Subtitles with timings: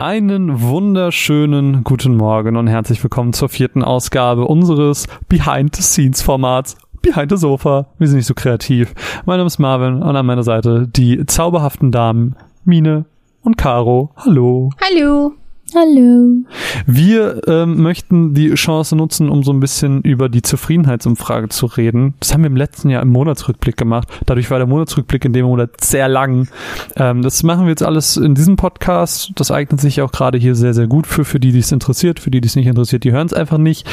[0.00, 6.76] Einen wunderschönen guten Morgen und herzlich willkommen zur vierten Ausgabe unseres Behind the Scenes Formats
[7.02, 7.88] Behind the Sofa.
[7.98, 8.94] Wir sind nicht so kreativ.
[9.26, 13.06] Mein Name ist Marvin und an meiner Seite die zauberhaften Damen Mine
[13.42, 14.12] und Caro.
[14.14, 14.70] Hallo.
[14.80, 15.32] Hallo.
[15.74, 16.44] Hallo.
[16.86, 22.14] Wir ähm, möchten die Chance nutzen, um so ein bisschen über die Zufriedenheitsumfrage zu reden.
[22.20, 24.08] Das haben wir im letzten Jahr im Monatsrückblick gemacht.
[24.24, 26.48] Dadurch war der Monatsrückblick in dem Monat sehr lang.
[26.96, 29.32] Ähm, das machen wir jetzt alles in diesem Podcast.
[29.34, 32.18] Das eignet sich auch gerade hier sehr, sehr gut für, für die, die es interessiert.
[32.18, 33.86] Für die, die es nicht interessiert, die hören es einfach nicht.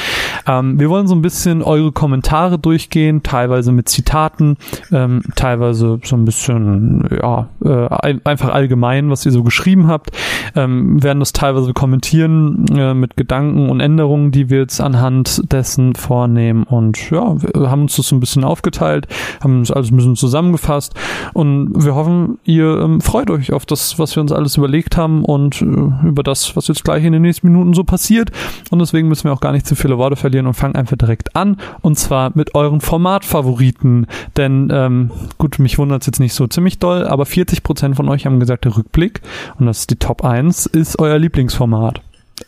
[0.48, 4.56] Ähm, wir wollen so ein bisschen eure Kommentare durchgehen, teilweise mit Zitaten,
[4.94, 10.12] ähm, teilweise so ein bisschen, ja, äh, einfach allgemein, was ihr so geschrieben habt.
[10.56, 15.52] Ähm, werden das teilweise also kommentieren äh, mit Gedanken und Änderungen, die wir jetzt anhand
[15.52, 16.64] dessen vornehmen.
[16.64, 19.08] Und ja, wir haben uns das so ein bisschen aufgeteilt,
[19.42, 20.94] haben uns alles ein bisschen zusammengefasst
[21.34, 25.26] und wir hoffen, ihr ähm, freut euch auf das, was wir uns alles überlegt haben
[25.26, 25.66] und äh,
[26.08, 28.32] über das, was jetzt gleich in den nächsten Minuten so passiert.
[28.70, 31.36] Und deswegen müssen wir auch gar nicht zu viele Worte verlieren und fangen einfach direkt
[31.36, 31.58] an.
[31.82, 34.06] Und zwar mit euren Formatfavoriten.
[34.38, 38.28] Denn ähm, gut, mich wundert es jetzt nicht so ziemlich doll, aber 40% von euch
[38.28, 39.22] haben gesagt, der Rückblick,
[39.60, 42.02] und das ist die Top 1, ist euer Lieblings Format.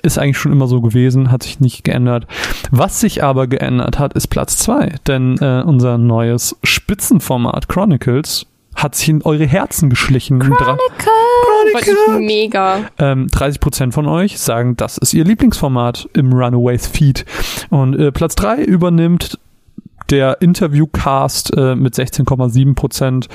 [0.04, 2.28] Ist eigentlich schon immer so gewesen, hat sich nicht geändert.
[2.72, 4.96] Was sich aber geändert hat, ist Platz 2.
[5.08, 10.40] Denn äh, unser neues Spitzenformat Chronicles hat sich in eure Herzen geschlichen.
[10.40, 10.78] Chronicles!
[11.74, 12.20] Chronicles.
[12.20, 12.82] Mega.
[13.00, 17.26] Ähm, 30% von euch sagen, das ist ihr Lieblingsformat im Runaways Feed.
[17.70, 19.40] Und äh, Platz 3 übernimmt
[20.10, 23.28] der Interviewcast äh, mit 16,7%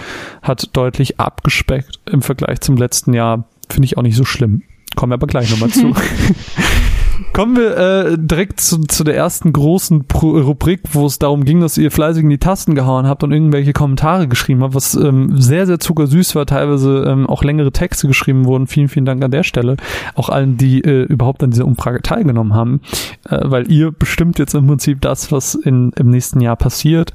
[0.42, 3.44] hat deutlich abgespeckt im Vergleich zum letzten Jahr.
[3.68, 4.62] Finde ich auch nicht so schlimm.
[4.96, 5.94] Kommen wir aber gleich nochmal zu.
[7.32, 11.60] Kommen wir äh, direkt zu, zu der ersten großen Pro Rubrik, wo es darum ging,
[11.60, 15.40] dass ihr fleißig in die Tasten gehauen habt und irgendwelche Kommentare geschrieben habt, was ähm,
[15.40, 18.66] sehr, sehr zuckersüß war, teilweise ähm, auch längere Texte geschrieben wurden.
[18.66, 19.76] Vielen, vielen Dank an der Stelle.
[20.14, 22.80] Auch allen, die äh, überhaupt an dieser Umfrage teilgenommen haben,
[23.28, 27.14] äh, weil ihr bestimmt jetzt im Prinzip das, was in, im nächsten Jahr passiert.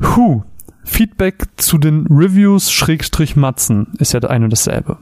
[0.00, 0.42] Huh,
[0.84, 4.98] Feedback zu den Reviews Schrägstrich Matzen ist ja ein und dasselbe.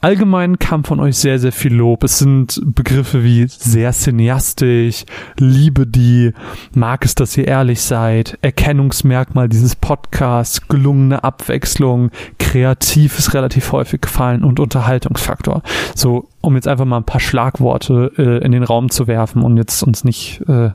[0.00, 2.02] Allgemein kam von euch sehr, sehr viel Lob.
[2.02, 5.04] Es sind Begriffe wie sehr cineastisch,
[5.38, 6.32] liebe die,
[6.74, 14.00] mag es, dass ihr ehrlich seid, Erkennungsmerkmal dieses Podcasts, gelungene Abwechslung, kreativ ist relativ häufig
[14.00, 15.62] gefallen und Unterhaltungsfaktor.
[15.94, 19.56] So, um jetzt einfach mal ein paar Schlagworte äh, in den Raum zu werfen und
[19.56, 20.70] jetzt uns nicht äh,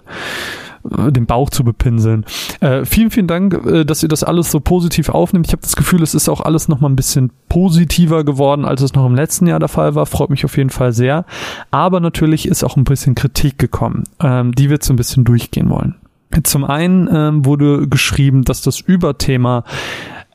[0.85, 2.25] den Bauch zu bepinseln.
[2.59, 5.47] Äh, vielen, vielen Dank, äh, dass ihr das alles so positiv aufnimmt.
[5.47, 8.81] Ich habe das Gefühl, es ist auch alles noch mal ein bisschen positiver geworden, als
[8.81, 10.05] es noch im letzten Jahr der Fall war.
[10.05, 11.25] Freut mich auf jeden Fall sehr.
[11.71, 15.23] Aber natürlich ist auch ein bisschen Kritik gekommen, ähm, die wir jetzt so ein bisschen
[15.23, 15.95] durchgehen wollen.
[16.43, 19.63] Zum einen ähm, wurde geschrieben, dass das Überthema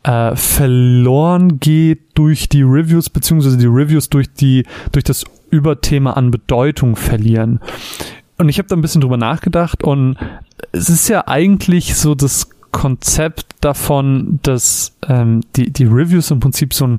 [0.03, 6.31] äh, verloren geht durch die Reviews, beziehungsweise die Reviews durch die, durch das Überthema an
[6.31, 7.60] Bedeutung verlieren.
[8.41, 10.17] Und ich habe da ein bisschen drüber nachgedacht und
[10.73, 16.73] es ist ja eigentlich so das Konzept davon, dass ähm, die, die Reviews im Prinzip
[16.73, 16.99] so ein,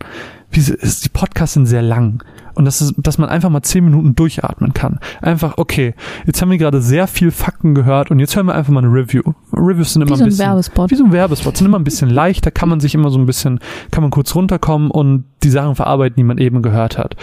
[0.51, 2.23] wie ist, die Podcasts sind sehr lang.
[2.53, 4.99] Und das ist, dass man einfach mal zehn Minuten durchatmen kann.
[5.21, 5.93] Einfach, okay,
[6.25, 8.93] jetzt haben wir gerade sehr viel Fakten gehört und jetzt hören wir einfach mal eine
[8.93, 9.21] Review.
[9.53, 10.45] Reviews sind immer Wie so ein ein bisschen.
[10.45, 10.91] Werbespot.
[10.91, 11.57] Wie so ein Werbespot.
[11.57, 13.59] Sind immer ein bisschen leichter, kann man sich immer so ein bisschen,
[13.91, 17.15] kann man kurz runterkommen und die Sachen verarbeiten, die man eben gehört hat.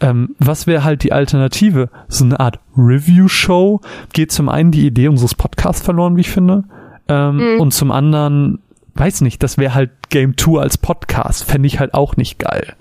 [0.00, 1.90] Ähm, was wäre halt die Alternative?
[2.08, 3.80] So eine Art Review-Show.
[4.12, 6.64] Geht zum einen die Idee unseres Podcasts verloren, wie ich finde.
[7.08, 7.60] Ähm, Mhm.
[7.60, 8.60] Und zum anderen,
[8.94, 11.44] weiß nicht, das wäre halt Game 2 als Podcast.
[11.44, 12.74] Fände ich halt auch nicht geil.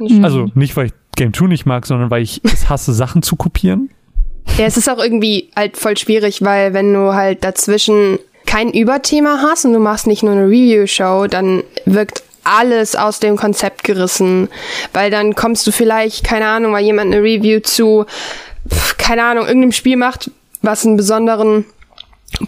[0.00, 0.24] Mhm.
[0.24, 3.36] Also nicht, weil ich Game 2 nicht mag, sondern weil ich es hasse, Sachen zu
[3.36, 3.90] kopieren.
[4.58, 9.40] Ja, es ist auch irgendwie halt voll schwierig, weil wenn du halt dazwischen kein Überthema
[9.40, 14.48] hast und du machst nicht nur eine Review-Show, dann wirkt alles aus dem Konzept gerissen.
[14.92, 18.04] Weil dann kommst du vielleicht, keine Ahnung, weil jemand eine Review zu,
[18.98, 20.30] keine Ahnung, irgendeinem Spiel macht,
[20.60, 21.64] was einen besonderen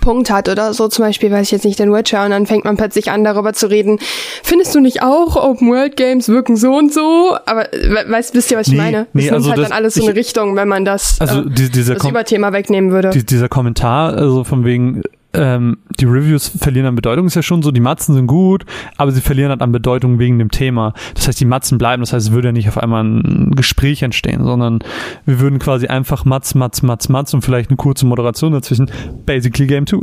[0.00, 2.64] Punkt hat oder so zum Beispiel, weiß ich jetzt nicht, den Witcher und dann fängt
[2.64, 3.98] man plötzlich an darüber zu reden.
[4.42, 7.36] Findest du nicht auch, Open World Games wirken so und so?
[7.46, 9.06] Aber we weißt, wisst ihr, was ich Nee, meine?
[9.12, 11.40] nee, das nimmt also halt das- dann alles so eine Richtung, wenn man das, Also
[11.42, 13.10] äh, die, dieser, das Kom Überthema wegnehmen würde.
[13.10, 15.02] die, dieser Kommentar, also von wegen,
[15.34, 18.64] ähm, die Reviews verlieren an Bedeutung, ist ja schon so, die Matzen sind gut,
[18.96, 20.94] aber sie verlieren halt an Bedeutung wegen dem Thema.
[21.14, 24.02] Das heißt, die Matzen bleiben, das heißt, es würde ja nicht auf einmal ein Gespräch
[24.02, 24.78] entstehen, sondern
[25.26, 28.90] wir würden quasi einfach Matz, Matz, Matz, Matz und vielleicht eine kurze Moderation dazwischen,
[29.26, 29.98] basically Game 2.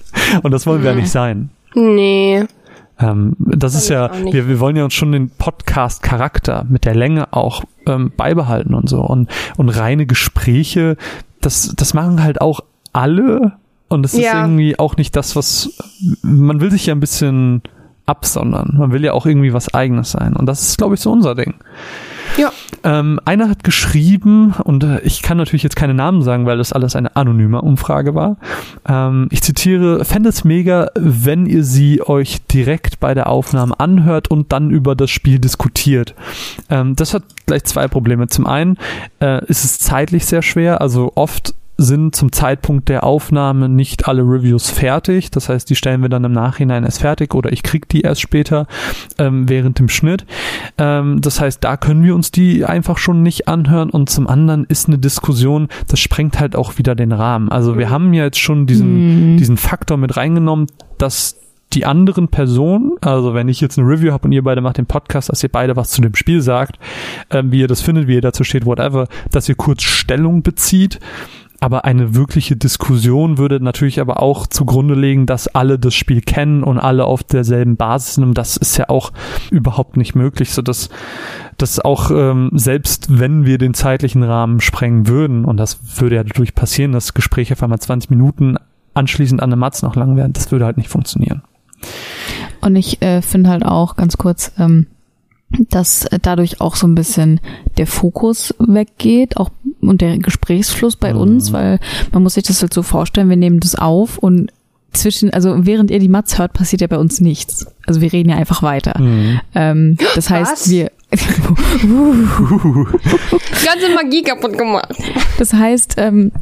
[0.42, 1.00] und das wollen wir ja Mhm.
[1.00, 1.50] nicht sein.
[1.74, 2.44] nee.
[2.98, 6.94] Ähm, das ist ich ja, wir, wir wollen ja uns schon den Podcast-Charakter mit der
[6.94, 9.02] Länge auch ähm, beibehalten und so.
[9.02, 9.28] Und,
[9.58, 10.96] und reine Gespräche,
[11.42, 12.60] das, das machen halt auch
[12.94, 13.52] alle.
[13.88, 14.40] Und das ist Ja.
[14.42, 15.70] irgendwie auch nicht das, was
[16.22, 17.62] man will sich ja ein bisschen
[18.06, 18.74] absondern.
[18.78, 20.34] Man will ja auch irgendwie was eigenes sein.
[20.34, 21.54] Und das ist, glaube ich, so unser Ding.
[22.36, 22.52] Ja.
[22.84, 26.72] Ähm, einer hat geschrieben, und äh, ich kann natürlich jetzt keine Namen sagen, weil das
[26.72, 28.36] alles eine anonyme Umfrage war.
[28.88, 34.28] Ähm, ich zitiere, fände es mega, wenn ihr sie euch direkt bei der Aufnahme anhört
[34.28, 36.14] und dann über das Spiel diskutiert.
[36.70, 38.28] Ähm, das hat gleich zwei Probleme.
[38.28, 38.76] Zum einen
[39.20, 44.22] äh, ist es zeitlich sehr schwer, also oft sind zum Zeitpunkt der Aufnahme nicht alle
[44.22, 45.30] Reviews fertig.
[45.30, 48.22] Das heißt, die stellen wir dann im Nachhinein erst fertig oder ich krieg die erst
[48.22, 48.66] später
[49.18, 50.24] ähm, während dem Schnitt.
[50.78, 53.90] Ähm, das heißt, da können wir uns die einfach schon nicht anhören.
[53.90, 57.50] Und zum anderen ist eine Diskussion, das sprengt halt auch wieder den Rahmen.
[57.50, 59.36] Also wir haben ja jetzt schon diesen, Mhm.
[59.36, 60.66] diesen Faktor mit reingenommen,
[60.98, 61.36] dass
[61.72, 64.86] die anderen Personen, also wenn ich jetzt eine Review habe und ihr beide macht den
[64.86, 66.78] Podcast, dass ihr beide was zu dem Spiel sagt,
[67.30, 71.00] ähm, wie ihr das findet, wie ihr dazu steht, whatever, dass ihr kurz Stellung bezieht.
[71.66, 76.62] Aber eine wirkliche Diskussion würde natürlich aber auch zugrunde legen, dass alle das Spiel kennen
[76.62, 78.22] und alle auf derselben Basis sind.
[78.22, 79.12] Und das ist ja auch
[79.50, 80.90] überhaupt nicht möglich, so dass
[81.58, 86.22] dass auch ähm, selbst wenn wir den zeitlichen Rahmen sprengen würden, und das würde ja
[86.22, 88.58] dadurch passieren, dass Gespräche auf einmal 20 Minuten
[88.94, 91.42] anschließend an der Matz noch lang werden, das würde halt nicht funktionieren.
[92.60, 94.86] Und ich äh, finde halt auch ganz kurz, ähm,
[95.50, 97.40] dass dadurch auch so ein bisschen
[97.76, 99.50] der Fokus weggeht, auch
[99.80, 101.20] und der Gesprächsfluss bei Mhm.
[101.20, 101.78] uns, weil
[102.12, 104.50] man muss sich das halt so vorstellen, wir nehmen das auf und
[104.92, 107.66] zwischen, also während ihr die Matz hört, passiert ja bei uns nichts.
[107.86, 108.98] Also wir reden ja einfach weiter.
[108.98, 109.40] Mhm.
[109.54, 110.70] Ähm, das heißt, Was?
[110.70, 111.16] wir Die
[113.66, 114.94] ganze Magie kaputt gemacht.
[115.38, 116.32] Das heißt, ähm,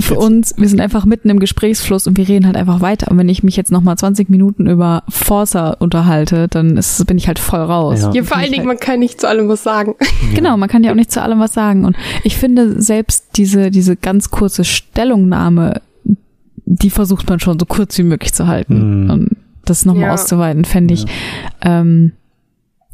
[0.00, 3.10] für uns, wir sind einfach mitten im Gesprächsfluss und wir reden halt einfach weiter.
[3.10, 7.26] Und wenn ich mich jetzt nochmal 20 Minuten über Forza unterhalte, dann ist, bin ich
[7.28, 8.02] halt voll raus.
[8.02, 8.12] Ja.
[8.12, 9.94] Ja, vor allen Dingen, man kann nicht zu allem was sagen.
[10.34, 11.84] Genau, man kann ja auch nicht zu allem was sagen.
[11.84, 15.80] Und ich finde selbst diese, diese ganz kurze Stellungnahme,
[16.64, 19.04] die versucht man schon so kurz wie möglich zu halten.
[19.04, 19.10] Mhm.
[19.10, 20.12] Und das nochmal Ja.
[20.14, 21.06] auszuweiten, fände ich,
[21.62, 22.12] ähm,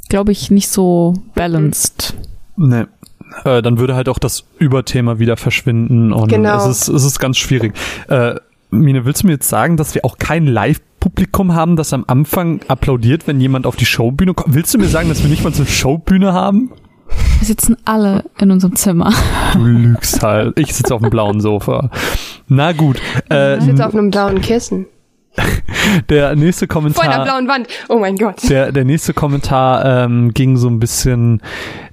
[0.08, 2.14] glaube ich, nicht so balanced.
[2.56, 2.84] Nee.
[3.44, 6.56] Äh, dann würde halt auch das Überthema wieder verschwinden und Genau.
[6.56, 7.74] es, ist, es ist ganz schwierig.
[8.08, 8.34] Äh,
[8.70, 12.60] Mine, willst du mir jetzt sagen, dass wir auch kein Live-Publikum haben, das am Anfang
[12.66, 14.54] applaudiert, wenn jemand auf die Showbühne kommt?
[14.54, 16.70] Willst du mir sagen, dass wir nicht mal so eine Showbühne haben?
[17.38, 19.12] Wir sitzen alle in unserem Zimmer.
[19.52, 20.58] Du lügst halt.
[20.58, 21.90] Ich sitze auf dem blauen Sofa.
[22.48, 23.00] Na gut.
[23.30, 24.86] Äh, Ich sitze auf einem blauen Kissen.
[26.08, 27.24] der nächste Vor einer Kommentar.
[27.24, 27.68] blauen Wand.
[27.88, 28.48] Oh mein Gott.
[28.48, 31.40] Der, der nächste Kommentar ähm, ging so ein bisschen,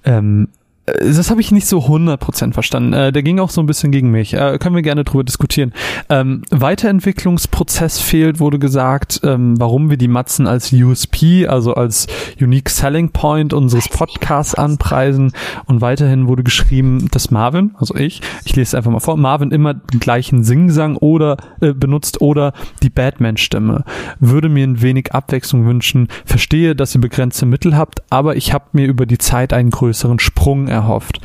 [0.06, 2.94] ähm, äh, das habe ich nicht so 100% verstanden.
[2.94, 4.34] Äh, der ging auch so ein bisschen gegen mich.
[4.34, 5.74] Äh, können wir gerne drüber diskutieren.
[6.10, 12.08] Ähm, Weiterentwicklungsprozess fehlt, wurde gesagt, ähm, warum wir die Matzen als USP, also als
[12.40, 15.34] Unique Selling Point unseres Podcasts anpreisen.
[15.66, 19.52] Und weiterhin wurde geschrieben, dass Marvin, also ich, ich lese es einfach mal vor, Marvin
[19.52, 23.84] immer den gleichen Singsang oder äh, benutzt oder die Batman-Stimme.
[24.20, 26.08] Würde mir ein wenig Abwechslung wünschen.
[26.26, 30.18] Verstehe, dass ihr begrenzte Mittel habt, aber ich habe mir über die Zeit einen größeren
[30.18, 31.22] Sprung erhofft.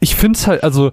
[0.00, 0.90] Ich finde es halt, also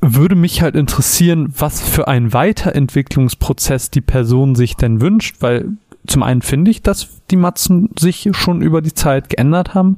[0.00, 5.70] würde mich halt interessieren, was für einen Weiterentwicklungsprozess die Person sich denn wünscht, weil
[6.06, 9.96] zum einen finde ich, dass die Matzen sich schon über die Zeit geändert haben.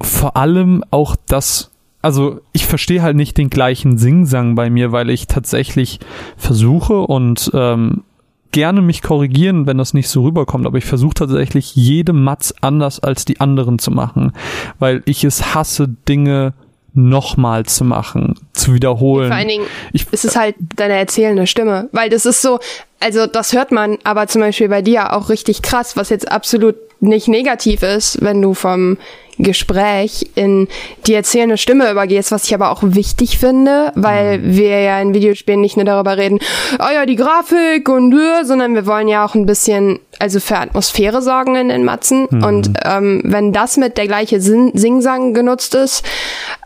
[0.00, 5.10] Vor allem auch das, also ich verstehe halt nicht den gleichen Singsang bei mir, weil
[5.10, 5.98] ich tatsächlich
[6.36, 8.04] versuche und ähm,
[8.52, 13.00] gerne mich korrigieren, wenn das nicht so rüberkommt, aber ich versuche tatsächlich jede Matz anders
[13.00, 14.32] als die anderen zu machen,
[14.78, 16.54] weil ich es hasse, Dinge
[16.94, 19.28] nochmal zu machen, zu wiederholen.
[19.28, 21.88] Vor allen Dingen Ich, ist es halt deine erzählende Stimme.
[21.92, 22.58] Weil das ist so,
[23.00, 26.76] also das hört man, aber zum Beispiel bei dir auch richtig krass, was jetzt absolut
[27.00, 28.98] nicht negativ ist, wenn du vom
[29.42, 30.68] Gespräch in
[31.06, 34.56] die erzählende Stimme übergehst, was ich aber auch wichtig finde, weil Mhm.
[34.56, 36.38] wir ja in Videospielen nicht nur darüber reden,
[36.78, 40.58] oh ja, die Grafik und äh, sondern wir wollen ja auch ein bisschen, also für
[40.58, 42.26] Atmosphäre sorgen in den Matzen.
[42.30, 42.44] Mhm.
[42.44, 46.04] Und ähm, wenn das mit der gleiche Sing Singsang genutzt ist,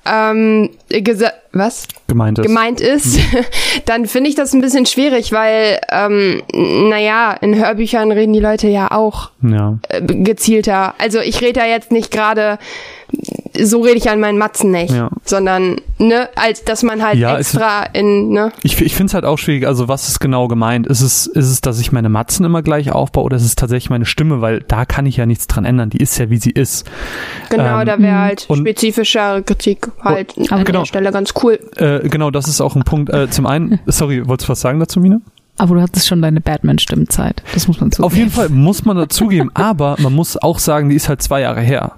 [0.09, 0.71] ähm,
[1.53, 1.87] was?
[2.09, 2.47] gemeint ist.
[2.47, 3.19] gemeint ist,
[3.87, 8.69] dann finde ich das ein bisschen schwierig, weil, ähm, naja, in Hörbüchern reden die Leute
[8.69, 9.79] ja auch Ja.
[9.89, 10.95] äh, gezielter.
[10.99, 12.59] Also ich rede da jetzt nicht gerade,
[13.59, 15.09] so rede ich an meinen Matzen nicht, Ja.
[15.25, 19.15] sondern, ne, als dass man halt Ja, es- extra in, ne, Ich, ich finde es
[19.15, 20.87] halt auch schwierig, also was ist genau gemeint?
[20.87, 23.89] Ist es, ist es, dass ich meine Matzen immer gleich aufbaue oder ist es tatsächlich
[23.89, 24.43] meine Stimme?
[24.43, 25.89] Weil da kann ich ja nichts dran ändern.
[25.89, 26.85] Die ist ja, wie sie ist.
[27.49, 30.81] genau, Ähm, da wäre halt und- spezifischere Kritik halt aber an genau.
[30.81, 31.59] der Stelle ganz cool.
[31.77, 33.11] Äh, genau, das ist auch ein Punkt.
[33.13, 35.23] Äh, zum einen, sorry, wolltest du was sagen dazu, Mine?
[35.59, 37.43] Aber du hattest schon deine Batman-Stimmzeit.
[37.55, 38.05] Das muss man zugeben.
[38.07, 41.41] Auf jeden Fall muss man dazugeben, aber man muss auch sagen, die ist halt zwei
[41.41, 41.93] Jahre her.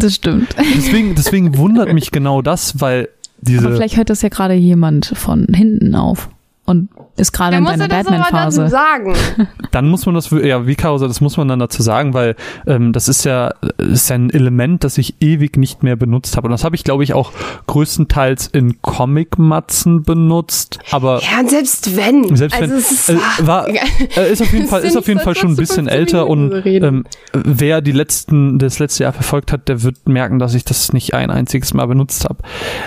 [0.00, 0.54] Das stimmt.
[0.58, 3.08] Deswegen, deswegen wundert mich genau das, weil
[3.40, 3.66] diese.
[3.66, 6.28] Aber vielleicht hört das ja gerade jemand von hinten auf.
[6.64, 6.88] Und
[7.20, 8.68] ist gerade in seiner Batman-Phase.
[8.68, 9.14] sagen.
[9.70, 12.34] Dann muss man das, ja, wie Kausa, das muss man dann dazu sagen, weil
[12.66, 16.48] ähm, das ist ja, ist ja ein Element, das ich ewig nicht mehr benutzt habe.
[16.48, 17.32] Und das habe ich, glaube ich, auch
[17.68, 20.80] größtenteils in Comic-Matzen benutzt.
[20.90, 22.34] Aber ja, und selbst wenn.
[22.34, 25.20] Selbst also wenn, es ist, äh, war, äh, ist auf jeden Fall, ist auf jeden
[25.20, 29.52] Fall schon ein bisschen 15 älter und ähm, wer die letzten, das letzte Jahr verfolgt
[29.52, 32.42] hat, der wird merken, dass ich das nicht ein einziges Mal benutzt habe.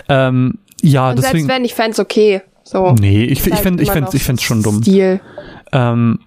[0.10, 1.40] Ähm, ja, und deswegen.
[1.40, 2.42] selbst wenn, ich fänd's okay.
[2.64, 2.96] So.
[3.00, 4.82] Nee, ich, ich Halt fände ich noch ich fänd's schon dumm.
[4.82, 5.20] Stil.
[5.72, 6.20] Ähm,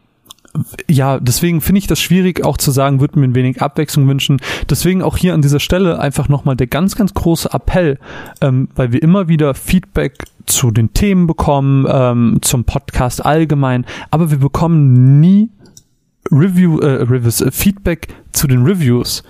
[0.88, 4.40] ja, deswegen finde ich das schwierig auch zu sagen, würde mir ein wenig Abwechslung wünschen.
[4.68, 7.98] Deswegen auch hier an dieser Stelle einfach nochmal der ganz, ganz große Appell,
[8.40, 14.30] ähm, weil wir immer wieder Feedback zu den Themen bekommen, ähm, zum Podcast allgemein, aber
[14.30, 15.50] wir bekommen nie
[16.30, 19.22] Review, äh, Reviews, äh, Feedback zu den Reviews.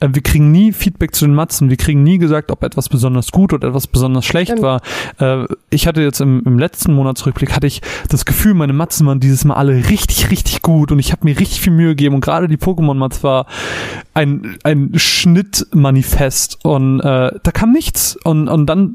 [0.00, 1.70] Äh, wir kriegen nie Feedback zu den Matzen.
[1.70, 4.62] Wir kriegen nie gesagt, ob etwas besonders gut oder etwas besonders schlecht Stimmt.
[4.62, 4.80] war.
[5.18, 9.20] Äh, ich hatte jetzt im, im letzten Monatsrückblick hatte ich das Gefühl, meine Matzen waren
[9.20, 12.20] dieses Mal alle richtig, richtig gut und ich habe mir richtig viel Mühe gegeben und
[12.20, 13.46] gerade die Pokémon-Matz war
[14.14, 18.94] ein, ein Schnittmanifest und äh, da kam nichts und, und dann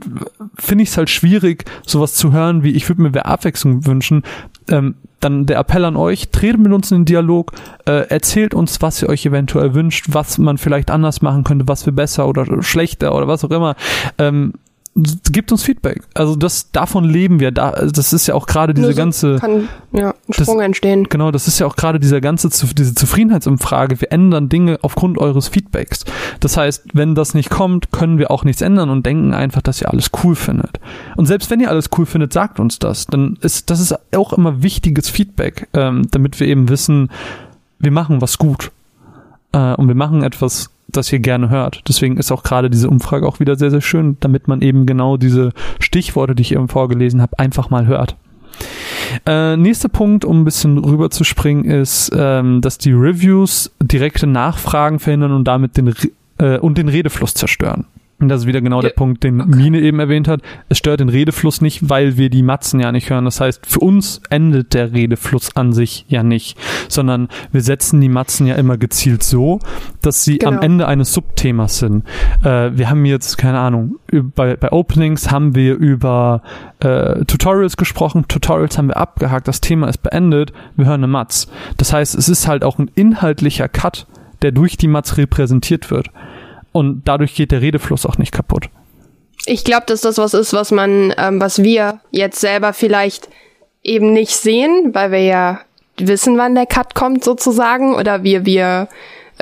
[0.58, 4.24] finde ich es halt schwierig, sowas zu hören, wie ich würde mir mehr Abwechslung wünschen.
[4.70, 7.54] Ähm, dann der Appell an euch, tretet mit uns in den Dialog,
[7.86, 11.86] äh, erzählt uns, was ihr euch eventuell wünscht, was man vielleicht anders machen könnte, was
[11.86, 13.76] wir besser oder schlechter oder was auch immer.
[14.18, 14.54] Ähm,
[14.94, 16.02] gibt uns Feedback.
[16.14, 17.52] Also das davon leben wir.
[17.52, 21.06] Da, das ist ja auch gerade diese so ganze Kann ja, ein Das- Sprung entstehen.
[21.06, 24.02] Genau, das ist ja auch gerade dieser ganze, diese Zufriedenheitsumfrage.
[24.02, 26.04] Wir ändern Dinge aufgrund eures Feedbacks.
[26.42, 29.82] Das heißt, wenn das nicht kommt, können wir auch nichts ändern und denken einfach, dass
[29.82, 30.80] ihr alles cool findet.
[31.16, 33.08] Und selbst wenn ihr alles cool findet, sagt uns das.
[33.08, 37.10] Dann ist, das ist auch immer wichtiges Feedback, ähm, damit wir eben wissen,
[37.80, 38.72] wir machen was gut.
[39.54, 41.82] Äh, und wir machen etwas, das ihr gerne hört.
[41.88, 45.18] Deswegen ist auch gerade diese Umfrage auch wieder sehr, sehr schön, damit man eben genau
[45.18, 48.16] diese Stichworte, die ich eben vorgelesen habe, einfach mal hört.
[49.26, 54.28] Äh, nächster Punkt, um ein bisschen rüber zu springen, ist, ähm, dass die Reviews direkte
[54.28, 57.86] Nachfragen verhindern und damit den Re äh, und den Redefluss zerstören.
[58.22, 60.42] Und das ist wieder genau Ja, der Punkt, den Mine eben erwähnt hat.
[60.70, 63.26] Es stört den Redefluss nicht, weil wir die Matzen ja nicht hören.
[63.26, 68.10] Das heißt, für uns endet der Redefluss an sich ja nicht, sondern wir setzen die
[68.10, 69.60] Matzen ja immer gezielt so,
[70.02, 70.64] dass sie am Genau.
[70.64, 72.06] Ende eines Subthemas sind.
[72.44, 73.96] Äh, wir haben jetzt, keine Ahnung,
[74.36, 76.44] bei, bei Openings haben wir über
[76.80, 81.48] äh, Tutorials gesprochen, Tutorials haben wir abgehakt, das Thema ist beendet, wir hören eine Matz.
[81.78, 84.06] Das heißt, es ist halt auch ein inhaltlicher Cut,
[84.44, 86.12] der durch die Matz repräsentiert wird.
[86.72, 88.70] Und dadurch geht der Redefluss auch nicht kaputt.
[89.46, 93.28] Ich glaube, dass das was ist, was man, ähm, was wir jetzt selber vielleicht
[93.84, 95.62] eben nicht sehen, weil wir ja
[95.98, 98.88] wissen, wann der Cut kommt sozusagen, oder wir wir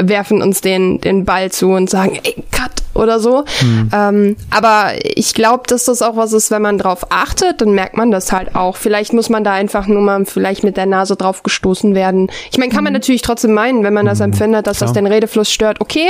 [0.01, 3.45] werfen uns den den Ball zu und sagen, ey, Cut oder so.
[3.93, 7.97] Ähm, aber ich glaube, dass das auch was ist, wenn man drauf achtet, dann merkt
[7.97, 8.75] man das halt auch.
[8.75, 12.29] Vielleicht muss man da einfach nur mal vielleicht mit der Nase drauf gestoßen werden.
[12.51, 15.03] Ich meine, kann man natürlich trotzdem meinen, wenn man das empfindet, dass das klar.
[15.03, 16.09] den Redefluss stört, okay.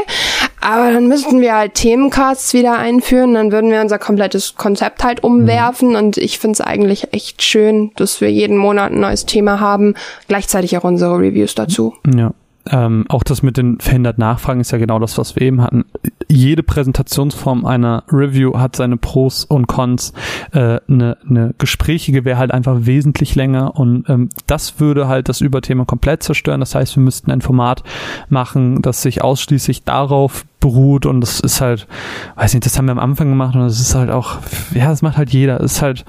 [0.61, 5.23] Aber dann müssten wir halt Themencasts wieder einführen, dann würden wir unser komplettes Konzept halt
[5.23, 9.59] umwerfen und ich finde es eigentlich echt schön, dass wir jeden Monat ein neues Thema
[9.59, 9.93] haben,
[10.27, 11.93] gleichzeitig auch unsere Reviews dazu.
[12.13, 12.33] Ja.
[12.71, 15.85] Ähm, auch das mit den verhinderten Nachfragen ist ja genau das, was wir eben hatten.
[16.27, 20.13] Jede Präsentationsform einer Review hat seine Pros und Cons.
[20.51, 25.41] Äh, Eine ne gesprächige wäre halt einfach wesentlich länger und ähm, das würde halt das
[25.41, 26.59] Überthema komplett zerstören.
[26.59, 27.83] Das heißt, wir müssten ein Format
[28.29, 31.87] machen, das sich ausschließlich darauf beruht und das ist halt,
[32.35, 34.37] weiß nicht, das haben wir am Anfang gemacht und das ist halt auch,
[34.73, 35.59] ja, das macht halt jeder.
[35.59, 36.05] Das ist halt,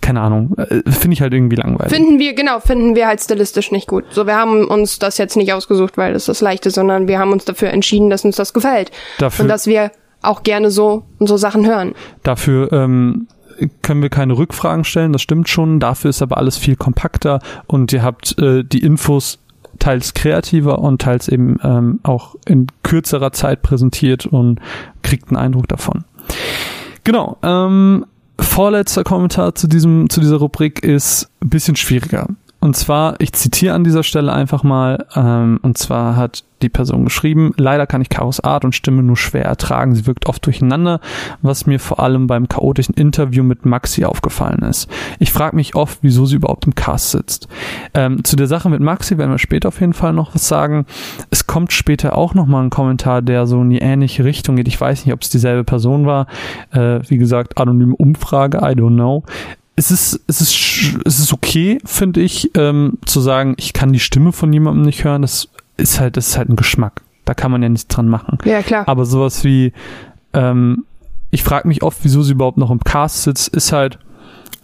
[0.00, 1.92] keine Ahnung, äh, finde ich halt irgendwie langweilig.
[1.92, 4.04] Finden wir, genau, finden wir halt stilistisch nicht gut.
[4.10, 7.32] So, wir haben uns das jetzt nicht ausgesucht, weil das das Leichte, sondern wir haben
[7.32, 8.90] uns dafür entschieden, dass uns das gefällt.
[9.18, 9.92] Dafür- Und dass wir
[10.22, 11.94] auch gerne so und so Sachen hören.
[12.22, 13.26] Dafür ähm,
[13.82, 15.80] können wir keine Rückfragen stellen, das stimmt schon.
[15.80, 19.38] Dafür ist aber alles viel kompakter und ihr habt äh, die Infos
[19.78, 24.60] teils kreativer und teils eben ähm, auch in kürzerer Zeit präsentiert und
[25.02, 26.04] kriegt einen Eindruck davon.
[27.04, 27.38] Genau.
[27.42, 28.04] Ähm,
[28.40, 32.28] vorletzter Kommentar zu diesem zu dieser Rubrik ist ein bisschen schwieriger.
[32.60, 37.04] Und zwar, ich zitiere an dieser Stelle einfach mal, ähm, und zwar hat die Person
[37.04, 39.94] geschrieben, leider kann ich Karos Art und Stimme nur schwer ertragen.
[39.94, 41.00] Sie wirkt oft durcheinander,
[41.40, 44.90] was mir vor allem beim chaotischen Interview mit Maxi aufgefallen ist.
[45.18, 47.48] Ich frage mich oft, wieso sie überhaupt im Cast sitzt.
[47.94, 50.84] Ähm, zu der Sache mit Maxi werden wir später auf jeden Fall noch was sagen.
[51.30, 54.68] Es kommt später auch noch mal ein Kommentar, der so in die ähnliche Richtung geht.
[54.68, 56.26] Ich weiß nicht, ob es dieselbe Person war.
[56.72, 59.24] Äh, wie gesagt, anonyme Umfrage, I don't know
[59.80, 63.98] es ist, es ist, es ist okay, finde ich, ähm, zu sagen, ich kann die
[63.98, 65.22] Stimme von jemandem nicht hören.
[65.22, 67.00] Das ist halt, das ist halt ein Geschmack.
[67.24, 68.36] Da kann man ja nichts dran machen.
[68.44, 68.86] Ja, klar.
[68.86, 69.72] Aber sowas wie,
[70.34, 70.84] ähm,
[71.30, 73.98] ich frage mich oft, wieso sie überhaupt noch im Cast sitzt, ist halt,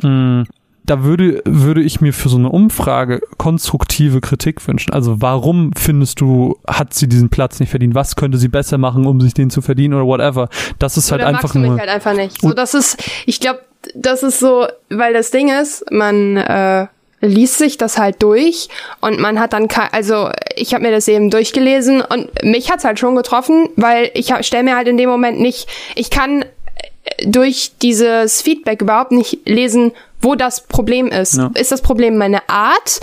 [0.03, 0.45] mh,
[0.85, 4.93] da würde, würde ich mir für so eine Umfrage konstruktive Kritik wünschen.
[4.93, 7.95] Also warum findest du, hat sie diesen Platz nicht verdient?
[7.95, 10.51] Was könnte sie besser machen, um sich den zu verdienen oder whatever?
[10.79, 11.71] Das ist halt Oder einfach magst du nur.
[11.73, 12.43] mich halt einfach nicht.
[12.43, 13.61] So, das ist, ich glaube,
[13.95, 16.87] das ist so, weil das Ding ist, man äh,
[17.21, 18.69] liest sich das halt durch
[19.01, 22.99] und man hat dann, also ich habe mir das eben durchgelesen und mich hat's halt
[22.99, 27.73] schon getroffen, weil ich stelle mir halt in dem Moment nicht, ich kann äh, durch
[27.83, 31.37] dieses Feedback überhaupt nicht lesen, wo das Problem ist.
[31.37, 31.51] Ja.
[31.55, 33.01] Ist das Problem meine Art?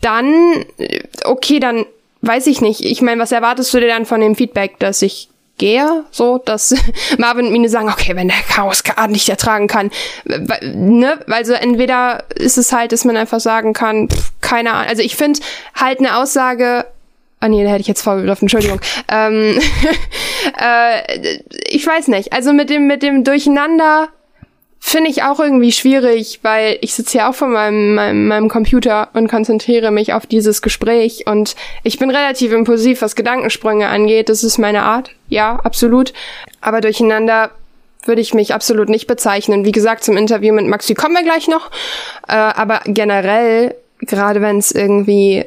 [0.00, 1.86] Dann, äh, okay, dann
[2.22, 2.80] weiß ich nicht.
[2.80, 5.28] Ich meine, was erwartest du dir dann von dem Feedback, dass ich
[5.58, 6.04] gehe?
[6.10, 6.74] So, dass
[7.18, 9.90] Marvin und Mine sagen, okay, wenn der Chaos Art nicht ertragen kann,
[10.62, 11.20] ne?
[11.28, 14.88] Also entweder ist es halt, dass man einfach sagen kann, pff, keine Ahnung.
[14.88, 15.40] Also ich finde
[15.74, 16.86] halt eine Aussage,
[17.40, 18.80] Ah nee, da hätte ich jetzt vorgegriffen, Entschuldigung.
[19.08, 19.60] ähm,
[20.58, 22.32] äh, ich weiß nicht.
[22.32, 24.08] Also mit dem, mit dem Durcheinander
[24.86, 29.08] finde ich auch irgendwie schwierig, weil ich sitze hier auch vor meinem, meinem, meinem Computer
[29.14, 34.28] und konzentriere mich auf dieses Gespräch und ich bin relativ impulsiv, was Gedankensprünge angeht.
[34.28, 35.10] Das ist meine Art.
[35.30, 36.12] Ja, absolut.
[36.60, 37.50] Aber durcheinander
[38.04, 39.64] würde ich mich absolut nicht bezeichnen.
[39.64, 41.70] Wie gesagt, zum Interview mit Maxi kommen wir gleich noch.
[42.28, 45.46] Äh, aber generell, gerade wenn es irgendwie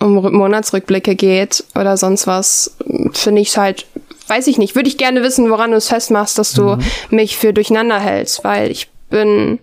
[0.00, 2.76] um Rü- Monatsrückblicke geht oder sonst was,
[3.12, 3.86] finde ich es halt,
[4.28, 6.78] weiß ich nicht, würde ich gerne wissen, woran du es festmachst, dass du
[7.10, 9.58] mich für durcheinander hältst, weil ich bin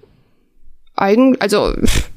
[0.96, 1.74] eigen, also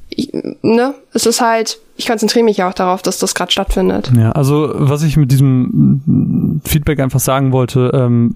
[0.09, 0.31] ich,
[0.61, 4.11] ne, es ist halt, ich konzentriere mich ja auch darauf, dass das gerade stattfindet.
[4.15, 8.35] Ja, also was ich mit diesem Feedback einfach sagen wollte, ähm,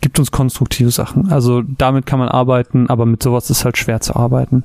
[0.00, 1.32] gibt uns konstruktive Sachen.
[1.32, 4.62] Also damit kann man arbeiten, aber mit sowas ist halt schwer zu arbeiten.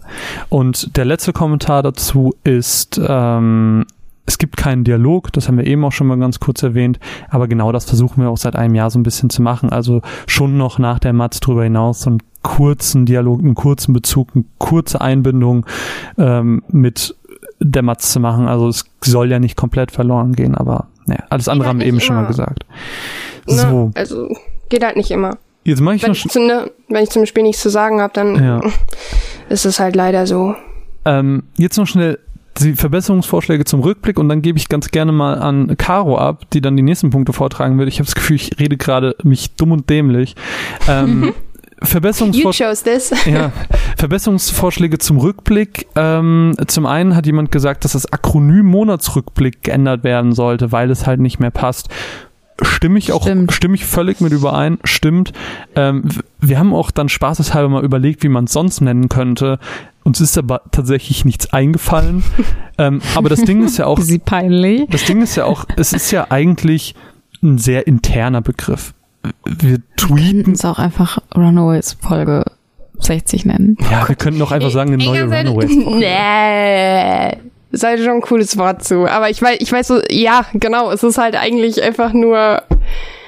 [0.49, 3.85] Und der letzte Kommentar dazu ist, ähm,
[4.27, 7.47] es gibt keinen Dialog, das haben wir eben auch schon mal ganz kurz erwähnt, aber
[7.47, 9.69] genau das versuchen wir auch seit einem Jahr so ein bisschen zu machen.
[9.69, 14.29] Also schon noch nach der Matz drüber hinaus so einen kurzen Dialog, einen kurzen Bezug,
[14.35, 15.65] eine kurze Einbindung
[16.17, 17.15] ähm, mit
[17.59, 18.47] der Matz zu machen.
[18.47, 21.87] Also es soll ja nicht komplett verloren gehen, aber naja, alles andere halt haben wir
[21.87, 22.27] eben schon mal immer.
[22.29, 22.65] gesagt.
[23.47, 23.53] Ne?
[23.55, 24.35] So, Also
[24.69, 25.37] geht halt nicht immer.
[25.63, 28.01] jetzt mache ich Wenn noch ich, zu, ne, wenn ich zum Spiel nichts zu sagen
[28.01, 28.61] habe, dann Ja.
[29.49, 30.55] ist es halt leider so.
[31.05, 32.17] Ähm, jetzt noch schnell
[32.59, 36.61] die Verbesserungsvorschläge zum Rückblick und dann gebe ich ganz gerne mal an Caro ab, die
[36.61, 37.89] dann die nächsten Punkte vortragen wird.
[37.89, 40.35] Ich habe das Gefühl, ich rede gerade mich dumm und dämlich.
[40.87, 41.33] Ähm,
[42.57, 43.13] chose this.
[43.25, 43.51] Ja,
[43.97, 45.87] Verbesserungsvorschläge zum Rückblick.
[45.95, 51.05] Ähm, zum einen hat jemand gesagt, dass das Akronym Monatsrückblick geändert werden sollte, weil es
[51.05, 51.89] halt nicht mehr passt.
[52.61, 53.51] Stimme ich auch, Stimmt.
[53.51, 55.33] stimme ich völlig mit überein, stimmt.
[55.75, 56.05] Ähm,
[56.39, 59.59] wir haben auch dann spaßeshalber mal überlegt, wie man es sonst nennen könnte.
[60.03, 62.23] Uns ist aber tatsächlich nichts eingefallen.
[62.77, 64.83] ähm, aber das Ding ist ja auch, Sie peinlich.
[64.89, 66.95] das Ding ist ja auch, es ist ja eigentlich
[67.43, 68.93] ein sehr interner Begriff.
[69.45, 72.45] Wir tweeten Könnten es auch einfach Runaways Folge
[72.99, 73.77] 60 nennen.
[73.91, 75.71] Ja, wir könnten doch einfach sagen, eine neue Runaways.
[75.99, 77.37] Nee.
[77.75, 79.05] Ist halt schon ein cooles Wort zu.
[79.05, 82.61] Aber ich weiß, ich weiß so, ja, genau, es ist halt eigentlich einfach nur,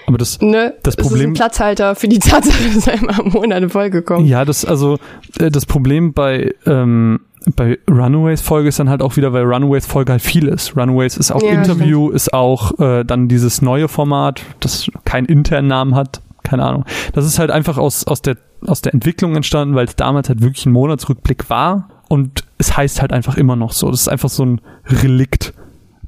[0.07, 3.31] Aber das, ne, Das es ist Problem- ein Platzhalter für die Tatsache, dass einmal im
[3.33, 4.25] Monat eine Folge kommt.
[4.27, 4.97] ja, das, also,
[5.39, 7.19] äh, das Problem bei, ähm,
[7.55, 10.75] bei Runaways Folge ist dann halt auch wieder, weil Runaways Folge halt viel ist.
[10.77, 15.67] Runaways ist auch Ja, Interview, ist auch äh, dann dieses neue Format, das keinen internen
[15.67, 16.85] Namen hat, keine Ahnung.
[17.13, 20.41] Das ist halt einfach aus, aus, der, aus der Entwicklung entstanden, weil es damals halt
[20.41, 23.89] wirklich ein Monatsrückblick war und es heißt halt einfach immer noch so.
[23.91, 25.53] Das ist einfach so ein Relikt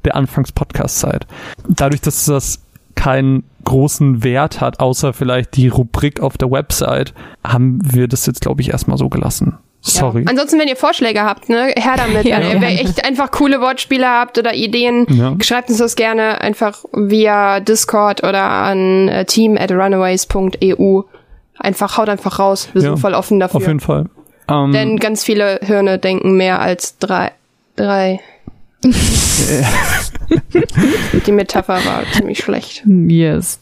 [0.04, 1.26] der Anfangs-Podcast-Zeit.
[1.68, 2.60] Dadurch, dass das
[2.94, 7.14] keinen großen Wert hat, außer vielleicht die Rubrik auf der Website,
[7.46, 9.58] haben wir das jetzt, glaube ich, erstmal so gelassen.
[9.82, 10.22] Sorry.
[10.24, 10.28] Ja.
[10.30, 12.24] Ansonsten, wenn ihr Vorschläge habt, ne, her damit.
[12.26, 15.34] Ja, wenn ihr echt einfach coole Wortspiele habt oder Ideen, Ja.
[15.40, 21.02] schreibt uns das gerne einfach via Discord oder an äh, team at runaways.eu.
[21.58, 22.68] Einfach, haut einfach raus.
[22.72, 23.56] Wir Ja, sind voll offen dafür.
[23.58, 24.06] Auf jeden Fall.
[24.50, 27.32] Ähm, Denn ganz viele Hirne denken mehr als drei.
[27.76, 28.20] Drei.
[31.26, 32.82] Die Metapher war ziemlich schlecht.
[32.86, 33.60] Yes.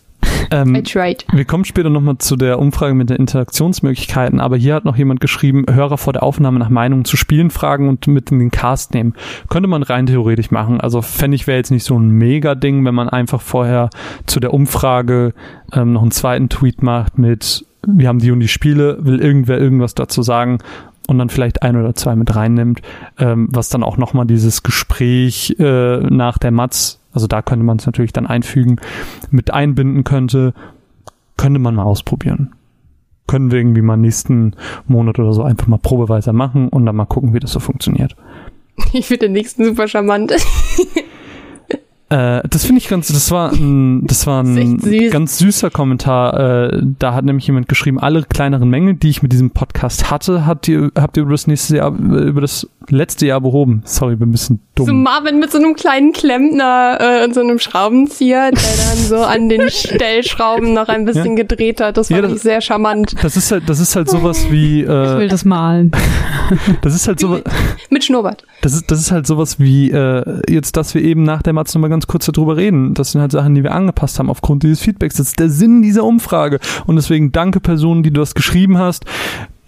[0.51, 1.25] ähm, I tried.
[1.33, 5.21] Wir kommen später nochmal zu der Umfrage mit den Interaktionsmöglichkeiten, aber hier hat noch jemand
[5.21, 8.95] geschrieben, Hörer vor der Aufnahme nach Meinung zu Spielen fragen und mit in den Cast
[8.95, 9.15] nehmen.
[9.49, 10.81] Könnte man rein theoretisch machen.
[10.81, 13.91] Also fände ich wäre jetzt nicht so ein Mega-Ding, wenn man einfach vorher
[14.27, 15.35] zu der Umfrage
[15.73, 19.59] ähm, noch einen zweiten Tweet macht mit, wir haben die und die Spiele, will irgendwer
[19.59, 20.59] irgendwas dazu sagen
[21.07, 22.83] und dann vielleicht ein oder zwei mit reinnimmt,
[23.19, 27.79] ähm, was dann auch nochmal dieses Gespräch äh, nach der Matz, also da könnte man
[27.79, 28.77] es natürlich dann einfügen,
[29.31, 30.53] mit einbinden könnte,
[31.37, 32.53] könnte man mal ausprobieren.
[33.27, 34.55] Können wir irgendwie mal nächsten
[34.87, 38.17] Monat oder so einfach mal probeweise machen und dann mal gucken, wie das so funktioniert.
[38.93, 40.35] Ich finde den nächsten super charmant.
[42.11, 42.39] Ja, Äh.
[42.39, 45.11] Äh, Äh, das finde ich ganz, das war ein, das war ein süß.
[45.13, 46.71] ganz süßer Kommentar.
[46.73, 50.47] Äh, da hat nämlich jemand geschrieben, alle kleineren Mängel, die ich mit diesem Podcast hatte,
[50.47, 53.83] habt ihr, habt ihr über das nächste Jahr, über das letzte Jahr behoben.
[53.85, 54.87] Sorry, bin ein bisschen dumm.
[54.87, 59.17] So Marvin mit so einem kleinen Klempner äh, und so einem Schraubenzieher, der dann so
[59.19, 59.69] an den
[60.13, 61.43] Stellschrauben noch ein bisschen Ja.
[61.43, 61.97] gedreht hat.
[61.99, 63.15] Das Ja, fand das- ich sehr charmant.
[63.23, 65.91] Das ist halt, das ist halt sowas wie, Ich will äh, das malen.
[66.81, 67.43] das ist halt sowas,
[67.91, 68.45] Mit Schnurrbart.
[68.63, 71.75] das ist, das ist halt sowas wie, äh, jetzt, dass wir eben nach der Matz
[71.75, 72.95] nochmal ganz kurz darüber reden.
[72.95, 75.17] Das sind halt Sachen, die wir angepasst haben aufgrund dieses Feedbacks.
[75.17, 76.61] Das ist der Sinn dieser Umfrage.
[76.87, 79.05] Und deswegen danke Personen, die du das geschrieben hast.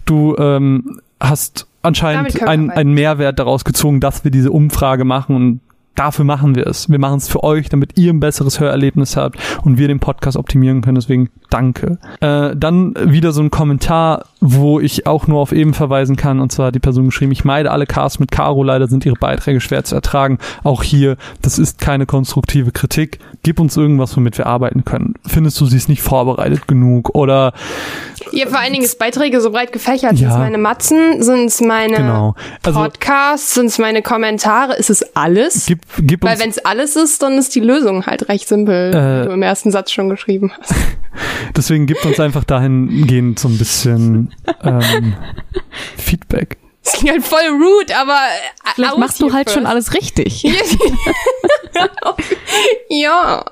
[0.05, 5.59] Du, ähm, hast anscheinend einen, einen Mehrwert daraus gezogen, dass wir diese Umfrage machen und
[5.95, 6.89] dafür machen wir es.
[6.89, 10.37] Wir machen es für euch, damit ihr ein besseres Hörerlebnis habt und wir den Podcast
[10.37, 10.95] optimieren können.
[10.95, 11.99] Deswegen danke.
[12.19, 16.39] Äh, dann wieder so ein Kommentar, wo ich auch nur auf eben verweisen kann.
[16.39, 19.15] Und zwar hat die Person geschrieben, ich meide alle Casts mit Caro, leider sind ihre
[19.15, 20.39] Beiträge schwer zu ertragen.
[20.63, 23.19] Auch hier, das ist keine konstruktive Kritik.
[23.43, 25.15] Gib uns irgendwas, womit wir arbeiten können.
[25.27, 27.13] Findest du, sie ist nicht vorbereitet genug?
[27.15, 27.53] Oder
[28.31, 30.13] Ja, vor allen Dingen ist Beiträge so breit gefächert.
[30.13, 30.17] Ja.
[30.17, 31.21] Sind es meine Matzen?
[31.21, 32.35] Sind es meine genau.
[32.63, 33.53] Also Podcasts?
[33.53, 34.75] Sind es meine Kommentare?
[34.75, 35.65] Ist es alles?
[35.67, 39.21] gib, gib Weil wenn es alles ist, dann ist die Lösung halt recht simpel, Äh,
[39.21, 40.73] wie du im ersten Satz schon geschrieben hast.
[41.55, 45.13] Deswegen gibt uns einfach dahingehend so ein bisschen ähm,
[45.97, 46.57] Feedback.
[46.83, 49.71] Das klingt halt voll rude, aber äh, Vielleicht machst du halt schon first.
[49.71, 50.43] alles richtig.
[52.89, 53.45] ja.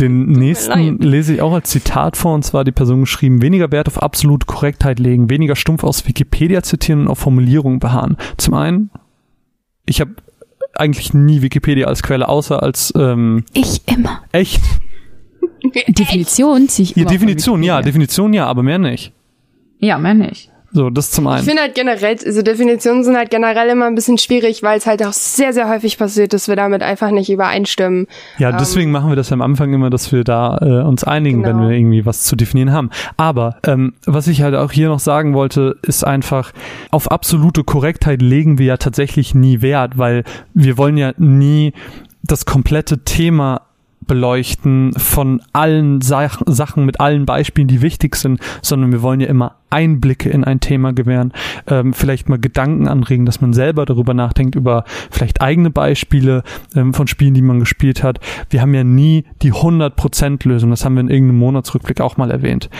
[0.00, 3.86] Den nächsten lese ich auch als Zitat vor, und zwar die Person geschrieben, weniger Wert
[3.86, 8.16] auf absolute Korrektheit legen, weniger stumpf aus Wikipedia zitieren und auf Formulierungen beharren.
[8.36, 8.90] Zum einen,
[9.86, 10.16] ich habe
[10.74, 14.22] eigentlich nie Wikipedia als Quelle, außer als ähm, Ich immer.
[14.32, 14.60] echt.
[15.88, 17.82] Definition ziehe ich Ja, immer Definition, ja.
[17.82, 19.12] Definition ja, aber mehr nicht.
[19.78, 20.50] Ja, mehr nicht.
[20.76, 21.44] So, das zum Ich einen.
[21.44, 25.04] finde halt generell, also Definitionen sind halt generell immer ein bisschen schwierig, weil es halt
[25.06, 28.08] auch sehr, sehr häufig passiert, dass wir damit einfach nicht übereinstimmen.
[28.38, 31.58] Ja, deswegen machen wir das am Anfang immer, dass wir da äh, uns einigen, wenn
[31.58, 31.68] Genau.
[31.68, 32.90] wir irgendwie was zu definieren haben.
[33.16, 36.50] Aber ähm, was ich halt auch hier noch sagen wollte, ist einfach,
[36.90, 40.24] auf absolute Korrektheit legen wir ja tatsächlich nie Wert, weil
[40.54, 41.72] wir wollen ja nie
[42.24, 43.60] das komplette Thema
[44.06, 49.28] beleuchten von allen Sach Sachen mit allen Beispielen, die wichtig sind, sondern wir wollen ja
[49.28, 51.32] immer Einblicke in ein Thema gewähren,
[51.66, 56.42] ähm, vielleicht mal Gedanken anregen, dass man selber darüber nachdenkt, über vielleicht eigene Beispiele
[56.74, 58.20] ähm, von Spielen, die man gespielt hat.
[58.50, 62.30] Wir haben ja nie die 100% Lösung, das haben wir in irgendeinem Monatsrückblick auch mal
[62.30, 62.70] erwähnt.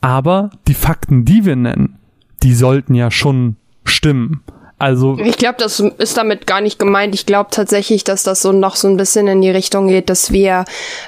[0.00, 1.98] Aber die Fakten, die wir nennen,
[2.42, 4.40] die sollten ja schon stimmen.
[4.80, 7.14] Also Ich glaube, das ist damit gar nicht gemeint.
[7.14, 10.32] Ich glaube tatsächlich, dass das so noch so ein bisschen in die Richtung geht, dass
[10.32, 10.64] wir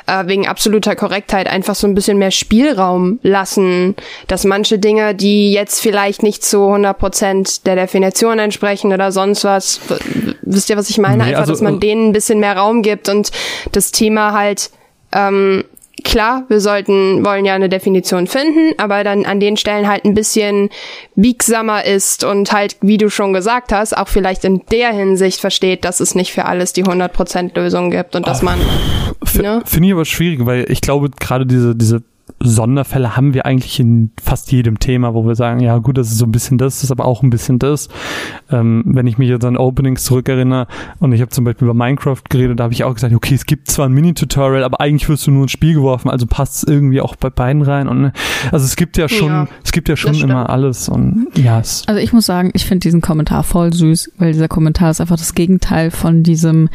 [0.06, 3.96] äh, wegen absoluter Korrektheit einfach so ein bisschen mehr Spielraum lassen,
[4.28, 9.42] dass manche Dinge, die jetzt vielleicht nicht zu 100 Prozent der Definition entsprechen oder sonst
[9.44, 9.80] was,
[10.42, 11.24] wisst ihr, was ich meine?
[11.24, 13.30] Nee, einfach, also, dass man äh, denen ein bisschen mehr Raum gibt und
[13.72, 14.70] das Thema halt
[15.12, 15.64] ähm,
[16.04, 20.14] klar, wir sollten, wollen ja eine Definition finden, aber dann an den Stellen halt ein
[20.14, 20.68] bisschen
[21.16, 25.84] biegsamer ist und halt, wie du schon gesagt hast, auch vielleicht in der Hinsicht versteht,
[25.84, 28.58] dass es nicht für alles die 100% Lösung gibt und dass man,
[29.24, 29.62] F- Ne?
[29.64, 32.02] Finde ich aber schwierig, weil ich glaube, gerade diese, diese
[32.44, 36.18] Sonderfälle haben wir eigentlich in fast jedem Thema, wo wir sagen, ja gut, das ist
[36.18, 37.88] so ein bisschen das, das ist aber auch ein bisschen das.
[38.50, 40.66] Ähm, wenn ich mich jetzt an Openings zurückerinnere
[40.98, 43.46] und ich habe zum Beispiel über Minecraft geredet, da habe ich auch gesagt, okay, es
[43.46, 46.64] gibt zwar ein Mini-Tutorial, aber eigentlich wirst du nur ins Spiel geworfen, also passt es
[46.64, 47.88] irgendwie auch bei beiden rein.
[47.88, 48.12] Und ne,
[48.50, 51.84] also es gibt ja schon, Ja, es gibt ja schon immer alles und ja, es
[51.86, 55.16] Also ich muss sagen, ich finde diesen Kommentar voll süß, weil dieser Kommentar ist einfach
[55.16, 56.68] das Gegenteil von diesem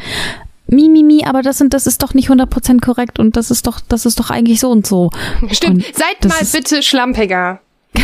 [0.70, 3.66] Mi, mi, mi, aber das sind, das ist doch nicht 100% korrekt und das ist
[3.66, 5.10] doch, das ist doch eigentlich so und so.
[5.50, 7.60] stimmt, Und seid mal bitte schlampiger.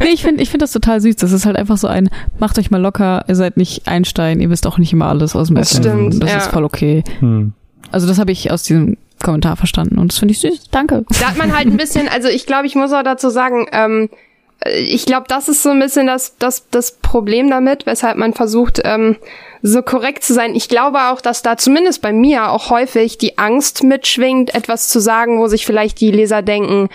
[0.00, 1.16] Nee, ich finde, ich finde das total süß.
[1.16, 4.48] Das ist halt einfach so ein, macht euch mal locker, ihr seid nicht Einstein, ihr
[4.50, 6.12] wisst auch nicht immer alles aus dem Das Internet.
[6.12, 6.38] stimmt, Das ja.
[6.38, 7.04] ist voll okay.
[7.20, 7.52] hm.
[7.90, 10.70] Also das habe ich aus diesem Kommentar verstanden und das finde ich süß.
[10.70, 11.04] Danke.
[11.20, 14.08] Da hat man halt ein bisschen, also ich glaube, ich muss auch dazu sagen, ähm,
[14.12, 14.18] äh,
[14.66, 18.80] ich glaube, das ist so ein bisschen das, das, das Problem damit, weshalb man versucht,
[18.84, 19.16] ähm,
[19.62, 20.54] so korrekt zu sein.
[20.54, 25.00] Ich glaube auch, dass da zumindest bei mir auch häufig die Angst mitschwingt, etwas zu
[25.00, 26.88] sagen, wo sich vielleicht die Leser denken,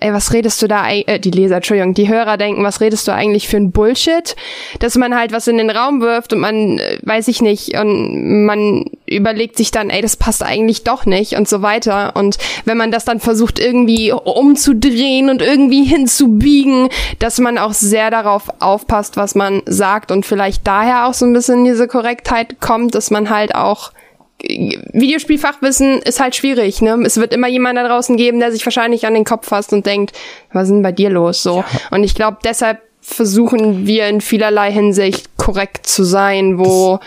[0.00, 3.12] ey, was redest du da, äh, die Leser, Entschuldigung, die Hörer denken, was redest du
[3.12, 4.36] eigentlich für ein Bullshit?
[4.80, 8.44] Dass man halt was in den Raum wirft und man, äh, weiß ich nicht, und
[8.46, 12.14] man überlegt sich dann, ey, das passt eigentlich doch nicht und so weiter.
[12.14, 18.10] Und wenn man das dann versucht irgendwie umzudrehen und irgendwie hinzubiegen, dass man auch sehr
[18.10, 22.94] darauf aufpasst, was man sagt und vielleicht daher auch so ein bisschen diese Korrektheit kommt,
[22.94, 23.92] dass man halt auch
[24.40, 26.96] Videospielfachwissen ist halt schwierig, ne?
[27.04, 29.84] Es wird immer jemand da draußen geben, der sich wahrscheinlich an den Kopf fasst und
[29.84, 30.12] denkt,
[30.52, 31.42] was ist denn bei dir los?
[31.42, 31.64] So.
[31.90, 37.00] Und ich glaube, deshalb versuchen wir in vielerlei Hinsicht korrekt zu sein, wo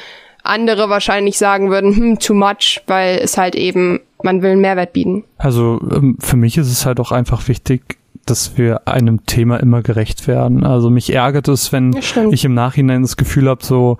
[0.44, 4.94] andere wahrscheinlich sagen würden, hm, too much, weil es halt eben, man will einen Mehrwert
[4.94, 5.24] bieten.
[5.38, 9.82] Also ähm, für mich ist es halt auch einfach wichtig, dass wir einem Thema immer
[9.82, 10.63] gerecht werden.
[10.63, 13.98] Also mich ärgert es, wenn Ja, ich im Nachhinein das Gefühl habe, so,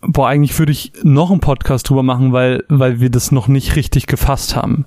[0.00, 3.76] boah, eigentlich würde ich noch einen Podcast drüber machen, weil, weil wir das noch nicht
[3.76, 4.84] richtig gefasst haben.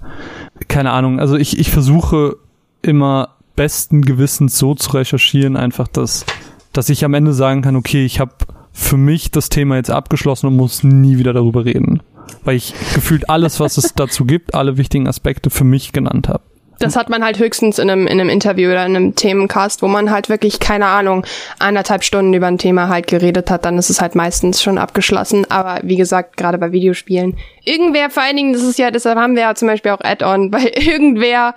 [0.68, 1.20] Keine Ahnung.
[1.20, 2.38] Also ich, ich versuche
[2.82, 6.26] immer besten Gewissens so zu recherchieren, einfach, dass,
[6.74, 8.34] dass ich am Ende sagen kann, okay, ich habe
[8.72, 12.02] für mich das Thema jetzt abgeschlossen und muss nie wieder darüber reden.
[12.44, 16.44] Weil ich gefühlt alles, was es dazu gibt, alle wichtigen Aspekte für mich genannt habe.
[16.80, 19.88] Das hat man halt höchstens in einem, in einem Interview oder in einem Themencast, wo
[19.88, 21.26] man halt wirklich, keine Ahnung,
[21.60, 25.50] anderthalb Stunden über ein Thema halt geredet hat, dann ist es halt meistens schon abgeschlossen.
[25.50, 29.36] Aber wie gesagt, gerade bei Videospielen, irgendwer, vor allen Dingen, das ist ja, deshalb haben
[29.36, 31.56] wir ja zum Beispiel auch Add-on, weil irgendwer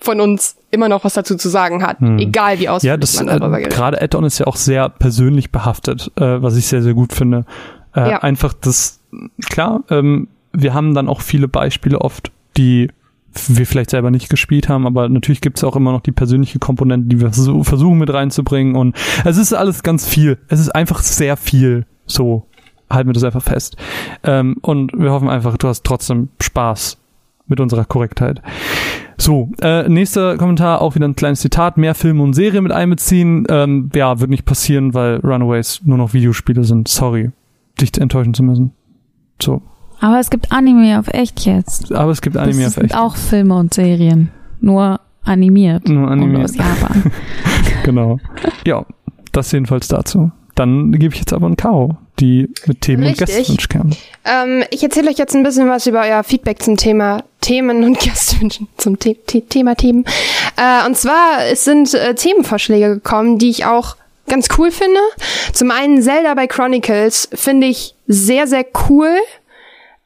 [0.00, 3.28] von uns immer noch was dazu zu sagen hat, egal wie ausführlich Ja, das man
[3.28, 6.82] äh, darüber geredet gerade Add-on ist ja auch sehr persönlich behaftet, äh, was ich sehr,
[6.82, 7.46] sehr gut finde.
[7.96, 8.18] Äh, Ja.
[8.18, 9.00] Einfach das,
[9.48, 12.90] klar, ähm, wir haben dann auch viele Beispiele oft, die
[13.48, 16.58] wir vielleicht selber nicht gespielt haben, aber natürlich gibt es auch immer noch die persönliche
[16.58, 20.38] Komponente, die wir so versuchen mit reinzubringen und es ist alles ganz viel.
[20.48, 21.86] Es ist einfach sehr viel.
[22.06, 22.46] So,
[22.90, 23.76] halten wir das einfach fest.
[24.24, 26.98] Ähm, und wir hoffen einfach, du hast trotzdem Spaß
[27.46, 28.42] mit unserer Korrektheit.
[29.16, 33.46] So, äh, nächster Kommentar, auch wieder ein kleines Zitat, mehr Filme und Serien mit einbeziehen.
[33.48, 36.88] Ähm, ja, wird nicht passieren, weil Runaways nur noch Videospiele sind.
[36.88, 37.30] Sorry,
[37.80, 38.72] dich enttäuschen zu müssen.
[39.42, 39.62] So,
[40.00, 41.92] Aber es gibt Anime auf echt jetzt.
[41.92, 42.94] aber es gibt Anime das auf echt.
[42.96, 44.30] auch Filme und Serien.
[44.60, 45.88] Nur animiert.
[45.88, 46.44] Nur Und animiert.
[46.44, 47.10] aus Japan.
[47.84, 48.18] Genau.
[48.66, 48.84] Ja,
[49.32, 50.30] das jedenfalls dazu.
[50.54, 53.28] Dann gebe ich jetzt aber an Caro, die mit Themen und Richtig.
[53.28, 53.90] Gästewunsch kam.
[54.24, 57.98] Ähm, ich erzähle euch jetzt ein bisschen was über euer Feedback zum Thema Themen und
[58.00, 60.04] Gästewünschen zum The The Thema Themen.
[60.56, 63.96] Äh, und zwar es sind äh, Themenvorschläge gekommen, die ich auch
[64.28, 65.00] ganz cool finde.
[65.52, 69.08] Zum einen Zelda bei Chronicles finde ich sehr, sehr cool.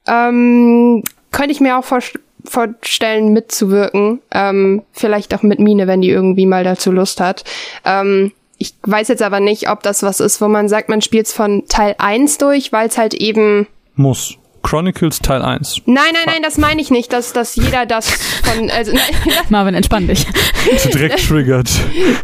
[0.06, 2.00] Ähm, könnte ich mir auch vor
[2.44, 4.20] vorstellen, mitzuwirken.
[4.32, 7.44] Ähm, vielleicht auch mit Mine, wenn die irgendwie mal dazu Lust hat.
[7.84, 11.32] Ähm, ich weiß jetzt aber nicht, ob das was ist, wo man sagt, man spielt's
[11.32, 14.36] von Teil 1 durch, weil es halt eben Muss.
[14.62, 15.82] Chronicles Teil 1.
[15.86, 18.92] Nein, nein, nein, das meine ich nicht, dass, dass jeder das von, also,
[19.48, 20.26] Marvin, entspann dich.
[20.92, 21.68] Direkt triggert.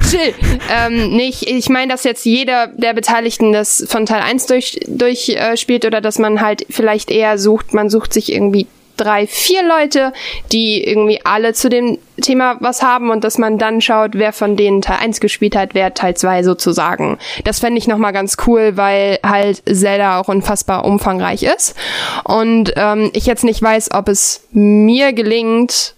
[0.08, 0.34] chill.
[0.70, 5.30] Ähm, nicht, ich meine, dass jetzt jeder der Beteiligten das von Teil 1 durch, durch
[5.30, 8.66] äh, spielt oder dass man halt vielleicht eher sucht, man sucht sich irgendwie
[8.98, 10.12] drei, vier Leute,
[10.52, 14.56] die irgendwie alle zu dem Thema was haben und dass man dann schaut, wer von
[14.56, 17.18] denen Teil 1 gespielt hat, wer Teil 2 sozusagen.
[17.44, 21.74] Das fände ich nochmal ganz cool, weil halt Zelda auch unfassbar umfangreich ist.
[22.24, 25.94] Und ähm, ich jetzt nicht weiß, ob es mir gelingt,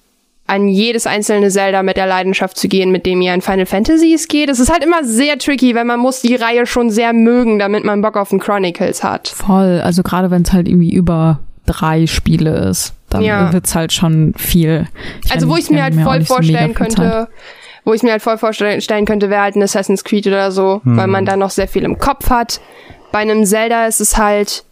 [0.50, 4.26] an jedes einzelne Zelda mit der Leidenschaft zu gehen, mit dem ihr in Final Fantasies
[4.26, 4.50] geht.
[4.50, 7.84] Es ist halt immer sehr tricky, weil man muss die Reihe schon sehr mögen, damit
[7.84, 9.28] man Bock auf ein Chronicles hat.
[9.28, 9.80] Voll.
[9.84, 11.38] Also gerade wenn es halt irgendwie über
[11.72, 13.52] drei Spiele ist, dann Ja.
[13.52, 14.86] wird's halt schon viel.
[15.24, 17.28] Ich Also wo ich es mir halt auch voll so vorstellen könnte,
[17.84, 20.80] wo ich mir halt voll vorstellen stellen könnte, wäre halt ein Assassin's Creed oder so,
[20.84, 22.60] weil man da noch sehr viel im Kopf hat.
[23.12, 24.64] Bei einem Zelda ist es halt,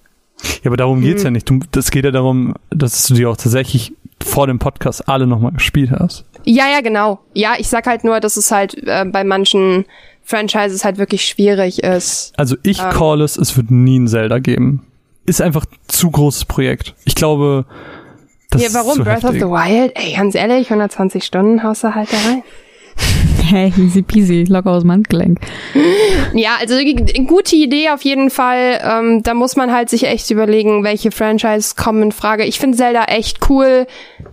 [0.63, 1.49] Ja, aber darum geht's ja nicht.
[1.51, 3.93] Du, das geht ja darum, dass du die auch tatsächlich
[4.25, 6.25] vor dem Podcast alle nochmal gespielt hast.
[6.45, 7.19] ja, ja, genau.
[7.35, 9.85] Ja, ich sag halt nur, dass es halt äh, bei manchen
[10.25, 12.33] Franchises halt wirklich schwierig ist.
[12.37, 12.91] Also ich Ähm.
[12.91, 14.85] call es, es wird nie ein Zelda geben.
[15.29, 16.95] Ist einfach zu großes Projekt.
[17.05, 17.67] Ich glaube,
[18.49, 18.99] das ja, warum?
[18.99, 19.43] ist Breath heftig.
[19.43, 19.93] of the Wild?
[19.95, 22.43] Ey, ganz ehrlich, 120 Stunden haust du halt da rein.
[23.51, 25.41] Hey, easy peasy, locker aus dem Handgelenk.
[26.35, 26.75] Ja, also
[27.27, 28.81] gute Idee auf jeden Fall.
[28.83, 32.45] Ähm, da muss man halt sich echt überlegen, welche Franchise kommen in Frage.
[32.45, 33.87] Ich finde Zelda echt cool.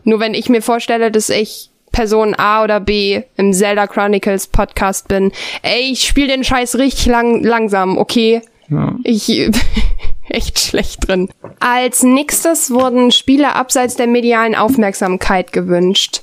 [0.04, 5.08] Nur wenn ich mir vorstelle, dass ich Person A oder B im Zelda Chronicles Podcast
[5.08, 5.32] bin,
[5.62, 8.42] ey, ich spiele den Scheiß richtig lang langsam, okay?
[8.70, 8.96] Ja.
[9.04, 9.50] Ich
[10.30, 11.30] echt schlecht drin.
[11.60, 16.22] Als nächstes wurden Spiele abseits der medialen Aufmerksamkeit gewünscht.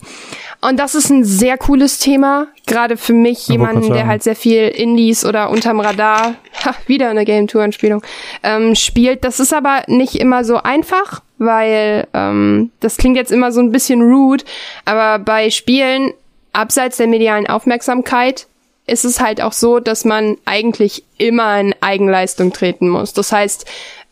[0.60, 4.36] Und das ist ein sehr cooles Thema, gerade für mich, Ja, jemanden, der halt sehr
[4.36, 6.34] viel Indies oder unterm Radar,
[6.64, 8.02] ha, wieder eine Game Tour Anspielung,
[8.44, 9.24] ähm, spielt.
[9.24, 13.72] Das ist aber nicht immer so einfach, weil ähm, das klingt jetzt immer so ein
[13.72, 14.44] bisschen rude,
[14.84, 16.12] aber bei Spielen
[16.52, 18.46] abseits der medialen Aufmerksamkeit
[18.86, 23.12] ist es halt auch so, dass man eigentlich immer in Eigenleistung treten muss.
[23.12, 23.64] Das heißt,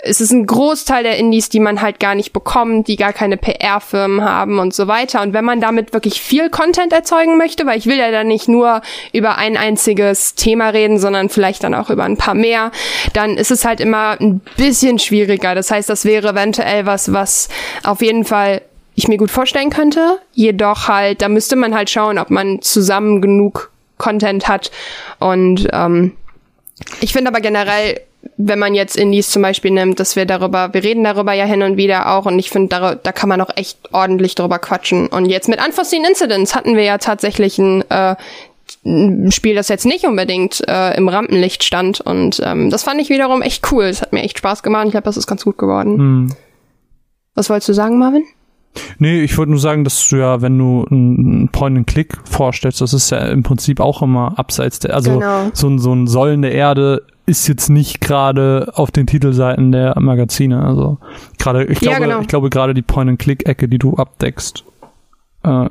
[0.03, 3.37] es ist ein Großteil der Indies, die man halt gar nicht bekommt, die gar keine
[3.37, 5.21] PR-Firmen haben und so weiter.
[5.21, 8.49] Und wenn man damit wirklich viel Content erzeugen möchte, weil ich will ja dann nicht
[8.49, 8.81] nur
[9.13, 12.71] über ein einziges Thema reden, sondern vielleicht dann auch über ein paar mehr,
[13.13, 15.55] dann ist es halt immer ein bisschen schwieriger.
[15.55, 17.49] Das heißt, das wäre eventuell was, was
[17.83, 18.63] auf jeden Fall
[18.95, 20.19] ich mir gut vorstellen könnte.
[20.33, 23.71] Jedoch halt, da müsste man halt schauen, ob man zusammen genug
[24.01, 24.73] Content hat.
[25.21, 26.17] Und ähm,
[27.01, 28.01] ich finde aber generell
[28.37, 31.63] wenn man jetzt Indies zum Beispiel nimmt, dass wir darüber, wir reden darüber ja hin
[31.63, 35.09] und wieder auch und ich finde, da, da kann man auch echt ordentlich drüber quatschen.
[35.09, 38.17] Und jetzt mit Unforeseen Incidents hatten wir ja tatsächlich ein, äh,
[38.85, 43.09] ein Spiel, das jetzt nicht unbedingt äh, im Rampenlicht stand und ähm, das fand ich
[43.09, 43.85] wiederum echt cool.
[43.85, 44.87] Es hat mir echt Spaß gemacht.
[44.87, 45.99] Ich glaube, das ist ganz gut geworden.
[45.99, 46.35] Hm.
[47.35, 48.25] Was wolltest du sagen, Marvin?
[48.99, 53.11] Nee, ich wollte nur sagen, dass du ja, wenn du einen Point-and-Click vorstellst, das ist
[53.11, 55.51] ja im Prinzip auch immer abseits der, also Genau.
[55.53, 59.99] so ein, so ein Säulen der Erde ist jetzt nicht gerade auf den Titelseiten der
[60.01, 60.63] Magazine.
[60.65, 60.99] Also
[61.39, 62.21] gerade, ich Ja, glaube, genau.
[62.21, 64.65] ich glaube gerade die Point-and-Click-Ecke, die du abdeckst,
[65.45, 65.67] äh,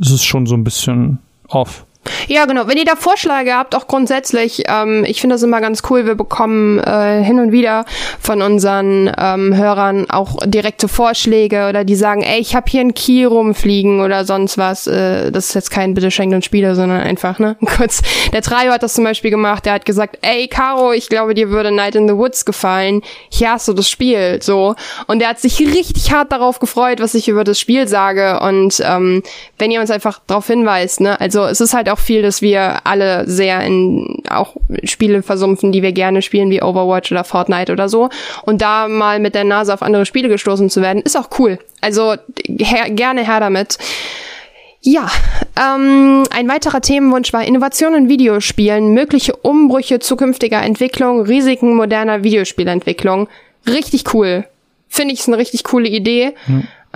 [0.00, 1.86] ist schon so ein bisschen off.
[2.28, 2.66] Ja, genau.
[2.66, 6.06] Wenn ihr da Vorschläge habt, auch grundsätzlich, ähm, ich finde das immer ganz cool.
[6.06, 7.84] Wir bekommen äh, hin und wieder
[8.20, 12.94] von unseren ähm, Hörern auch direkte Vorschläge oder die sagen, ey, ich habe hier einen
[12.94, 14.86] Key rumfliegen oder sonst was.
[14.86, 17.56] Äh, das ist jetzt kein Bitte schenkt uns Spiele, sondern einfach, ne?
[17.76, 18.02] Kurz.
[18.32, 19.66] Der Trajo hat das zum Beispiel gemacht.
[19.66, 23.02] Der hat gesagt, ey, Caro, ich glaube, dir würde Night in the Woods gefallen.
[23.28, 24.74] Hier hast du das Spiel, so.
[25.06, 28.40] Und der hat sich richtig hart darauf gefreut, was ich über das Spiel sage.
[28.40, 29.22] Und ähm,
[29.58, 32.86] wenn ihr uns einfach darauf hinweist, ne, also es ist halt auch viel, dass wir
[32.86, 37.88] alle sehr in auch Spiele versumpfen, die wir gerne spielen, wie Overwatch oder Fortnite oder
[37.88, 38.08] so.
[38.42, 41.58] Und da mal mit der Nase auf andere Spiele gestoßen zu werden, ist auch cool.
[41.80, 42.14] Also
[42.46, 43.78] her, gerne her damit.
[44.82, 45.10] Ja,
[45.56, 53.28] ähm, ein weiterer Themenwunsch war Innovation in Videospielen, mögliche Umbrüche zukünftiger Entwicklung, Risiken moderner Videospielentwicklung.
[53.66, 54.44] Richtig cool.
[54.88, 56.34] Finde ich ist eine richtig coole Idee.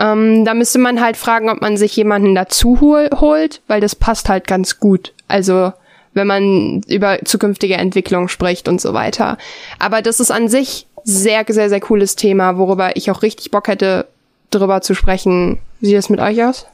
[0.00, 3.94] Ähm, da müsste man halt fragen, ob man sich jemanden dazu hol holt, weil das
[3.94, 5.12] passt halt ganz gut.
[5.28, 5.72] Also
[6.14, 9.36] wenn man über zukünftige Entwicklung spricht und so weiter.
[9.78, 13.68] Aber das ist an sich sehr, sehr, sehr cooles Thema, worüber ich auch richtig Bock
[13.68, 14.06] hätte,
[14.50, 15.58] drüber zu sprechen.
[15.80, 16.66] Wie sieht das mit euch aus?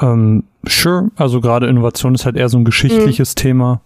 [0.00, 3.80] Ähm, sure, also gerade Innovation ist halt eher so ein geschichtliches Thema.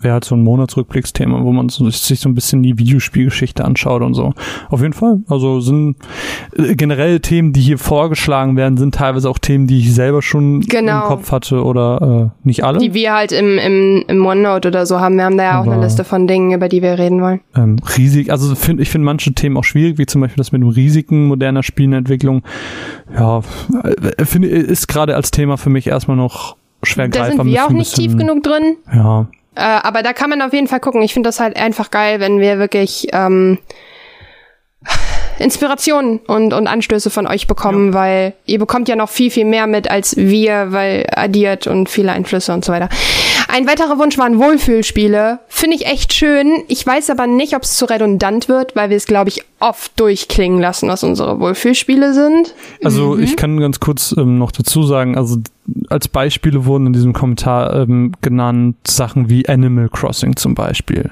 [0.00, 4.02] Wäre halt so ein Monatsrückblicksthema, wo man so, sich so ein bisschen die Videospielgeschichte anschaut
[4.02, 4.32] und so.
[4.70, 5.18] Auf jeden Fall.
[5.28, 5.96] Also sind
[6.56, 10.60] äh, generell Themen, die hier vorgeschlagen werden, sind teilweise auch Themen, die ich selber schon
[10.60, 11.02] Genau.
[11.02, 12.78] im Kopf hatte oder äh, nicht alle.
[12.78, 15.16] Die wir halt im, im, im OneNote oder so haben.
[15.16, 17.40] Wir haben da ja auch Aber- eine Liste von Dingen, über die wir reden wollen.
[17.56, 20.62] ähm, riesig, also find, ich finde manche Themen auch schwierig, wie zum Beispiel das mit
[20.62, 22.42] dem Risiken moderner Spielentwicklung.
[23.18, 23.40] Ja,
[23.82, 27.44] äh, finde ist gerade als Thema für mich erstmal noch schwer Da greifbar.
[27.44, 28.76] sind wir auch nicht tief genug drin.
[28.94, 29.26] Ja,
[29.58, 31.02] Äh, aber da kann man auf jeden Fall gucken.
[31.02, 33.58] Ich finde das halt einfach geil, wenn wir wirklich ähm,
[35.40, 39.66] Inspirationen und, und Anstöße von euch bekommen, weil ihr bekommt ja noch viel, viel mehr
[39.66, 42.88] mit als wir, weil addiert und viele Einflüsse und so weiter.
[43.50, 45.40] Ein weiterer Wunsch waren Wohlfühlspiele.
[45.48, 46.64] Finde ich echt schön.
[46.68, 49.98] Ich weiß aber nicht, ob es zu redundant wird, weil wir es, glaube ich, oft
[49.98, 52.54] durchklingen lassen, was unsere Wohlfühlspiele sind.
[52.84, 55.38] Also ich kann ganz kurz ähm, noch dazu sagen, also
[55.88, 61.10] als Beispiele wurden in diesem Kommentar ähm, genannt Sachen wie Animal Crossing zum Beispiel.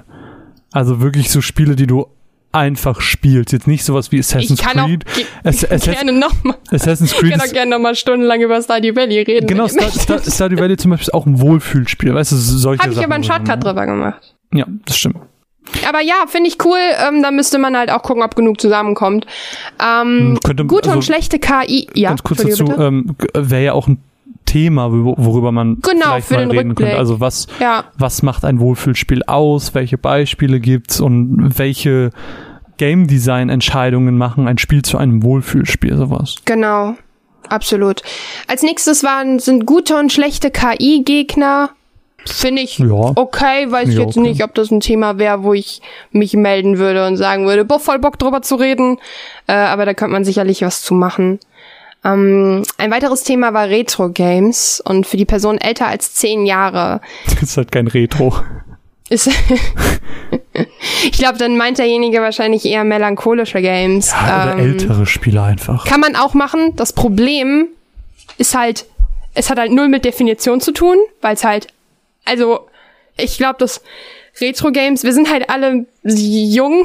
[0.72, 2.06] Also wirklich so Spiele, die du
[2.52, 3.52] einfach spielst.
[3.52, 5.04] Jetzt nicht sowas wie Assassin's Ich kann auch Creed.
[5.14, 6.56] ge Ass- Ass- gerne nochmal.
[6.70, 9.46] Assassin's Ich Creed kann auch gerne nochmal stundenlang über Stardew Valley reden.
[9.46, 9.90] genau, Star.
[9.90, 12.14] Star, Stardew Valley zum Beispiel ist auch ein Wohlfühlspiel.
[12.14, 13.64] Weißt du, solche Habe ich Sachen aber einen so, Shortcut ne?
[13.64, 14.34] drüber gemacht.
[14.54, 15.16] Ja, das stimmt.
[15.88, 16.78] Aber ja, finde ich cool.
[17.08, 19.26] Ähm, da müsste man halt auch gucken, ob genug zusammenkommt.
[19.84, 21.88] Ähm, Könnte- gute also und schlechte KI.
[21.94, 23.98] Ja, Ganz kurz dazu, ähm, wäre ja auch ein
[24.46, 26.76] Thema, wor- worüber man Genau, vielleicht mal den reden Rückblick.
[26.88, 26.98] könnte.
[26.98, 32.10] Also was, Ja, was macht ein Wohlfühlspiel aus, welche Beispiele gibt's und welche
[32.78, 36.36] Game Design Entscheidungen machen ein Spiel zu einem Wohlfühlspiel, sowas.
[36.46, 36.94] genau.
[37.48, 38.02] Absolut.
[38.48, 41.70] Als nächstes waren, sind gute und schlechte KI-Gegner.
[42.28, 43.12] Finde ich Ja.
[43.14, 44.28] okay, weiß Ja, jetzt okay.
[44.28, 45.80] nicht, ob das ein Thema wäre, wo ich
[46.10, 48.98] mich melden würde und sagen würde, boah, voll Bock drüber zu reden.
[49.46, 51.38] Äh, aber da könnte man sicherlich was zu machen.
[52.06, 57.42] Ähm, ein weiteres Thema war Retro-Games und für die Person älter als zehn Jahre Das
[57.42, 58.34] ist halt kein Retro.
[59.08, 59.28] ist.
[61.04, 64.12] ich glaube, dann meint derjenige wahrscheinlich eher melancholische Games.
[64.12, 65.84] Ja, oder Ähm, ältere Spiele einfach.
[65.86, 66.74] Kann man auch machen.
[66.76, 67.68] Das Problem
[68.38, 68.86] ist halt,
[69.34, 71.68] es hat halt null mit Definition zu tun, weil es halt,
[72.24, 72.66] also,
[73.16, 73.82] ich glaube, dass
[74.40, 76.84] Retro-Games, wir sind halt alle jung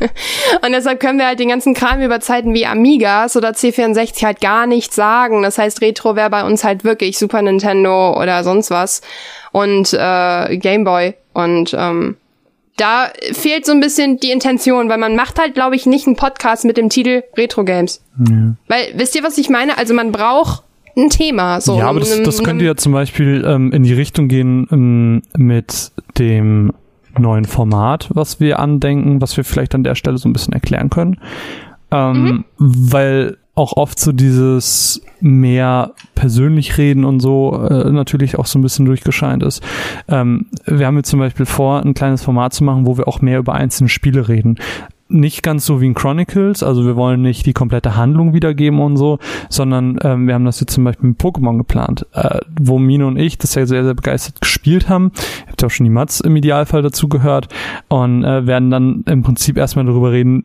[0.64, 4.40] und deshalb können wir halt den ganzen Kram über Zeiten wie Amigas oder C64 halt
[4.40, 5.42] gar nicht sagen.
[5.42, 9.02] Das heißt, Retro wäre bei uns halt wirklich Super Nintendo oder sonst was
[9.52, 12.16] und äh, Game Boy und ähm,
[12.76, 16.16] da fehlt so ein bisschen die Intention, weil man macht halt, glaube ich, nicht einen
[16.16, 18.02] Podcast mit dem Titel Retro Games.
[18.68, 19.78] Weil, wisst ihr, was ich meine?
[19.78, 20.64] Also man braucht
[20.96, 21.60] ein Thema.
[21.60, 25.22] So ja, aber das, das könnte ja zum Beispiel ähm, in die Richtung gehen ähm,
[25.36, 26.72] mit dem
[27.18, 30.90] neuen Format, was wir andenken, was wir vielleicht an der Stelle so ein bisschen erklären
[30.90, 31.18] können.
[31.90, 32.44] Ähm, Mhm.
[32.58, 38.62] Weil auch oft so dieses mehr persönlich reden und so äh, natürlich auch so ein
[38.62, 39.62] bisschen durchgescheint ist.
[40.08, 43.20] Ähm, wir haben jetzt zum Beispiel vor, ein kleines Format zu machen, wo wir auch
[43.20, 44.56] mehr über einzelne Spiele reden
[45.14, 48.96] nicht ganz so wie in Chronicles, also wir wollen nicht die komplette Handlung wiedergeben und
[48.96, 53.06] so, sondern ähm, wir haben das jetzt zum Beispiel mit Pokémon geplant, äh, wo Mino
[53.06, 55.12] und ich das ja sehr, sehr begeistert gespielt haben.
[55.46, 57.48] Ihr habt auch schon die Mats im Idealfall dazu gehört
[57.88, 60.44] und äh, werden dann im Prinzip erstmal darüber reden,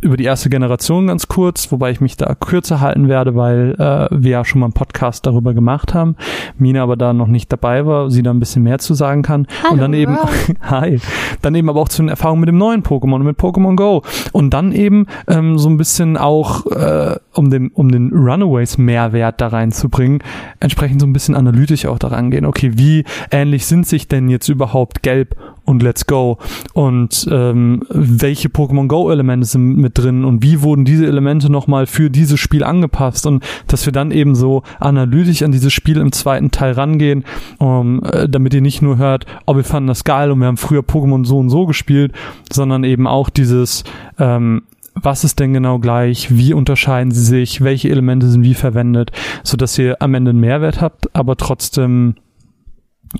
[0.00, 4.08] über die erste Generation ganz kurz, wobei ich mich da kürzer halten werde, weil äh,
[4.10, 6.16] wir ja schon mal einen Podcast darüber gemacht haben.
[6.56, 9.46] Mina aber da noch nicht dabei war, sie da ein bisschen mehr zu sagen kann.
[9.62, 10.16] Hallo, und dann eben,
[10.62, 10.98] hi,
[11.42, 14.02] dann eben aber auch zu den Erfahrungen mit dem neuen Pokémon, mit Pokémon Go.
[14.32, 19.40] Und dann eben ähm, so ein bisschen auch, äh, um, den, um den Runaways Mehrwert
[19.40, 20.22] da reinzubringen,
[20.60, 22.46] entsprechend so ein bisschen analytisch auch daran gehen.
[22.46, 26.38] Okay, wie ähnlich sind sich denn jetzt überhaupt Gelb und Let's Go?
[26.72, 31.86] Und ähm, welche Pokémon Go Elemente sind mit drin und wie wurden diese Elemente nochmal
[31.86, 36.12] für dieses Spiel angepasst und dass wir dann eben so analytisch an dieses Spiel im
[36.12, 37.24] zweiten Teil rangehen,
[37.58, 40.56] um, äh, damit ihr nicht nur hört, oh, wir fanden das geil und wir haben
[40.56, 42.12] früher Pokémon so und so gespielt,
[42.52, 43.84] sondern eben auch dieses,
[44.18, 44.62] ähm,
[44.94, 49.12] was ist denn genau gleich, wie unterscheiden sie sich, welche Elemente sind wie verwendet,
[49.42, 52.14] so dass ihr am Ende einen Mehrwert habt, aber trotzdem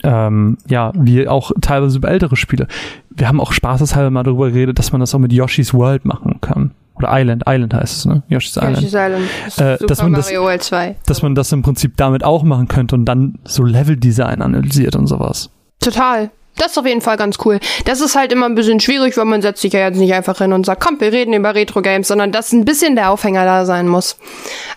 [0.03, 2.67] ähm, ja, wie auch teilweise über ältere Spiele.
[3.11, 6.41] Wir haben auch spaßeshalber mal darüber geredet, dass man das auch mit Yoshi's World machen
[6.41, 6.73] kann.
[6.97, 8.23] Oder Island, Island heißt es, ne?
[8.29, 8.77] Yoshi's Island.
[8.77, 9.25] Yoshi's Island.
[9.57, 10.97] Äh, Super dass man das- Mario World 2.
[11.07, 15.07] Dass man das im Prinzip damit auch machen könnte und dann so Leveldesign analysiert und
[15.07, 15.51] sowas.
[15.81, 16.31] Total.
[16.57, 17.59] Das ist auf jeden Fall ganz cool.
[17.87, 20.39] Das ist halt immer ein bisschen schwierig, weil man setzt sich ja jetzt nicht einfach
[20.39, 23.65] hin und sagt, komm, wir reden über Retro-Games, sondern dass ein bisschen der Aufhänger da
[23.65, 24.19] sein muss.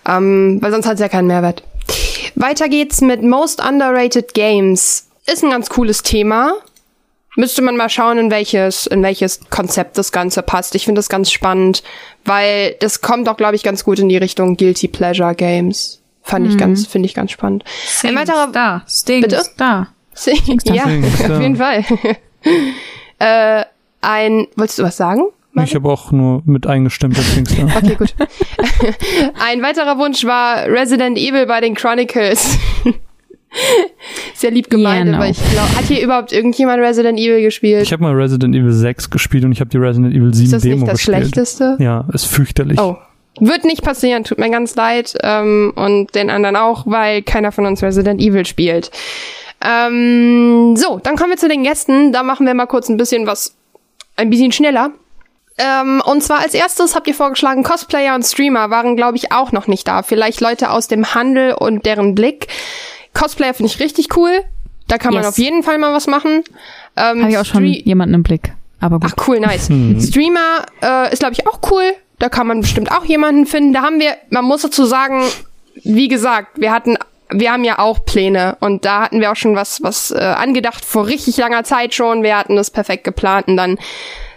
[0.08, 1.62] Ähm, weil sonst hat es ja keinen Mehrwert.
[2.34, 5.08] Weiter geht's mit Most Underrated Games.
[5.26, 6.54] Ist ein ganz cooles Thema.
[7.36, 10.74] Müsste man mal schauen, in welches, in welches Konzept das Ganze passt.
[10.74, 11.82] Ich finde das ganz spannend,
[12.24, 16.00] weil das kommt auch, glaube ich, ganz gut in die Richtung Guilty Pleasure Games.
[16.22, 17.64] Fand ich ganz, finde ich ganz spannend.
[18.02, 19.42] Ein weiterer, da, Stings, Bitte?
[19.58, 19.68] da.
[19.74, 20.84] ja, Sings, ja.
[20.84, 21.84] auf jeden Fall.
[23.18, 23.64] äh,
[24.00, 25.24] ein, wolltest du was sagen?
[25.62, 27.68] Ich habe auch nur mit eingestimmt, deswegen.
[27.68, 27.76] Ja.
[27.76, 28.14] Okay, gut.
[29.40, 32.58] ein weiterer Wunsch war Resident Evil bei den Chronicles.
[34.34, 37.82] Sehr lieb gemeint, Ja, aber ich glaube, hat hier überhaupt irgendjemand Resident Evil gespielt?
[37.82, 40.52] Ich habe mal Resident Evil 6 gespielt und ich habe die Resident Evil 7 ist
[40.52, 41.16] das Demo nicht das gespielt.
[41.18, 41.76] Schlechteste?
[41.78, 42.80] Ja, ist fürchterlich.
[42.80, 42.96] Oh.
[43.40, 45.16] Wird nicht passieren, tut mir ganz leid.
[45.22, 48.90] Ähm, und den anderen auch, weil keiner von uns Resident Evil spielt.
[49.64, 52.12] Ähm, so, dann kommen wir zu den Gästen.
[52.12, 53.54] Da machen wir mal kurz ein bisschen was,
[54.16, 54.90] ein bisschen schneller.
[55.56, 59.52] Ähm, und zwar als erstes habt ihr vorgeschlagen, Cosplayer und Streamer waren, glaube ich, auch
[59.52, 60.02] noch nicht da.
[60.02, 62.48] Vielleicht Leute aus dem Handel und deren Blick.
[63.12, 64.32] Cosplayer finde ich richtig cool.
[64.88, 65.30] Da kann man Yes.
[65.30, 66.42] auf jeden Fall mal was machen.
[66.96, 68.52] Ähm, Habe ich auch schon Stre- jemanden im Blick.
[68.80, 69.12] Aber gut.
[69.16, 69.66] Ach cool, nice.
[69.66, 71.94] Streamer äh, ist, glaube ich, auch cool.
[72.18, 73.72] Da kann man bestimmt auch jemanden finden.
[73.72, 75.22] Da haben wir, man muss dazu sagen,
[75.84, 76.96] wie gesagt, wir hatten,
[77.30, 80.84] wir haben ja auch Pläne und da hatten wir auch schon was, was äh, angedacht
[80.84, 82.22] vor richtig langer Zeit schon.
[82.22, 83.78] Wir hatten das perfekt geplant und dann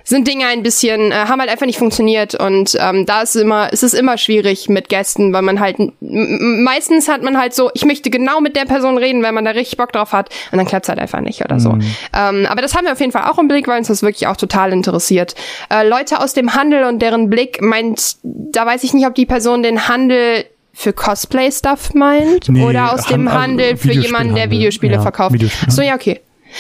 [0.10, 3.68] sind Dinge ein bisschen, äh, haben halt einfach nicht funktioniert und ähm, da ist immer,
[3.74, 7.84] es ist immer schwierig mit Gästen, weil man halt, meistens hat man halt so, ich
[7.86, 10.68] möchte genau mit der Person reden, wenn man da richtig Bock drauf hat und dann
[10.68, 11.78] klappt's halt einfach nicht oder so.
[12.14, 14.28] Ähm, aber das haben wir auf jeden Fall auch im Blick, weil uns das wirklich
[14.28, 15.36] auch total interessiert.
[15.70, 19.26] Äh, Leute aus dem Handel und deren Blick meint, da weiß ich nicht, ob die
[19.26, 24.36] Person den Handel für Cosplay-Stuff meint Nee, oder aus dem Han- also Handel für jemanden,
[24.36, 24.52] der.
[24.52, 25.34] Videospiele Ja, verkauft.
[25.34, 25.76] Videospielhandel.
[25.76, 26.20] So, ja, okay.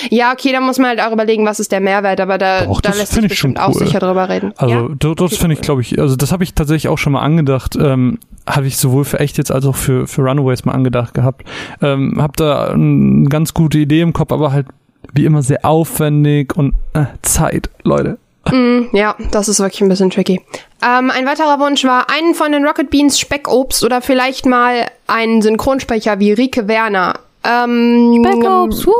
[0.09, 2.81] Ja, okay, da muss man halt auch überlegen, was ist der Mehrwert, aber da, Doch,
[2.81, 3.85] da lässt sich bestimmt auch cool.
[3.85, 4.53] sicher drüber reden.
[4.57, 4.87] Also ja?
[4.97, 7.75] das, das finde ich, glaube ich, also das habe ich tatsächlich auch schon mal angedacht.
[7.75, 11.45] Ähm, habe ich sowohl für echt jetzt als auch für, für Runaways mal angedacht gehabt.
[11.81, 14.67] Ähm, hab da eine ganz gute Idee im Kopf, aber halt
[15.13, 18.17] wie immer sehr aufwendig und äh, Zeit, Leute.
[18.51, 20.41] Mm, ja, das ist wirklich ein bisschen tricky.
[20.81, 25.41] Ähm, ein weiterer Wunsch war, einen von den Rocket Beans Speckobst oder vielleicht mal einen
[25.41, 27.19] Synchronsprecher wie Rike Werner.
[27.47, 28.91] Ähm, Backups, woo.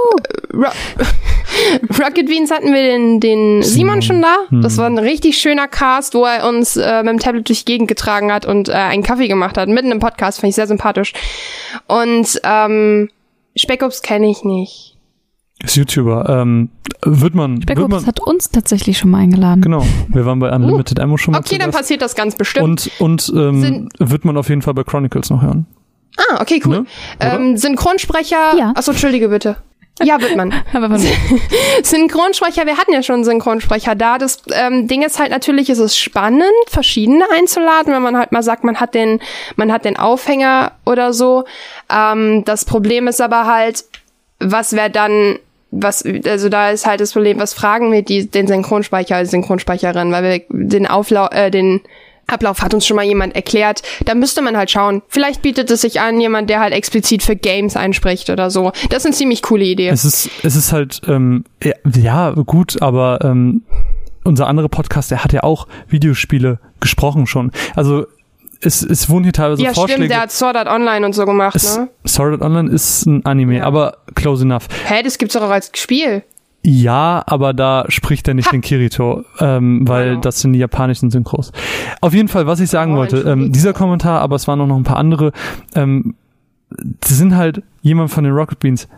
[0.54, 0.68] Ro
[2.04, 4.36] Rocket Beans hatten wir den, den Simon schon da.
[4.62, 7.72] Das war ein richtig schöner Cast, wo er uns äh, mit dem Tablet durch die
[7.74, 9.68] Gegend getragen hat und äh, einen Kaffee gemacht hat.
[9.70, 11.14] Mitten im Podcast, fand ich sehr sympathisch.
[11.88, 13.10] Und ähm,
[13.56, 14.96] Speckobst kenne ich nicht.
[15.64, 16.30] Ist YouTuber.
[16.30, 16.70] Ähm,
[17.04, 19.62] wird man, wird Speckops man hat uns tatsächlich schon mal eingeladen.
[19.62, 19.84] genau.
[20.10, 22.64] Wir waren bei Unlimited Ammo schon mal Okay, dann passiert das ganz bestimmt.
[22.64, 25.66] Und, und ähm, Sind- wird man auf jeden Fall bei Chronicles noch hören.
[26.18, 26.80] Ah, okay, cool.
[26.80, 26.86] Ne?
[27.20, 28.56] Ähm, Synchronsprecher.
[28.58, 28.74] Ja.
[28.76, 29.58] Achso, entschuldige bitte.
[30.04, 30.54] Ja, wird man.
[31.84, 34.18] Synchronsprecher, wir hatten ja schon einen Synchronsprecher da.
[34.18, 38.44] Das ähm, Ding ist halt natürlich, ist es spannend, verschiedene einzuladen, wenn man halt mal
[38.44, 39.20] sagt, man hat den,
[39.56, 41.46] man hat den Aufhänger oder so.
[41.90, 43.86] Ähm, das Problem ist aber halt,
[44.40, 45.40] was wäre dann,
[45.72, 50.12] was, also da ist halt das Problem, was fragen wir die, den Synchronsprecher, die Synchronsprecherin,
[50.12, 51.82] weil wir den Auflau, äh, den
[52.28, 53.82] Ablauf hat uns schon mal jemand erklärt.
[54.06, 55.02] Da müsste man halt schauen.
[55.08, 58.72] Vielleicht bietet es sich an, jemand, der halt explizit für Games einspricht oder so.
[58.90, 59.88] Das ist eine ziemlich coole Idee.
[59.90, 63.62] Es ist, es ist halt, ähm, ja, ja, gut, aber ähm,
[64.24, 67.52] unser anderer Podcast, der hat ja auch Videospiele gesprochen schon.
[67.76, 68.06] Also
[68.60, 69.94] es, es wurden hier teilweise ja, Vorschläge.
[70.04, 71.90] stimmt, der hat Sword Art Online und so gemacht, es, ne?
[72.06, 73.64] Sword Art Online ist ein Anime, Ja.
[73.64, 74.68] aber close enough.
[74.86, 76.24] Hä, das gibt's doch auch als Spiel.
[76.64, 80.22] Ja, aber da spricht er nicht den Kirito, ähm, weil Genau.
[80.22, 81.52] das sind die japanischen Synchros.
[82.02, 84.68] Auf jeden Fall, was ich sagen Oh, wollte, ähm, dieser Kommentar, aber es waren auch
[84.68, 85.32] noch ein paar andere,
[85.76, 86.16] ähm,
[87.06, 88.90] sie sind halt jemand von den Rocket Beans,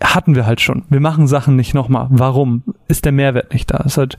[0.00, 0.84] hatten wir halt schon.
[0.90, 2.06] Wir machen Sachen nicht nochmal.
[2.10, 2.62] Warum?
[2.86, 3.78] Ist der Mehrwert nicht da?
[3.78, 4.16] Ist halt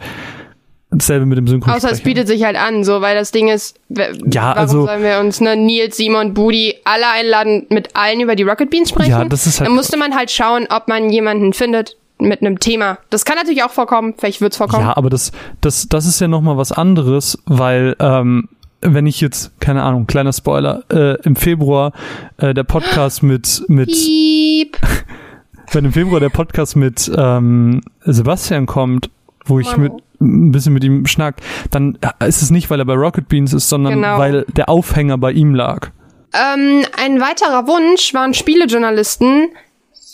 [0.92, 1.88] dasselbe mit dem Synchronsprecher.
[1.88, 4.08] Außer es bietet sich halt an, so, weil das Ding ist, Ja,
[4.48, 8.44] warum also- sollen wir uns, ne, Nils, Simon, Budi, alle einladen, mit allen über die
[8.44, 9.12] Rocket Beans sprechen?
[9.12, 12.60] Ja, das ist halt Dann musste man halt schauen, ob man jemanden findet mit einem
[12.60, 12.98] Thema.
[13.10, 14.86] Das kann natürlich auch vorkommen, vielleicht wird's vorkommen.
[14.86, 18.50] Ja, aber das, das, das ist ja nochmal was anderes, weil ähm,
[18.82, 21.92] wenn ich jetzt, keine Ahnung, kleiner Spoiler, äh, im Februar
[22.38, 24.78] äh, der Podcast mit, mit Piep.
[25.72, 29.10] wenn im Februar der Podcast mit ähm, Sebastian kommt,
[29.46, 29.92] wo ich mit
[30.22, 31.38] ein bisschen mit ihm schnack,
[31.72, 34.18] dann ist es nicht, weil er bei Rocket Beans ist, sondern Genau.
[34.18, 35.92] weil der Aufhänger bei ihm lag.
[36.34, 39.48] Ähm, ein weiterer Wunsch waren Spielejournalisten.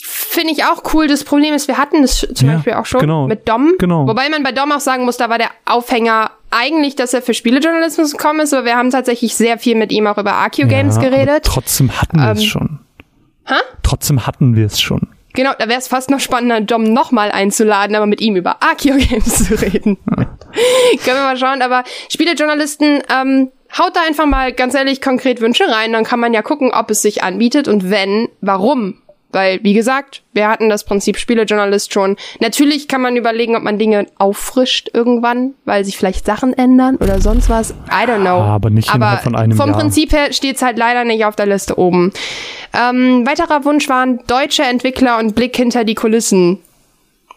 [0.07, 1.07] Finde ich auch cool.
[1.07, 3.73] Das Problem ist, wir hatten das zum Ja, Beispiel auch schon genau, mit Dom.
[3.79, 4.07] genau.
[4.07, 7.33] Wobei man bei Dom auch sagen muss, da war der Aufhänger eigentlich, dass er für
[7.33, 10.95] Spielejournalismus gekommen ist, aber wir haben tatsächlich sehr viel mit ihm auch über AQ Games
[10.97, 11.43] Ja, geredet.
[11.43, 12.79] Trotzdem hatten wir es Ähm, schon.
[13.45, 13.55] Hä?
[13.83, 15.01] Trotzdem hatten wir es schon.
[15.33, 18.95] Genau, da wäre es fast noch spannender, Dom nochmal einzuladen, aber mit ihm über Akio
[18.97, 19.97] Games zu reden.
[20.05, 25.65] Können wir mal schauen, aber Spielejournalisten, ähm, haut da einfach mal ganz ehrlich konkret Wünsche
[25.67, 29.01] rein, dann kann man ja gucken, ob es sich anbietet und wenn, warum.
[29.35, 32.15] Weil, wie gesagt, wir hatten das Prinzip Spielejournalist schon.
[32.39, 37.19] Natürlich kann man überlegen, ob man Dinge auffrischt irgendwann, weil sich vielleicht Sachen ändern oder
[37.19, 37.71] sonst was.
[37.91, 38.29] I don't know.
[38.29, 39.79] aber nicht Aber von einem vom Jahr.
[39.79, 42.13] Prinzip her steht's halt leider nicht auf der Liste oben.
[42.73, 46.59] Ähm, weiterer Wunsch waren deutsche Entwickler und Blick hinter die Kulissen.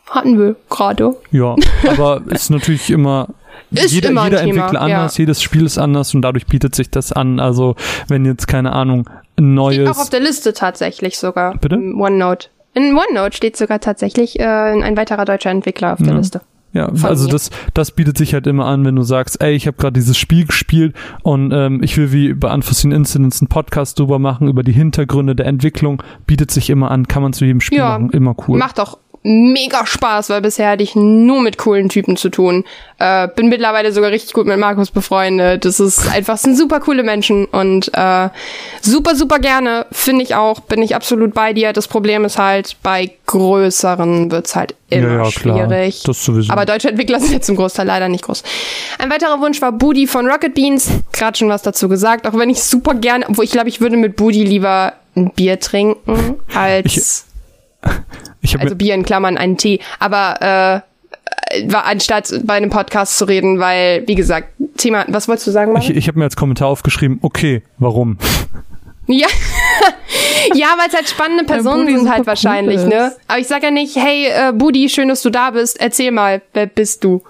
[0.09, 1.17] Hatten wir gerade.
[1.33, 3.27] Ja, aber es ist natürlich immer
[3.71, 4.97] Ist jeder, immer jeder Thema, Entwickler ja.
[4.97, 7.41] anders, jedes Spiel ist anders und dadurch bietet sich das an.
[7.41, 7.77] Also
[8.09, 11.57] wenn jetzt keine Ahnung ein Steht auch auf neues der Liste tatsächlich sogar.
[11.59, 11.77] Bitte?
[11.77, 12.49] OneNote.
[12.75, 16.17] In OneNote steht sogar tatsächlich äh, ein weiterer deutscher Entwickler auf der Ja.
[16.17, 16.41] Liste.
[16.75, 17.31] Ja, Von also mir.
[17.31, 20.19] das, das bietet sich halt immer an, wenn du sagst, ey, ich habe gerade dieses
[20.19, 24.63] Spiel gespielt und ähm, ich will wie bei Unforeseen Incidents einen Podcast drüber machen, über
[24.63, 28.11] die Hintergründe der Entwicklung, bietet sich immer an, kann man zu jedem Spiel Ja, machen,
[28.11, 28.59] immer cool.
[28.59, 32.65] Macht auch mega Spaß, weil bisher hatte ich nur mit coolen Typen zu tun.
[32.99, 35.65] Äh, bin mittlerweile sogar richtig gut mit Markus befreundet.
[35.65, 38.29] Das ist einfach, sind super coole Menschen und äh,
[38.81, 41.73] super, super gerne, finde ich auch, bin ich absolut bei dir.
[41.73, 45.69] Das Problem ist halt, bei größeren wird's halt immer ja, ja, klar.
[45.69, 46.03] schwierig.
[46.05, 46.53] Das sowieso.
[46.53, 48.43] Aber deutsche Entwickler sind jetzt zum Großteil leider nicht groß.
[48.99, 50.91] Ein weiterer Wunsch war Budi von Rocket Beans.
[51.13, 53.97] Gerade schon was dazu gesagt, auch wenn ich super gerne, obwohl ich glaube, ich würde
[53.97, 57.29] mit Budi lieber ein Bier trinken als ich
[58.57, 63.59] also Bier in Klammern einen Tee, aber äh, war anstatt bei einem Podcast zu reden,
[63.59, 65.05] weil wie gesagt Thema.
[65.09, 65.73] Was wolltest du sagen?
[65.73, 65.97] ich, Marvin?
[65.97, 68.19] ich hab mir als Kommentar aufgeschrieben, okay, warum?
[69.07, 69.27] Ja,
[70.55, 72.89] ja, weil es halt spannende Personen sind halt cool wahrscheinlich, ist.
[72.89, 73.13] ne?
[73.27, 75.81] Aber ich sag ja nicht, hey äh, Budi, schön, dass du da bist.
[75.81, 77.23] Erzähl mal, wer bist du?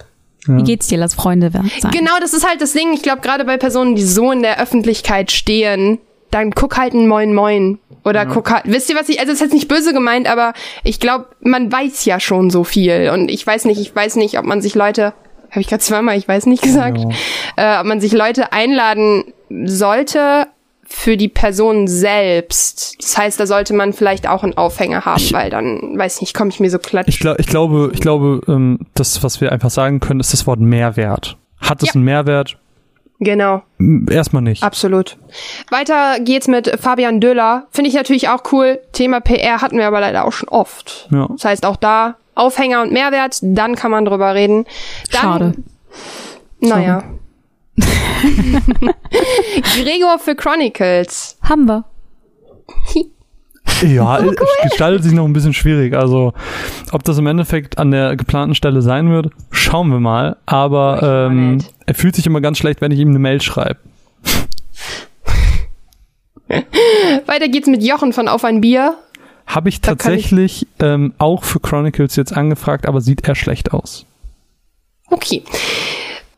[0.46, 0.96] Wie geht's dir?
[0.96, 1.70] Lass Freunde werden.
[1.92, 2.94] Genau, das ist halt das Ding.
[2.94, 5.98] Ich glaube, gerade bei Personen, die so in der Öffentlichkeit stehen,
[6.30, 7.78] dann guck halt ein Moin Moin.
[8.08, 10.52] Oder guck halt, wisst ihr was ich, also ist jetzt nicht böse gemeint, aber
[10.84, 13.10] ich glaube, man weiß ja schon so viel.
[13.12, 15.12] Und ich weiß nicht, ich weiß nicht, ob man sich Leute,
[15.50, 17.00] habe ich gerade zweimal, ich weiß nicht gesagt,
[17.56, 19.24] äh, ob man sich Leute einladen
[19.64, 20.46] sollte
[20.90, 22.96] für die Person selbst.
[23.00, 26.50] Das heißt, da sollte man vielleicht auch einen Aufhänger haben, weil dann, weiß nicht, komme
[26.50, 27.08] ich mir so klatsch.
[27.08, 30.46] Ich, glaub, ich glaube, ich glaube, ähm, das, was wir einfach sagen können, ist das
[30.46, 31.36] Wort Mehrwert.
[31.60, 31.94] Hat es Ja.
[31.94, 32.56] einen Mehrwert?
[33.20, 33.62] Genau.
[33.78, 34.62] M, Erstmal nicht.
[34.62, 35.16] Absolut.
[35.70, 37.66] Weiter geht's mit Fabian Döller.
[37.70, 38.80] Finde ich natürlich auch cool.
[38.92, 41.08] Thema PR hatten wir aber leider auch schon oft.
[41.10, 41.26] Ja.
[41.28, 44.64] Das heißt auch da Aufhänger und Mehrwert, dann kann man drüber reden.
[45.10, 45.52] Dann, Schade.
[46.60, 47.02] Naja.
[49.62, 51.36] Gregor für Chronicles.
[51.42, 51.84] Haben wir.
[53.82, 55.94] Ja, es gestaltet sich noch ein bisschen schwierig.
[55.94, 56.32] Also,
[56.92, 60.36] ob das im Endeffekt an der geplanten Stelle sein wird, schauen wir mal.
[60.46, 61.58] Aber ähm.
[61.88, 63.78] Er fühlt sich immer ganz schlecht, wenn ich ihm eine Mail schreibe.
[67.26, 68.94] Weiter geht's mit Jochen von Auf ein Bier.
[69.46, 73.34] Habe ich Da kann ich- tatsächlich ähm, auch für Chronicles jetzt angefragt, aber sieht eher
[73.34, 74.04] schlecht aus.
[75.10, 75.42] Okay.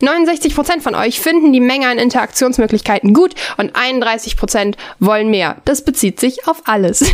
[0.01, 5.57] 69% von euch finden die Menge an Interaktionsmöglichkeiten gut und 31% wollen mehr.
[5.65, 7.05] Das bezieht sich auf alles.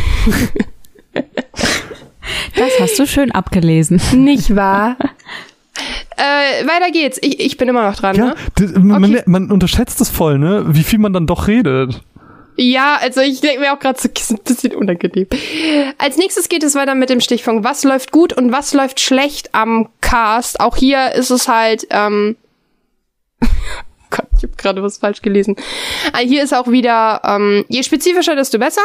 [2.55, 3.99] Das hast du schön abgelesen.
[4.13, 4.95] Nicht wahr?
[6.17, 7.17] Äh, weiter geht's.
[7.21, 8.35] Ich, ich bin immer noch dran, Ja, ne?
[8.55, 9.23] das, man, Okay.
[9.27, 10.65] man unterschätzt es voll, ne?
[10.67, 12.01] Wie viel man dann doch redet.
[12.59, 15.27] Ja, also ich denke mir auch gerade so ist ein bisschen unangenehm.
[15.99, 19.53] Als nächstes geht es weiter mit dem Stichpunkt, was läuft gut und was läuft schlecht
[19.53, 20.59] am Cast.
[20.59, 22.35] Auch hier ist es halt, ähm,
[24.09, 25.55] Gott, ich habe gerade was falsch gelesen.
[26.13, 28.81] Ah, Hier ist auch wieder, ähm, je spezifischer, desto besser.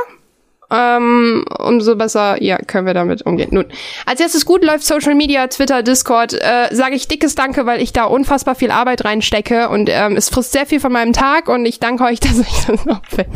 [0.73, 3.51] Ähm, umso besser, ja, können wir damit umgehen.
[3.53, 3.67] Nun,
[4.07, 6.33] als erstes gut läuft Social Media, Twitter, Discord.
[6.33, 10.31] Äh, Sage ich dickes Danke, weil ich da unfassbar viel Arbeit reinstecke und ähm, es
[10.31, 13.29] frisst sehr viel von meinem Tag und ich danke euch, dass euch das noch fällt.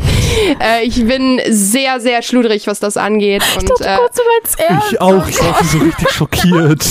[0.59, 3.43] Äh, ich bin sehr, sehr schludrig, was das angeht.
[3.55, 4.91] Und, äh, Kurz, du ernst?
[4.91, 6.85] Ich auch, ich war so richtig schockiert.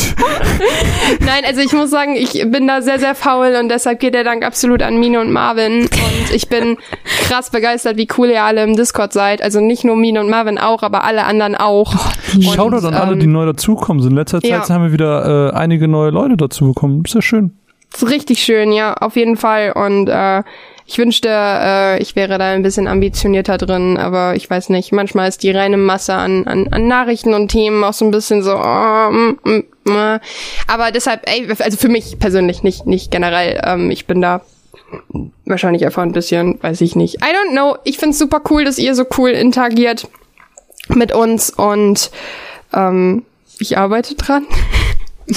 [1.20, 4.24] Nein, also ich muss sagen, ich bin da sehr, sehr faul und deshalb geht der
[4.24, 5.82] Dank absolut an Mine und Marvin.
[5.82, 6.78] Und ich bin
[7.26, 9.42] krass begeistert, wie cool ihr alle im Discord seid.
[9.42, 11.94] Also nicht nur Mine und Marvin auch, aber alle anderen auch.
[12.34, 14.12] Und, Shoutout an alle, ähm, die neu dazukommen sind.
[14.12, 14.68] In letzter Zeit ja.
[14.68, 17.02] haben wir wieder äh, einige neue Leute dazu bekommen.
[17.04, 17.56] Ist ja schön.
[17.94, 19.72] Ist richtig schön, ja, auf jeden Fall.
[19.72, 20.42] Und äh,
[20.86, 24.92] ich wünschte, äh, ich wäre da ein bisschen ambitionierter drin, aber ich weiß nicht.
[24.92, 28.42] Manchmal ist die reine Masse an, an, an Nachrichten und Themen auch so ein bisschen
[28.42, 28.54] so.
[28.54, 30.20] Oh, mm, mm, mm.
[30.68, 33.60] Aber deshalb, ey, also für mich persönlich nicht, nicht generell.
[33.64, 34.42] Ähm, ich bin da
[35.44, 37.16] wahrscheinlich einfach ein bisschen, weiß ich nicht.
[37.16, 37.76] I don't know.
[37.84, 40.08] Ich find's super cool, dass ihr so cool interagiert
[40.88, 42.10] mit uns und
[42.72, 43.24] ähm,
[43.58, 44.46] ich arbeite dran.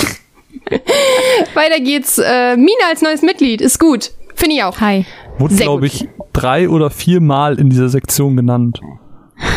[1.53, 2.17] Weiter geht's.
[2.17, 4.11] Äh, Mina als neues Mitglied ist gut.
[4.35, 4.79] Finde ich auch.
[4.79, 5.05] Hi.
[5.37, 8.81] Wurde, glaube ich, drei oder vier Mal in dieser Sektion genannt.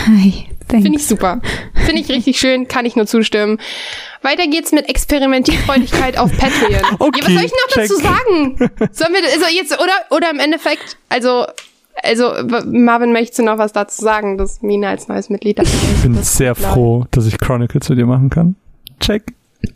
[0.07, 0.47] Hi.
[0.81, 1.41] Finde ich super.
[1.75, 3.59] Finde ich richtig schön, kann ich nur zustimmen.
[4.23, 6.81] Weiter geht's mit Experimentierfreudigkeit auf Patreon.
[6.99, 7.89] Okay, ja, was soll ich noch check.
[7.89, 8.71] dazu sagen?
[8.93, 11.47] Sollen wir, also jetzt, oder, oder im Endeffekt, also,
[12.03, 12.33] also,
[12.67, 15.97] Marvin, möchtest du noch was dazu sagen, dass Mina als neues Mitglied dabei ist?
[15.97, 18.57] Ich bin Das- sehr froh, dass ich Chronicles mit dir machen kann.
[19.01, 19.35] Check.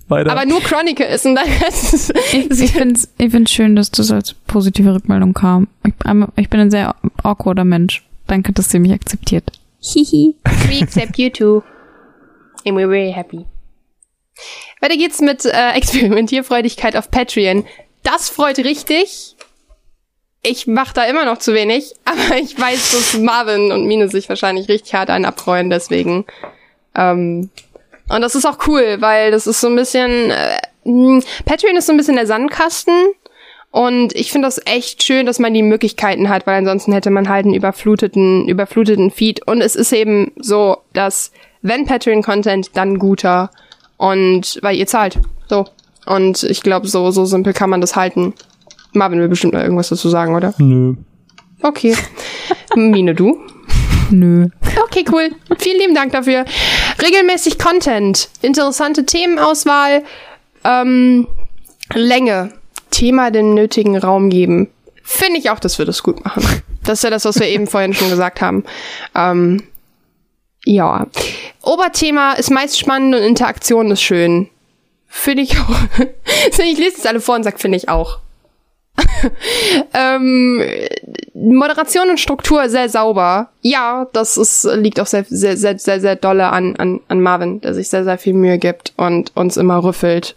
[0.08, 0.32] Weiter.
[0.32, 3.90] Aber nur Chronicle ist und dann ist Ich, ich finde es ich find's schön, dass
[3.92, 5.68] das als positive Rückmeldung kam.
[5.84, 5.92] Ich,
[6.36, 8.04] ich bin ein sehr awkwarder Mensch.
[8.26, 9.44] Danke, dass ihr mich akzeptiert.
[9.80, 10.34] Hihi.
[10.68, 11.62] We accept you too.
[12.66, 13.46] And we're very happy.
[14.80, 17.64] Weiter geht's mit äh, Experimentierfreudigkeit auf Patreon.
[18.02, 19.35] Das freut richtig.
[20.42, 24.28] Ich mach da immer noch zu wenig, aber ich weiß, dass Marvin und Mine sich
[24.28, 26.24] wahrscheinlich richtig hart einen abfreuen, deswegen.
[26.94, 27.50] Ähm,
[28.08, 30.30] und das ist auch cool, weil das ist so ein bisschen.
[30.30, 33.12] Äh, mh, Patreon ist so ein bisschen der Sandkasten.
[33.72, 37.28] Und ich finde das echt schön, dass man die Möglichkeiten hat, weil ansonsten hätte man
[37.28, 39.46] halt einen überfluteten, überfluteten Feed.
[39.46, 41.30] Und es ist eben so, dass
[41.60, 43.50] wenn Patreon-Content, dann guter.
[43.98, 45.18] Und weil ihr zahlt.
[45.48, 45.66] So.
[46.06, 48.32] Und ich glaube, so, so simpel kann man das halten.
[48.96, 50.54] Marvin will bestimmt noch irgendwas dazu sagen, oder?
[50.58, 50.94] Nö.
[51.62, 51.96] Okay.
[52.74, 53.38] Mine, du?
[54.10, 54.48] Nö.
[54.84, 55.30] Okay, cool.
[55.58, 56.44] Vielen lieben Dank dafür.
[57.02, 60.02] Regelmäßig Content, interessante Themenauswahl,
[60.64, 61.26] ähm,
[61.94, 62.52] Länge,
[62.90, 64.68] Thema den nötigen Raum geben.
[65.02, 66.42] Finde ich auch, dass wir das gut machen.
[66.84, 68.64] Das ist ja das, was wir eben vorhin schon gesagt haben.
[69.14, 69.62] Ähm,
[70.64, 71.06] ja.
[71.62, 74.48] Oberthema ist meist spannend und Interaktion ist schön.
[75.06, 75.76] Finde ich auch.
[76.58, 78.18] ich lese es alle vor und sage, finde ich auch.
[79.94, 80.62] ähm,
[81.34, 83.50] Moderation und Struktur sehr sauber.
[83.62, 87.60] Ja, das ist, liegt auch sehr, sehr, sehr, sehr, sehr dolle an, an, an Marvin,
[87.60, 90.36] der sich sehr, sehr viel Mühe gibt und uns immer rüffelt.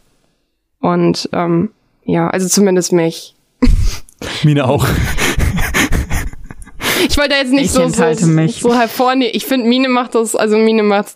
[0.79, 1.71] Und ähm,
[2.03, 3.35] ja, also zumindest mich.
[4.43, 4.85] Mine auch.
[7.07, 8.59] Ich wollte da jetzt nicht Ich so, so, mich.
[8.59, 9.33] so hervornehmen.
[9.33, 11.15] Ich finde, Mine macht das, also Mine macht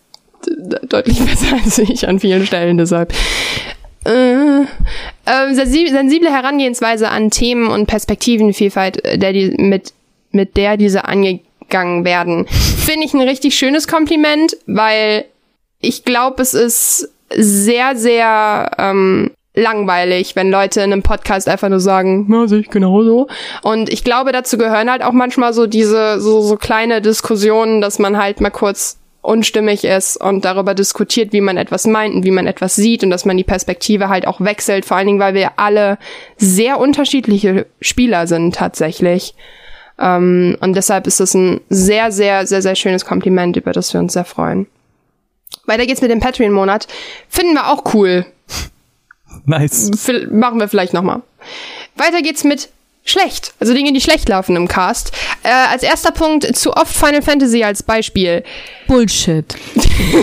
[0.88, 3.14] deutlich besser als ich an vielen Stellen, deshalb.
[4.06, 4.68] Äh, ähm,
[5.26, 9.94] sensi- sensible Herangehensweise an Themen und Perspektivenvielfalt, äh, der die, mit,
[10.32, 12.46] mit der diese angegangen werden.
[12.50, 15.26] Finde ich ein richtig schönes Kompliment, weil
[15.80, 21.80] ich glaube, es ist sehr, sehr ähm, langweilig, wenn Leute in einem Podcast einfach nur
[21.80, 23.28] sagen, ja, sehe ich genauso.
[23.62, 28.00] Und ich glaube, dazu gehören halt auch manchmal so diese, so, so kleine Diskussionen, dass
[28.00, 32.32] man halt mal kurz unstimmig ist und darüber diskutiert, wie man etwas meint und wie
[32.32, 35.34] man etwas sieht und dass man die Perspektive halt auch wechselt, vor allen Dingen, weil
[35.34, 35.98] wir alle
[36.38, 39.34] sehr unterschiedliche Spieler sind tatsächlich.
[39.98, 44.00] Ähm, und deshalb ist es ein sehr, sehr, sehr, sehr schönes Kompliment, über das wir
[44.02, 44.68] uns sehr freuen.
[45.66, 46.88] Weiter geht's mit dem Patreon-Monat.
[47.30, 48.26] Finden wir auch cool.
[49.46, 49.90] Nice.
[50.06, 51.22] Vil- machen wir vielleicht nochmal.
[51.96, 52.70] Weiter geht's mit
[53.06, 53.54] schlecht.
[53.60, 55.12] Also Dinge, die schlecht laufen im Cast.
[55.44, 58.44] Äh, als erster Punkt zu oft Final Fantasy als Beispiel.
[58.88, 59.46] Bullshit.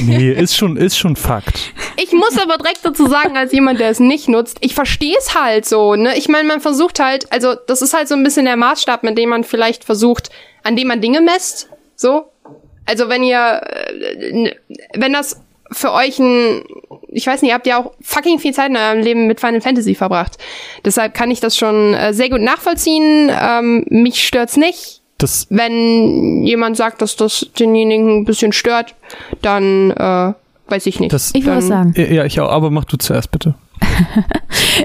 [0.03, 1.73] Nee, ist schon, ist schon Fakt.
[1.97, 5.35] Ich muss aber direkt dazu sagen, als jemand, der es nicht nutzt, ich verstehe es
[5.35, 6.17] halt so, ne?
[6.17, 9.17] Ich meine, man versucht halt, also das ist halt so ein bisschen der Maßstab, mit
[9.19, 10.31] dem man vielleicht versucht,
[10.63, 12.31] an dem man Dinge messt, so.
[12.87, 14.55] Also wenn ihr, äh,
[14.95, 15.41] wenn das
[15.73, 16.63] für euch ein,
[17.09, 19.95] ich weiß nicht, habt ihr auch fucking viel Zeit in eurem Leben mit Final Fantasy
[19.95, 20.37] verbracht.
[20.85, 23.31] Deshalb kann ich das schon äh, sehr gut nachvollziehen.
[23.31, 25.01] Ähm, mich stört's nicht.
[25.19, 28.95] Das, Wenn jemand sagt, dass das denjenigen ein bisschen stört,
[29.43, 30.33] dann äh,
[30.69, 31.13] weiß ich nicht.
[31.13, 32.13] das, Ich will was Dann- sagen.
[32.15, 33.55] ja, ich auch, aber mach du zuerst bitte.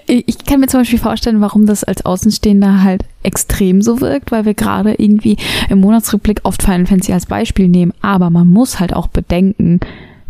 [0.08, 4.32] Ich ich kann mir zum Beispiel vorstellen, warum das als Außenstehender halt extrem so wirkt,
[4.32, 5.38] weil wir gerade irgendwie
[5.70, 7.94] im Monatsrückblick oft Final Fantasy als Beispiel nehmen.
[8.02, 9.80] Aber man muss halt auch bedenken,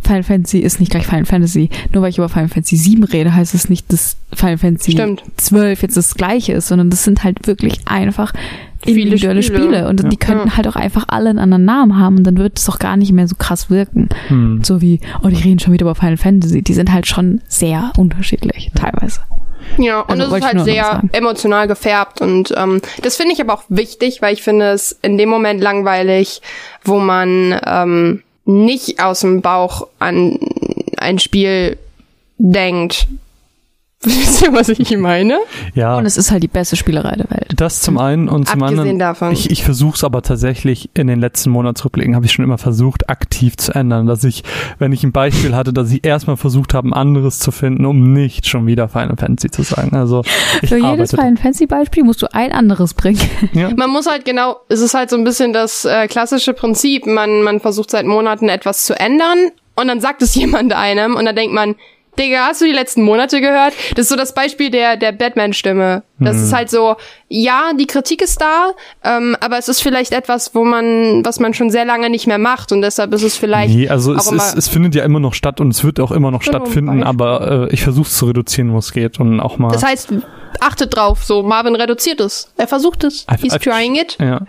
[0.05, 1.69] Final Fantasy ist nicht gleich Final Fantasy.
[1.93, 5.23] Nur weil ich über Final Fantasy 7 rede, heißt es nicht, dass Final Fantasy Stimmt.
[5.37, 8.33] 12 jetzt das gleiche ist, sondern das sind halt wirklich einfach
[8.83, 9.63] Viele individuelle Spiele.
[9.63, 9.87] Spiele.
[9.87, 10.09] Und Ja.
[10.09, 10.57] die könnten Ja.
[10.57, 13.11] halt auch einfach alle einen anderen Namen haben und dann wird es auch gar nicht
[13.11, 14.09] mehr so krass wirken.
[14.27, 14.63] Hm.
[14.63, 16.61] So wie, oh, die reden schon wieder über Final Fantasy.
[16.61, 19.21] Die sind halt schon sehr unterschiedlich, teilweise.
[19.79, 23.53] Ja, und Also es ist halt sehr emotional gefärbt und ähm, das finde ich aber
[23.55, 26.41] auch wichtig, weil ich finde es in dem Moment langweilig,
[26.83, 30.39] wo man ähm, nicht aus dem Bauch an
[30.97, 31.77] ein Spiel
[32.37, 33.07] denkt.
[34.09, 35.39] Wisst ihr, was ich meine?
[35.73, 35.97] Ja.
[35.97, 37.53] Und es ist halt die beste Spielerei der Welt.
[37.55, 38.99] Das zum einen und zum Abgesehen anderen.
[38.99, 39.31] davon.
[39.31, 43.09] Ich, ich versuche es aber tatsächlich in den letzten Monatsrückblicken, habe ich schon immer versucht,
[43.09, 44.05] aktiv zu ändern.
[44.05, 44.43] Dass ich,
[44.77, 48.13] wenn ich ein Beispiel hatte, dass ich erstmal versucht habe, ein anderes zu finden, um
[48.13, 49.95] nicht schon wieder Final Fantasy zu sagen.
[49.95, 50.23] Also
[50.61, 51.11] ich Für jedes.
[51.11, 53.19] Final Fantasy Beispiel musst du ein anderes bringen.
[53.53, 53.69] Ja.
[53.73, 57.05] Man muss halt genau, es ist halt so ein bisschen das äh, klassische Prinzip.
[57.05, 61.25] Man, man versucht seit Monaten etwas zu ändern und dann sagt es jemand einem und
[61.25, 61.75] dann denkt man,
[62.20, 63.74] Digga, hast du die letzten Monate gehört?
[63.95, 66.03] Das ist so das Beispiel der, der Batman-Stimme.
[66.18, 66.95] Das ist halt so,
[67.28, 68.72] ja, die Kritik ist da,
[69.03, 72.38] ähm, aber es ist vielleicht etwas, wo man, was man schon sehr lange nicht mehr
[72.38, 75.34] macht und deshalb ist es vielleicht Nee, also es, ist, es findet ja immer noch
[75.34, 78.28] statt und es wird auch immer noch Genau, stattfinden, aber äh, ich versuche es zu
[78.28, 79.74] reduzieren, wo es geht und auch mal.
[79.74, 80.13] das heißt,
[80.61, 82.49] achtet drauf, so, Marvin reduziert es.
[82.55, 83.28] Er versucht es.
[83.28, 84.18] I've- He's I've- trying it.
[84.22, 84.39] ja.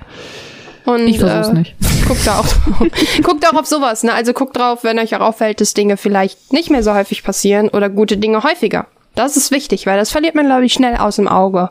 [0.86, 1.74] Und, Ich versuch's äh, nicht.
[2.08, 2.86] Guckt da auch drauf.
[3.22, 4.14] guckt auch auf sowas, ne?
[4.14, 7.68] Also guckt drauf, wenn euch auch auffällt, dass Dinge vielleicht nicht mehr so häufig passieren
[7.68, 8.86] oder gute Dinge häufiger.
[9.16, 11.70] Das ist wichtig, weil das verliert man, glaube ich, schnell aus dem Auge.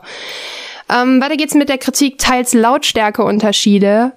[0.90, 4.12] Ähm, weiter geht's mit der Kritik, teils Lautstärkeunterschiede.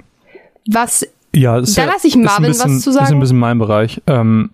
[0.70, 3.06] Was Ja, ist Da ja, lass ich ist ein Marvin bisschen, was zu Ist ein
[3.06, 3.20] sagen.
[3.20, 4.02] bisschen mein Bereich.
[4.08, 4.50] Ähm,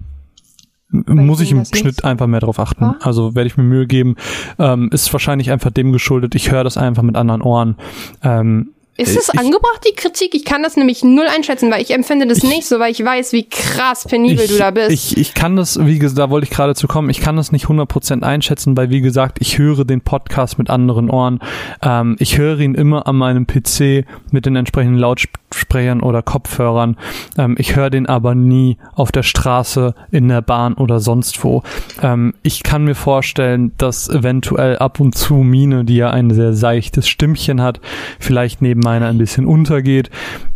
[0.91, 2.81] muss ich im das nicht Schnitt einfach mehr drauf achten.
[2.81, 2.95] war?
[3.01, 4.15] Also werde ich mir Mühe geben.
[4.59, 6.35] Ähm, ist wahrscheinlich einfach dem geschuldet.
[6.35, 7.75] Ich höre das einfach mit anderen Ohren.
[8.23, 10.33] Ähm, ist es ich- angebracht, die Kritik?
[10.33, 13.33] Ich kann das nämlich null einschätzen, weil ich empfinde das nicht so, weil ich weiß,
[13.33, 14.91] wie krass penibel du da bist.
[14.91, 17.51] Ich, ich kann das, wie gesagt, da wollte ich gerade zu kommen, ich kann das
[17.51, 21.39] nicht 100% einschätzen, weil wie gesagt, ich höre den Podcast mit anderen Ohren.
[21.81, 26.97] Ähm, ich höre ihn immer an meinem PC mit den entsprechenden Lautsprechern oder Kopfhörern.
[27.37, 31.63] Ähm, ich höre den aber nie auf der Straße, in der Bahn oder sonst wo.
[32.01, 36.53] Ähm, ich kann mir vorstellen, dass eventuell ab und zu Mine, die ja ein sehr
[36.53, 37.81] seichtes Stimmchen hat,
[38.19, 40.09] vielleicht neben meiner ein bisschen untergeht.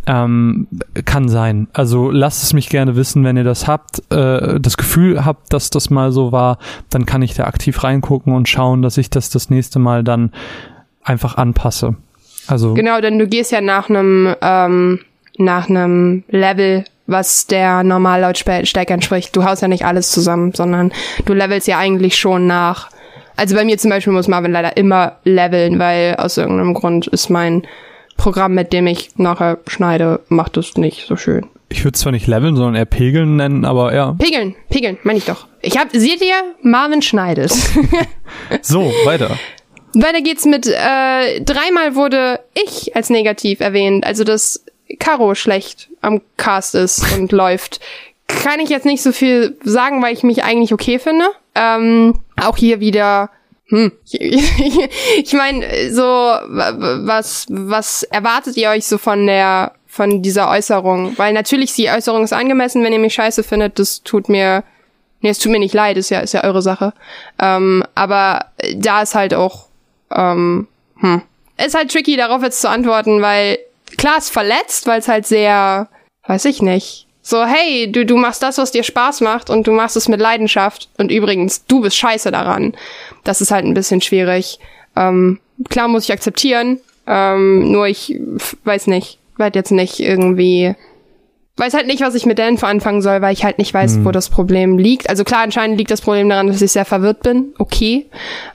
[0.06, 0.66] Ähm,
[1.04, 1.68] kann sein.
[1.72, 5.68] Also lasst es mich gerne wissen, wenn ihr das habt, äh, das Gefühl habt, dass
[5.68, 6.58] das mal so war,
[6.88, 10.32] dann kann ich da aktiv reingucken und schauen, dass ich das das nächste Mal dann
[11.02, 11.96] einfach anpasse.
[12.46, 15.00] Also Genau, denn du gehst ja nach einem ähm,
[15.38, 19.34] nach einem Level, was der Normallautstärke entspricht.
[19.34, 20.92] Du haust ja nicht alles zusammen, sondern
[21.24, 22.90] du levelst ja eigentlich schon nach.
[23.36, 27.30] Also bei mir zum Beispiel muss Marvin leider immer leveln, weil aus irgendeinem Grund ist
[27.30, 27.62] mein
[28.20, 31.46] Programm, mit dem ich nachher schneide, macht es nicht so schön.
[31.70, 34.12] ich würde es zwar nicht leveln, sondern eher pegeln nennen, aber ja.
[34.18, 35.46] Pegeln, pegeln, meine ich doch.
[35.62, 37.52] Ich hab, seht ihr, Marvin schneidet.
[38.62, 39.36] So, weiter.
[39.94, 44.64] Weiter geht's mit, äh, dreimal wurde ich als negativ erwähnt, also dass
[44.98, 47.80] Caro schlecht am Cast ist und läuft.
[48.28, 51.24] Kann ich jetzt nicht so viel sagen, weil ich mich eigentlich okay finde.
[51.54, 53.30] Ähm, auch hier wieder,
[53.70, 59.72] hm, ich, ich meine, so, wa- wa- was, was erwartet ihr euch so von der,
[59.86, 61.16] von dieser Äußerung?
[61.18, 64.62] Weil natürlich, die Äußerung ist angemessen, wenn ihr mich scheiße findet, das tut mir,
[65.20, 66.92] nee, es tut mir nicht leid, ist ja, ist ja eure Sache.
[67.40, 68.46] Ähm, aber
[68.76, 69.66] da ist halt auch,
[70.12, 70.68] ähm,
[70.98, 71.22] hm.
[71.64, 73.58] Ist halt tricky, darauf jetzt zu antworten, weil
[73.98, 75.88] klar ist verletzt, weil es halt sehr,
[76.26, 77.06] weiß ich nicht.
[77.22, 80.20] So, hey, du, du machst das, was dir Spaß macht und du machst es mit
[80.20, 82.74] Leidenschaft und übrigens, du bist scheiße daran.
[83.24, 84.58] Das ist halt ein bisschen schwierig.
[84.96, 88.18] Ähm, klar muss ich akzeptieren, ähm, nur ich
[88.64, 90.74] weiß nicht, werd jetzt nicht irgendwie,
[91.56, 94.04] weiß halt nicht, was ich mit der Info anfangen soll, weil ich halt nicht weiß,
[94.04, 95.08] wo das Problem liegt.
[95.10, 97.52] Also klar, anscheinend liegt das Problem daran, dass ich sehr verwirrt bin.
[97.58, 98.06] Okay.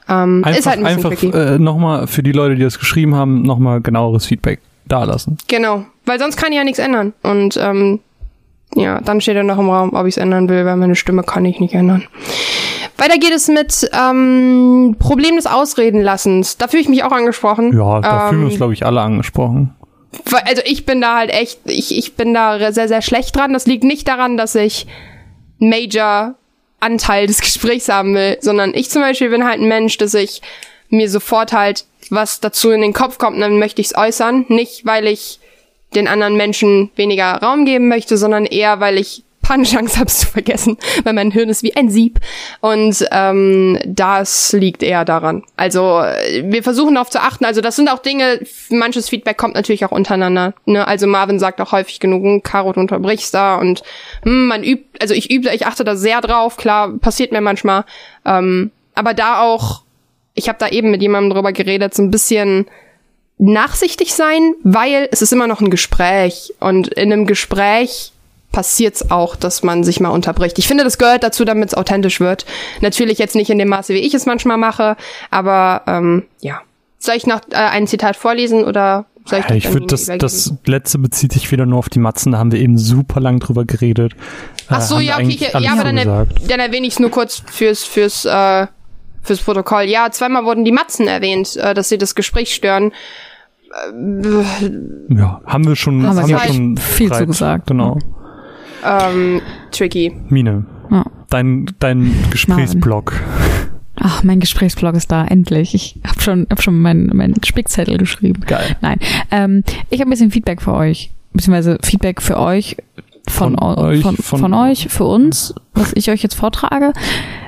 [0.07, 1.38] Ähm, Einfach, ist halt ein bisschen einfach tricky.
[1.38, 5.38] äh, nochmal für die Leute, die das geschrieben haben, nochmal genaueres Feedback dalassen.
[5.47, 7.13] Genau, weil sonst kann ich ja nichts ändern.
[7.24, 7.99] Und ähm,
[8.76, 11.24] ja, dann steht ja noch im Raum, ob ich es ändern will, weil meine Stimme
[11.24, 12.03] kann ich nicht ändern.
[12.97, 16.57] Weiter geht es mit ähm, Problem des Ausredenlassens.
[16.57, 17.77] Da fühle ich mich auch angesprochen.
[17.77, 19.75] Ja, da fühlen wir uns, Ähm, glaube ich, alle angesprochen.
[20.45, 23.51] Also ich bin da halt echt, ich, ich bin da sehr, sehr schlecht dran.
[23.51, 24.87] Das liegt nicht daran, dass ich
[25.59, 26.35] Major
[26.79, 30.41] Anteil des Gesprächs haben will, sondern ich zum Beispiel bin halt ein Mensch, dass ich
[30.89, 34.45] mir sofort halt was dazu in den Kopf kommt, dann möchte ich es äußern.
[34.47, 35.39] Nicht, weil ich
[35.95, 40.27] den anderen Menschen weniger Raum geben möchte, sondern eher, weil ich Panchangst habe es zu
[40.27, 42.19] vergessen, weil mein Hirn ist wie ein Sieb.
[42.61, 45.43] Und ähm, das liegt eher daran.
[45.55, 45.81] Also
[46.43, 47.45] wir versuchen darauf zu achten.
[47.45, 50.55] Also das sind auch Dinge, manches Feedback kommt natürlich auch untereinander.
[50.65, 50.87] Ne?
[50.87, 53.83] Also Marvin sagt auch häufig genug, hm, Caro, du unterbrichst da und
[54.23, 57.85] hm, man übt, also ich übe, ich achte da sehr drauf, klar, passiert mir manchmal.
[58.25, 59.83] Ähm, aber da auch,
[60.33, 62.65] ich habe da eben mit jemandem drüber geredet, so ein bisschen
[63.37, 66.53] nachsichtig sein, weil es ist immer noch ein Gespräch.
[66.59, 68.13] Und in einem Gespräch
[68.55, 70.57] passiert es auch, dass man sich mal unterbricht.
[70.57, 72.45] Ich finde, das gehört dazu, damit es authentisch wird.
[72.79, 74.95] Natürlich jetzt nicht in dem Maße, wie ich es manchmal mache,
[75.29, 76.61] aber ähm, ja.
[76.97, 80.53] Soll ich noch äh, ein Zitat vorlesen oder soll ich ja, Ich würde, das, das
[80.65, 83.65] letzte bezieht sich wieder nur auf die Matzen, da haben wir eben super lang drüber
[83.65, 84.13] geredet.
[84.69, 85.97] Ach so, äh, ja, okay, ich, ja, aber dann,
[86.47, 88.67] dann erwähne ich es nur kurz fürs, fürs, äh,
[89.21, 89.83] fürs Protokoll.
[89.83, 92.93] Ja, zweimal wurden die Matzen erwähnt, äh, dass sie das Gespräch stören.
[95.09, 97.67] Ja, haben wir schon, haben, haben wir schon viel zu gesagt.
[97.67, 97.99] Genau
[98.86, 100.13] ähm, tricky.
[100.29, 101.05] Mine, ja.
[101.29, 103.13] dein, dein Gesprächsblog.
[103.97, 105.73] Ach, mein Gesprächsblog ist da, endlich.
[105.73, 108.41] Ich habe schon, hab schon meinen mein Spickzettel geschrieben.
[108.45, 108.75] Geil.
[108.81, 108.99] Nein.
[109.31, 112.77] Ähm, ich habe ein bisschen Feedback für euch, beziehungsweise Feedback für euch
[113.27, 116.93] von, von, euch, von, von, von, euch, für uns, was ich euch jetzt vortrage.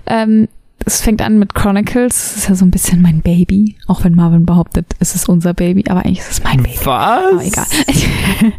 [0.06, 0.48] Ähm,
[0.88, 2.34] es fängt an mit Chronicles.
[2.34, 3.76] Das ist ja so ein bisschen mein Baby.
[3.88, 6.80] Auch wenn Marvin behauptet, es ist unser Baby, aber eigentlich ist es mein Baby.
[6.84, 7.34] Was?
[7.34, 7.66] Aber egal.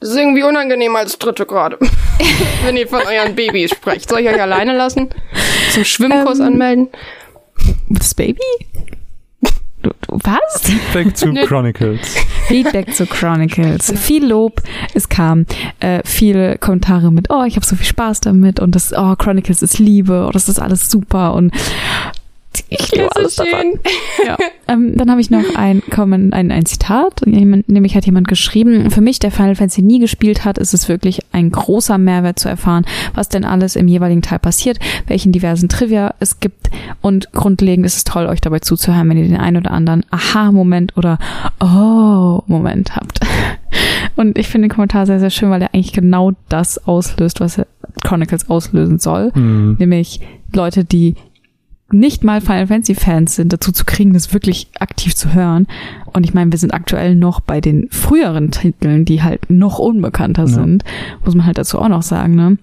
[0.00, 1.76] Das ist irgendwie unangenehm als Dritte gerade.
[2.62, 4.08] Wenn ihr von euren Babys sprecht.
[4.08, 5.08] Soll ich euch alleine lassen?
[5.72, 6.88] Zum Schwimmkurs ähm, anmelden?
[7.88, 8.38] Das Baby?
[10.08, 10.62] Was?
[10.62, 12.16] Feedback zu Chronicles.
[12.48, 13.92] Feedback zu Chronicles.
[13.96, 14.62] Viel Lob.
[14.94, 15.46] Es kam
[15.80, 19.62] äh, viele Kommentare mit, oh, ich habe so viel Spaß damit und das, oh, Chronicles
[19.62, 21.52] ist Liebe, oh, das ist alles super und
[22.68, 23.78] ich liebe alles so davon.
[24.26, 24.36] Ja.
[24.66, 29.18] Ähm, dann habe ich noch ein, ein, ein Zitat, nämlich hat jemand geschrieben, für mich,
[29.18, 32.84] der Final Fantasy nie gespielt hat, ist es wirklich ein großer Mehrwert zu erfahren,
[33.14, 36.68] was denn alles im jeweiligen Teil passiert, welchen diversen Trivia es gibt
[37.00, 40.96] und grundlegend ist es toll, euch dabei zuzuhören, wenn ihr den einen oder anderen Aha-Moment
[40.96, 41.18] oder
[41.60, 43.20] Oh-Moment habt.
[44.16, 47.60] Und ich finde den Kommentar sehr, sehr schön, weil er eigentlich genau das auslöst, was
[48.02, 49.30] Chronicles auslösen soll.
[49.34, 49.76] Mhm.
[49.78, 50.20] Nämlich
[50.52, 51.14] Leute, die
[51.90, 55.66] nicht mal Final Fantasy Fans sind, dazu zu kriegen, das wirklich aktiv zu hören.
[56.12, 60.42] Und ich meine, wir sind aktuell noch bei den früheren Titeln, die halt noch unbekannter
[60.42, 60.48] ja.
[60.48, 60.84] sind,
[61.24, 62.58] muss man halt dazu auch noch sagen, ne?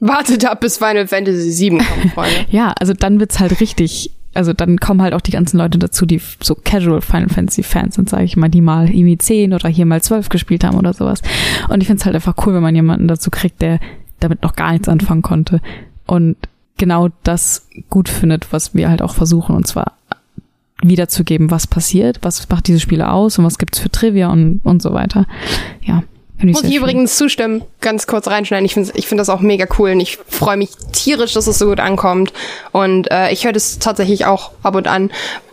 [0.00, 2.46] Wartet ab, bis Final Fantasy 7 kommt, Freunde.
[2.50, 6.06] ja, also dann wird's halt richtig, also dann kommen halt auch die ganzen Leute dazu,
[6.06, 9.68] die so casual Final Fantasy Fans sind, sage ich mal, die mal irgendwie 10 oder
[9.68, 11.22] hier mal 12 gespielt haben oder sowas.
[11.68, 13.78] Und ich find's halt einfach cool, wenn man jemanden dazu kriegt, der
[14.20, 15.60] damit noch gar nichts anfangen konnte.
[16.06, 16.36] Und
[16.80, 19.92] genau das gut findet, was wir halt auch versuchen, und zwar
[20.82, 24.82] wiederzugeben, was passiert, was macht diese Spiele aus und was gibt's für Trivia und, und
[24.82, 25.26] so weiter.
[25.82, 26.02] Ja.
[26.38, 28.64] Ich Muss ich übrigens zustimmen, ganz kurz reinschneiden.
[28.64, 31.58] Ich finde ich finde das auch mega cool und ich freue mich tierisch, dass es
[31.58, 32.32] so gut ankommt.
[32.72, 35.10] Und äh, ich höre das tatsächlich auch ab und an,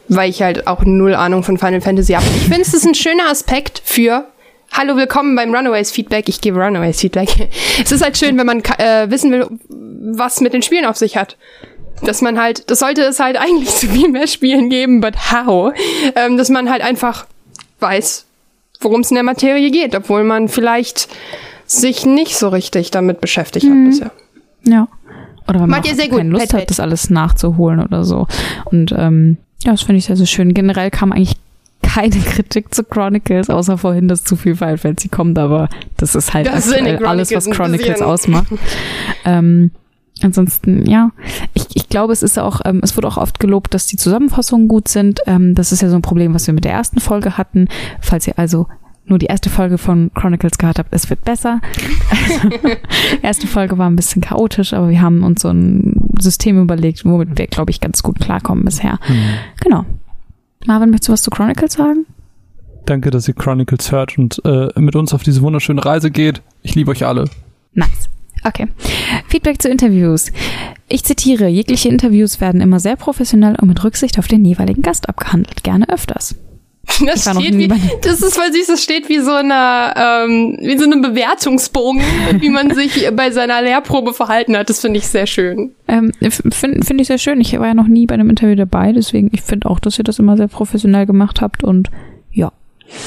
[0.08, 2.26] weil ich halt auch null Ahnung von Final Fantasy habe.
[2.38, 4.24] Ich finde, es ist ein schöner Aspekt für
[4.72, 6.30] Hallo, willkommen beim Runaways Feedback.
[6.30, 7.50] Ich gebe Runaways Feedback.
[7.84, 11.18] es ist halt schön, wenn man äh, wissen will, was mit den Spielen auf sich
[11.18, 11.38] hat.
[12.04, 15.74] Dass man halt, das sollte es halt eigentlich zu viel mehr Spielen geben, but how?
[16.16, 17.26] Ähm, dass man halt einfach
[17.80, 18.26] weiß,
[18.82, 21.08] worum es in der Materie geht, obwohl man vielleicht
[21.66, 23.86] sich nicht so richtig damit beschäftigt mhm.
[23.86, 24.12] hat bisher.
[24.64, 24.88] Ja.
[25.48, 26.24] Oder wenn man keine gut.
[26.26, 28.28] Lust Pet, hat, das alles nachzuholen oder so.
[28.66, 30.54] Und ähm, ja, das finde ich sehr, sehr schön.
[30.54, 31.36] Generell kam eigentlich
[31.82, 36.34] keine Kritik zu Chronicles, außer vorhin, dass zu viel Final Fantasy kommt, aber das ist
[36.34, 38.48] halt das alles, was Chronicles ausmacht.
[39.26, 39.72] ähm,
[40.22, 41.12] ansonsten, ja,
[41.54, 44.68] ich, ich glaube, es ist auch, ähm, es wurde auch oft gelobt, dass die Zusammenfassungen
[44.68, 45.22] gut sind.
[45.28, 47.68] Ähm, das ist ja so ein Problem, was wir mit der ersten Folge hatten.
[48.02, 48.68] Falls ihr also
[49.06, 51.62] nur die erste Folge von Chronicles gehört habt, es wird besser.
[52.12, 52.50] Also,
[53.22, 57.38] erste Folge war ein bisschen chaotisch, aber wir haben uns so ein System überlegt, womit
[57.38, 59.00] wir, glaube ich, ganz gut klarkommen bisher.
[59.08, 59.34] Mhm.
[59.62, 59.86] Genau.
[60.66, 62.06] Marvin, möchtest du was zu Chronicles sagen?
[62.86, 66.42] Danke, dass ihr Chronicles hört und äh, mit uns auf diese wunderschöne Reise geht.
[66.64, 67.26] Ich liebe euch alle.
[67.74, 68.10] Nice.
[68.44, 68.68] Okay.
[69.28, 70.32] Feedback zu Interviews.
[70.88, 75.10] Ich zitiere, jegliche Interviews werden immer sehr professionell und mit Rücksicht auf den jeweiligen Gast
[75.10, 75.64] abgehandelt.
[75.64, 76.36] Gerne öfters.
[77.06, 77.68] Das, steht wie,
[78.02, 82.02] das ist voll süß, das steht wie so eine, ähm, wie so eine Bewertungsbogen,
[82.40, 84.70] wie man sich bei seiner Lehrprobe verhalten hat.
[84.70, 85.72] Das finde ich sehr schön.
[85.88, 87.40] Ähm, finde find ich sehr schön.
[87.40, 90.04] Ich war ja noch nie bei einem Interview dabei, deswegen ich finde auch, dass ihr
[90.04, 91.90] das immer sehr professionell gemacht habt und
[92.32, 92.52] ja.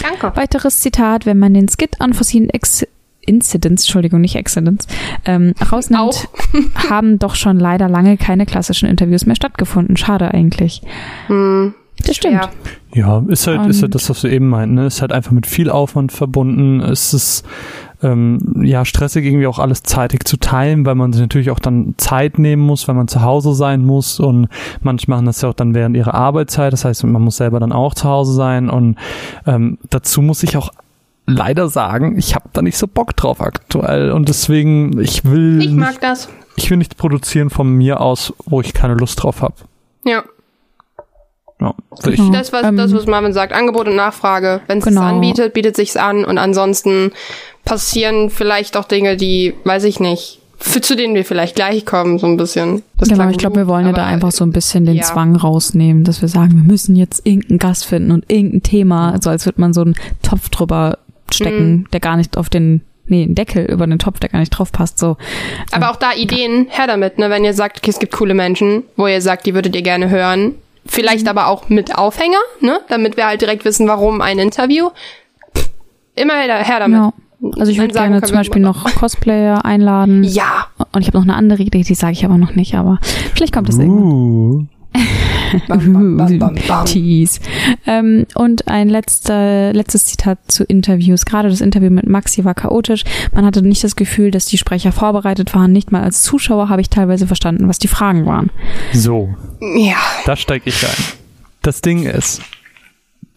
[0.02, 0.36] Danke.
[0.36, 2.86] Weiteres Zitat, wenn man den Skit Unforeseen Ex
[3.22, 4.86] Incidents, Entschuldigung, nicht Accidents,
[5.24, 6.28] ähm, rausnimmt,
[6.90, 9.96] haben doch schon leider lange keine klassischen Interviews mehr stattgefunden.
[9.96, 10.82] Schade eigentlich.
[11.26, 11.74] Hm.
[12.06, 12.34] Das stimmt.
[12.34, 12.50] Ja.
[12.92, 14.86] Ja, ist halt, ist halt das, was du eben meinten, ne?
[14.86, 16.80] Ist halt einfach mit viel Aufwand verbunden.
[16.80, 17.44] Es ist
[18.02, 21.94] ähm, ja stressig, irgendwie auch alles zeitig zu teilen, weil man sich natürlich auch dann
[21.98, 24.48] Zeit nehmen muss, weil man zu Hause sein muss und
[24.82, 26.72] manche machen das ja auch dann während ihrer Arbeitszeit.
[26.72, 28.96] Das heißt, man muss selber dann auch zu Hause sein und
[29.46, 30.70] ähm, dazu muss ich auch
[31.26, 35.68] leider sagen, ich habe da nicht so Bock drauf aktuell und deswegen ich will Ich
[35.68, 36.28] nicht, mag das.
[36.56, 39.54] ich will nichts produzieren von mir aus, wo ich keine Lust drauf habe.
[40.04, 40.24] Ja.
[41.60, 41.74] Ja,
[42.08, 42.32] ich, Genau.
[42.32, 44.60] Das, was, Ähm, das, was Marvin sagt, Angebot und Nachfrage.
[44.66, 45.02] Wenn es Genau.
[45.02, 47.12] anbietet, bietet sich's an und ansonsten
[47.64, 52.18] passieren vielleicht auch Dinge, die, weiß ich nicht, für, zu denen wir vielleicht gleich kommen,
[52.18, 52.82] so ein bisschen.
[52.98, 55.02] Das genau, ich glaube, wir wollen ja da einfach so ein bisschen den ja.
[55.04, 59.30] Zwang rausnehmen, dass wir sagen, wir müssen jetzt irgendeinen Gast finden und irgendein Thema, so
[59.30, 60.98] als würde man so einen Topf drüber
[61.32, 61.86] stecken, Mhm.
[61.92, 64.70] der gar nicht auf den, nee, einen Deckel über den Topf, der gar nicht drauf
[64.70, 65.16] passt, so.
[65.72, 67.30] Aber auch da Ideen, her damit, ne?
[67.30, 70.10] Wenn ihr sagt, okay, es gibt coole Menschen, wo ihr sagt, die würdet ihr gerne
[70.10, 70.56] hören.
[70.86, 71.28] Vielleicht Mhm.
[71.28, 72.80] aber auch mit Aufhänger, ne?
[72.88, 74.90] Damit wir halt direkt wissen, warum ein Interview.
[75.56, 75.70] Pff,
[76.16, 76.98] Immer her, her damit.
[76.98, 77.12] Ja.
[77.58, 80.24] Also ich würde sagen gerne zum Beispiel noch Cosplayer einladen.
[80.24, 80.66] Ja.
[80.92, 82.98] Und ich habe noch eine andere Idee, die sage ich aber noch nicht, aber
[83.34, 84.02] vielleicht kommt das irgendwann.
[84.02, 84.64] uh,
[84.94, 85.06] Bam,
[85.68, 86.84] bam, bam, bam, bam.
[86.84, 87.40] Tease.
[87.86, 91.24] Ähm, und ein letzter, letztes Zitat zu Interviews.
[91.24, 93.04] Gerade das Interview mit Maxi war chaotisch.
[93.32, 95.72] Man hatte nicht das Gefühl, dass die Sprecher vorbereitet waren.
[95.72, 98.50] Nicht mal als Zuschauer habe ich teilweise verstanden, was die Fragen waren.
[98.92, 99.34] so.
[99.76, 99.96] Ja.
[100.24, 101.04] Da steige ich ein.
[101.62, 102.40] Das Ding ist,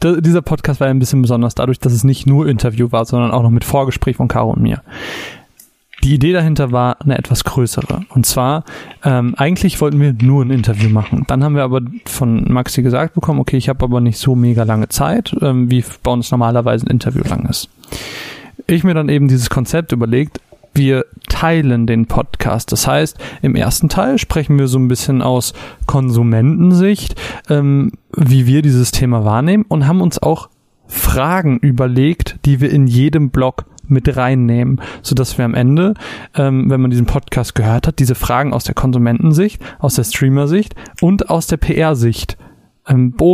[0.02, 3.32] dieser Podcast war ja ein bisschen besonders dadurch, dass es nicht nur Interview war, sondern
[3.32, 4.82] auch noch mit Vorgespräch von Caro und mir.
[6.04, 8.02] Die Idee dahinter war eine etwas größere.
[8.10, 8.66] Und zwar,
[9.06, 11.24] ähm, eigentlich wollten wir nur ein Interview machen.
[11.28, 14.64] Dann haben wir aber von Maxi gesagt bekommen, okay, ich habe aber nicht so mega
[14.64, 17.70] lange Zeit, ähm, wie bei uns normalerweise ein Interview lang ist.
[18.68, 20.42] Ich mir dann eben dieses Konzept überlegt,
[20.74, 22.74] wir teilen den Podcast.
[22.74, 25.54] Das heißt, im ersten Teil sprechen wir so ein bisschen aus
[25.86, 27.16] Konsumentensicht,
[27.50, 30.50] ähm, wie wir dieses Thema wahrnehmen und haben uns auch
[30.86, 35.94] Fragen überlegt, die wir in jedem Blog mit reinnehmen, so dass wir am Ende,
[36.36, 40.76] ähm, wenn man diesen Podcast gehört hat, diese Fragen aus der Konsumentensicht, aus der Streamer-Sicht
[41.02, 42.38] und aus der PR-Sicht
[42.88, 43.26] ähm, be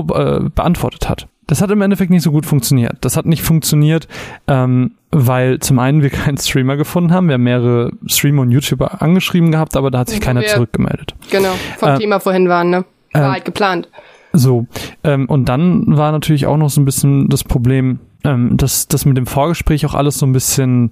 [0.46, 1.28] äh, beantwortet hat.
[1.48, 2.98] Das hat im Endeffekt nicht so gut funktioniert.
[3.02, 4.08] Das hat nicht funktioniert,
[4.48, 7.28] ähm, weil zum einen wir keinen Streamer gefunden haben.
[7.28, 11.16] Wir haben mehrere Streamer und YouTuber angeschrieben gehabt, aber da hat sich keiner wir- zurückgemeldet.
[11.32, 11.54] Genau.
[11.78, 12.86] Vom Ähm, Thema vorhin waren, ne?
[13.14, 13.90] War ähm, halt geplant.
[14.32, 14.68] So,
[15.04, 19.06] ähm, und dann war natürlich auch noch so ein bisschen das Problem, ähm, dass das
[19.06, 20.92] mit dem Vorgespräch auch alles so ein bisschen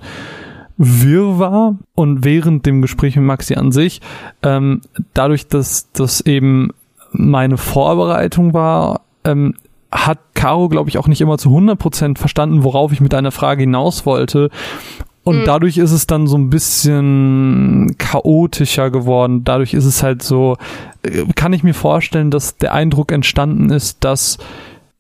[0.78, 4.01] wirr war und während dem Gespräch mit Maxi an sich,
[4.43, 4.82] ähm,
[5.13, 6.69] dadurch, dass das eben
[7.11, 9.55] meine Vorbereitung war, ähm,
[9.91, 13.61] hat Caro, glaube ich, auch nicht immer zu 100% verstanden, worauf ich mit einer Frage
[13.61, 14.49] hinaus wollte.
[15.23, 15.45] Und Mhm.
[15.45, 19.43] dadurch ist es dann so ein bisschen chaotischer geworden.
[19.43, 20.57] Dadurch ist es halt so,
[21.03, 24.38] äh, kann ich mir vorstellen, dass der Eindruck entstanden ist, dass,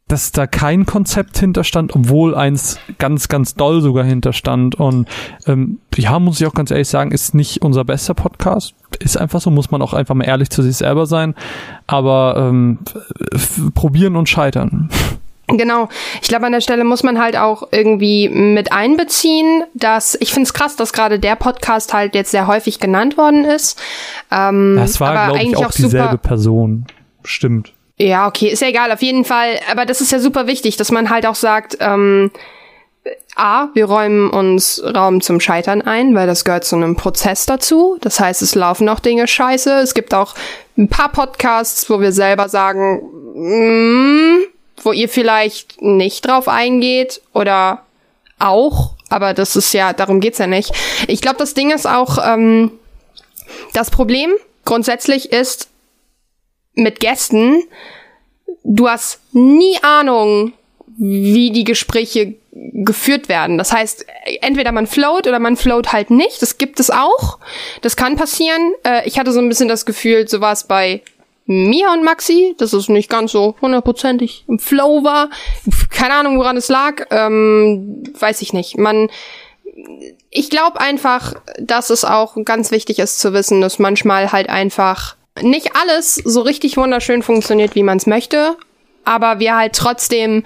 [0.07, 4.75] dass da kein Konzept hinterstand, obwohl eins ganz, ganz doll sogar hinterstand.
[4.75, 5.07] Und
[5.45, 8.73] ähm, ja, muss ich auch ganz ehrlich sagen, ist nicht unser bester Podcast.
[8.99, 11.35] Ist einfach so, muss man auch einfach mal ehrlich zu sich selber sein.
[11.87, 12.79] Aber ähm,
[13.73, 14.89] probieren und scheitern.
[15.47, 15.87] Genau.
[16.21, 20.47] Ich glaube, an der Stelle muss man halt auch irgendwie mit einbeziehen, dass ich finde
[20.47, 23.79] es krass, dass gerade der Podcast halt jetzt sehr häufig genannt worden ist.
[24.29, 26.85] Ähm, Das war, glaube ich, eigentlich auch dieselbe Person.
[27.23, 27.73] Stimmt.
[27.97, 29.59] Ja, okay, ist ja egal, auf jeden Fall.
[29.71, 32.31] Aber das ist ja super wichtig, dass man halt auch sagt, ähm,
[33.35, 37.97] A, wir räumen uns Raum zum Scheitern ein, weil das gehört zu einem Prozess dazu.
[38.01, 39.79] Das heißt, es laufen auch Dinge scheiße.
[39.79, 40.35] Es gibt auch
[40.77, 43.01] ein paar Podcasts, wo wir selber sagen,
[43.35, 44.39] mm,
[44.83, 47.83] wo ihr vielleicht nicht drauf eingeht oder
[48.39, 50.71] auch, aber das ist ja, darum geht's ja nicht.
[51.07, 52.71] Ich glaube, das Ding ist auch, ähm,
[53.73, 54.31] das Problem
[54.65, 55.69] grundsätzlich ist
[56.77, 57.63] mit Gästen,
[58.63, 60.53] du hast nie Ahnung,
[60.97, 63.57] wie die Gespräche geführt werden.
[63.57, 64.05] Das heißt,
[64.41, 66.41] entweder man float oder man float halt nicht.
[66.41, 67.39] Das gibt es auch.
[67.81, 68.73] Das kann passieren.
[68.83, 71.01] Äh, ich hatte so ein bisschen das Gefühl, so war es bei
[71.45, 75.29] Mia und Maxi, dass es nicht ganz so hundertprozentig im Flow war.
[75.91, 77.05] Keine Ahnung, woran es lag.
[77.11, 78.77] Ähm, weiß ich nicht.
[78.77, 79.09] Man,
[80.29, 85.16] ich glaube einfach, dass es auch ganz wichtig ist zu wissen, dass manchmal halt einfach
[85.41, 88.55] nicht alles so richtig wunderschön funktioniert, wie man es möchte,
[89.05, 90.43] aber wir halt trotzdem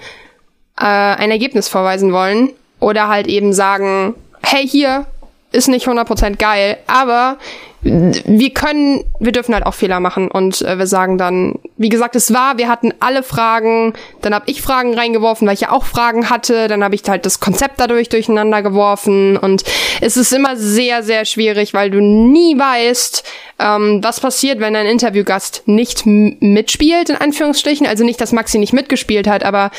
[0.78, 5.06] äh, ein Ergebnis vorweisen wollen oder halt eben sagen, hey, hier
[5.52, 7.38] ist nicht 100% geil, aber
[7.84, 12.14] wir können, wir dürfen halt auch Fehler machen und äh, wir sagen dann, wie gesagt,
[12.14, 15.84] es war, wir hatten alle Fragen, dann habe ich Fragen reingeworfen, weil ich ja auch
[15.84, 19.64] Fragen hatte, dann habe ich halt das Konzept dadurch durcheinander geworfen und
[20.00, 23.24] es ist immer sehr, sehr schwierig, weil du nie weißt,
[23.58, 28.72] ähm, was passiert, wenn ein Interviewgast nicht mitspielt, in Anführungsstrichen, also nicht, dass Maxi nicht
[28.72, 29.72] mitgespielt hat, aber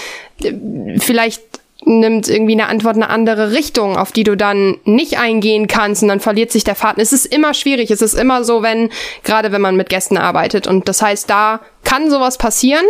[0.44, 0.54] äh,
[1.00, 1.42] vielleicht
[1.86, 6.10] nimmt irgendwie eine Antwort eine andere Richtung, auf die du dann nicht eingehen kannst und
[6.10, 7.02] dann verliert sich der Faden.
[7.02, 7.92] Es ist immer schwierig.
[7.92, 8.90] Es ist immer so, wenn,
[9.24, 10.68] gerade wenn man mit Gästen arbeitet.
[10.68, 12.86] Und das heißt, da kann sowas passieren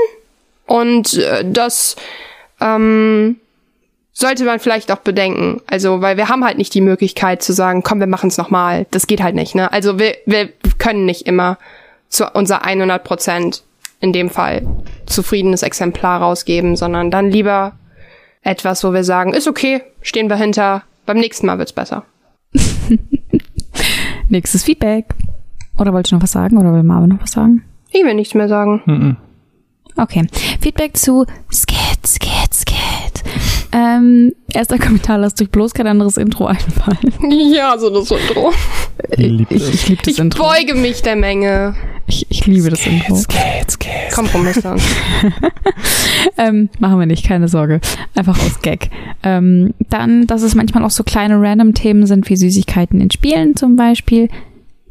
[0.65, 1.95] und äh, das
[2.61, 3.37] ähm,
[4.13, 5.61] sollte man vielleicht auch bedenken.
[5.67, 8.85] Also, weil wir haben halt nicht die Möglichkeit zu sagen, komm, wir machen es nochmal.
[8.91, 9.71] Das geht halt nicht, ne?
[9.71, 11.57] Also, wir, wir können nicht immer
[12.09, 13.63] zu unser 100 Prozent
[13.99, 14.67] in dem Fall
[15.05, 17.73] zufriedenes Exemplar rausgeben, sondern dann lieber
[18.43, 22.03] etwas, wo wir sagen, ist okay, stehen wir hinter, beim nächsten Mal wird's besser.
[24.29, 25.13] Nächstes Feedback.
[25.77, 27.63] Oder wolltest du noch was sagen oder will Marvin noch was sagen?
[27.91, 28.81] Ich will nichts mehr sagen.
[28.85, 29.17] Mhm.
[29.97, 30.27] Okay.
[30.59, 33.23] Feedback zu Skit, Skit, Skit.
[33.71, 37.13] Ähm, erster Kommentar, lasst euch bloß kein anderes Intro einfallen.
[37.53, 38.51] Ja, so das Intro.
[39.17, 40.43] Ich, ich, ich liebe das Ich Intro.
[40.43, 41.75] beuge mich der Menge.
[42.07, 43.19] Ich, ich liebe das Intro.
[44.13, 44.75] Kompromisse.
[46.37, 47.79] Ähm, machen wir nicht, keine Sorge.
[48.15, 48.89] Einfach aus Gag.
[49.23, 53.75] Ähm, dann, dass es manchmal auch so kleine Random-Themen sind, wie Süßigkeiten in Spielen zum
[53.75, 54.29] Beispiel.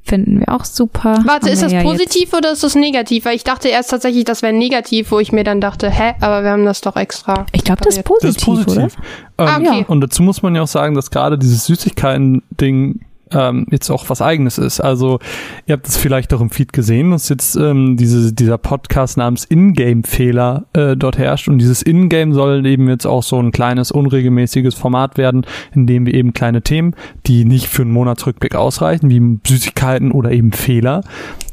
[0.05, 1.19] Finden wir auch super.
[1.25, 3.25] Warte, Haben ist das ja positiv oder ist das negativ?
[3.25, 6.43] Weil ich dachte erst tatsächlich, das wäre negativ, wo ich mir dann dachte, hä, aber
[6.43, 7.35] wir haben das doch extra.
[7.41, 8.73] Jetzt, ich glaube, das ist positiv, Das ist positiv.
[8.77, 8.85] oder?
[8.85, 8.91] Ähm,
[9.39, 9.85] Ah, okay.
[9.89, 13.01] Und dazu muss man ja auch sagen, dass gerade dieses Süßigkeiten-Ding
[13.35, 14.81] ähm, jetzt auch was eigenes ist.
[14.81, 15.19] Also
[15.67, 19.45] ihr habt es vielleicht auch im Feed gesehen, dass jetzt ähm, diese, dieser Podcast namens
[19.45, 21.49] Ingame-Fehler äh, dort herrscht.
[21.49, 26.07] Und dieses Ingame soll eben jetzt auch so ein kleines, unregelmäßiges Format werden, in dem
[26.07, 26.95] wir eben kleine Themen,
[27.27, 31.03] die nicht für einen Monatsrückblick ausreichen, wie Süßigkeiten oder eben Fehler,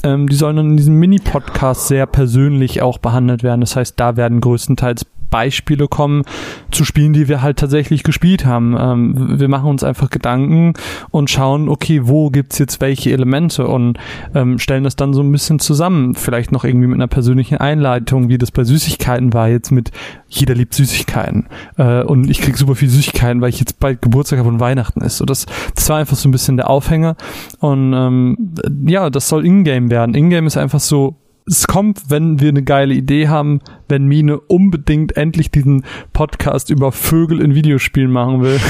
[0.04, 3.62] ähm, die sollen in diesem Mini-Podcast sehr persönlich auch behandelt werden.
[3.62, 6.24] Das heißt, da werden größtenteils Beispiele kommen
[6.72, 8.76] zu Spielen, die wir halt tatsächlich gespielt haben.
[8.78, 10.74] Ähm, wir machen uns einfach Gedanken
[11.12, 13.98] und schauen, okay, wo gibt's jetzt welche Elemente und
[14.36, 16.16] ähm, stellen das dann so ein bisschen zusammen.
[16.16, 19.92] Vielleicht noch irgendwie mit einer persönlichen Einleitung, wie das bei Süßigkeiten war, jetzt mit
[20.28, 21.48] jeder liebt Süßigkeiten.
[21.78, 25.02] Äh, und ich krieg super viel Süßigkeiten, weil ich jetzt bald Geburtstag habe und Weihnachten
[25.02, 25.18] ist.
[25.18, 27.16] So, das, das war einfach so ein bisschen der Aufhänger.
[27.60, 28.54] Und ähm,
[28.86, 30.16] ja, das soll Ingame werden.
[30.16, 31.16] Ingame ist einfach so,
[31.50, 35.84] es kommt, wenn wir eine geile Idee haben, wenn Mine unbedingt endlich diesen
[36.14, 38.60] Podcast über Vögel in Videospielen machen will.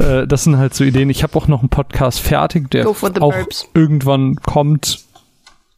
[0.00, 1.10] Äh, das sind halt so Ideen.
[1.10, 3.68] Ich habe auch noch einen Podcast fertig, der auch Burbs.
[3.74, 5.00] irgendwann kommt.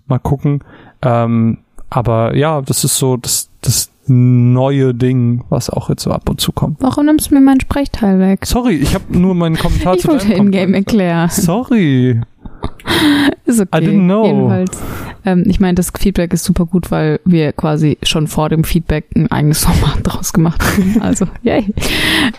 [0.09, 0.63] Mal gucken.
[1.01, 1.57] Ähm,
[1.89, 6.39] aber ja, das ist so das, das neue Ding, was auch jetzt so ab und
[6.41, 6.83] zu kommt.
[6.83, 8.45] Warum nimmst du mir meinen Sprechteil weg?
[8.45, 11.31] Sorry, ich habe nur meinen Kommentar Ich zu wollte deinem in-game erklären.
[11.31, 12.21] Sorry.
[13.45, 13.79] Ist okay.
[13.79, 14.25] I didn't know.
[14.25, 14.79] Jedenfalls.
[15.25, 19.07] Ähm, ich meine, das Feedback ist super gut, weil wir quasi schon vor dem Feedback
[19.15, 21.01] ein eigenes Format draus gemacht haben.
[21.01, 21.67] Also, yay.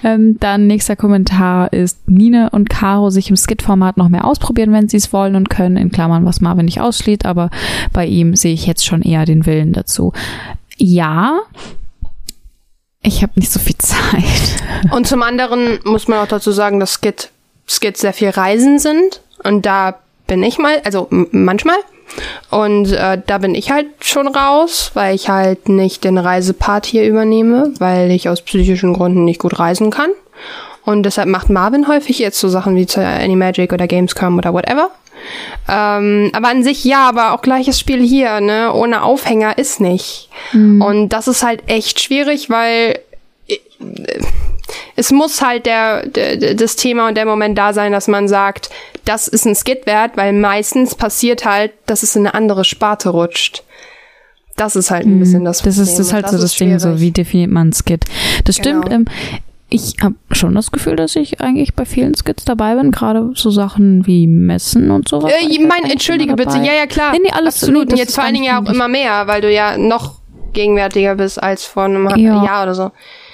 [0.04, 4.90] Ähm, dann nächster Kommentar ist, Nine und Caro sich im Skit-Format noch mehr ausprobieren, wenn
[4.90, 7.50] sie es wollen und können, in Klammern, was Marvin nicht ausschließt, aber
[7.94, 10.14] bei ihm sehe ich jetzt schon eher den Willen dazu.
[10.78, 11.40] Ja,
[13.04, 14.64] ich habe nicht so viel Zeit.
[14.92, 17.32] Und zum anderen muss man auch dazu sagen, dass Skit,
[17.68, 19.22] Skits sehr viel Reisen sind.
[19.44, 20.00] Und da
[20.32, 21.76] bin ich mal, also manchmal.
[22.52, 27.06] Und äh, da bin ich halt schon raus, weil ich halt nicht den Reisepart hier
[27.06, 30.12] übernehme, weil ich aus psychischen Gründen nicht gut reisen kann.
[30.86, 34.92] Und deshalb macht Marvin häufig jetzt so Sachen wie zur Animagic oder Gamescom oder whatever.
[35.68, 38.72] Ähm, aber an sich ja, aber auch gleiches Spiel hier, ne?
[38.74, 40.30] Ohne Aufhänger ist nicht.
[40.54, 42.98] Und das ist halt echt schwierig, weil
[44.96, 48.70] es muss halt der, der, das Thema und der Moment da sein, dass man sagt,
[49.06, 53.10] das ist ein Skit wert, weil meistens passiert halt, dass es in eine andere Sparte
[53.10, 53.64] rutscht.
[54.58, 55.84] Das ist halt ein bisschen das Das Problem.
[55.84, 58.06] ist, das ist halt und so das Ding, so wie definiert man ein Skit.
[58.46, 58.82] Das Genau.
[58.82, 58.94] stimmt.
[58.94, 59.06] Ähm,
[59.70, 63.50] ich habe schon das Gefühl, dass ich eigentlich bei vielen Skits dabei bin, gerade so
[63.50, 65.32] Sachen wie Messen und sowas.
[65.32, 66.58] Äh, ich ich mein, eigentlich entschuldige bitte.
[66.58, 67.14] Ja, ja, klar.
[67.14, 67.84] Nee, nee, alles- Absolut.
[67.84, 70.16] und das jetzt vor allen Dingen ja auch immer mehr, weil du ja noch
[70.52, 72.44] gegenwärtiger bist als vor einem Ja.
[72.44, 72.92] Jahr oder so.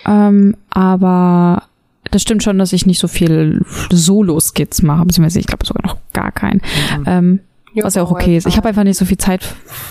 [0.07, 1.63] Ähm, aber
[2.11, 5.97] das stimmt schon, dass ich nicht so viel Solo-Skits mache, beziehungsweise ich glaube sogar noch
[6.13, 6.61] gar keinen.
[7.05, 7.39] Ähm,
[7.75, 8.47] was ja auch okay ist.
[8.47, 9.43] Ich habe einfach nicht so viel Zeit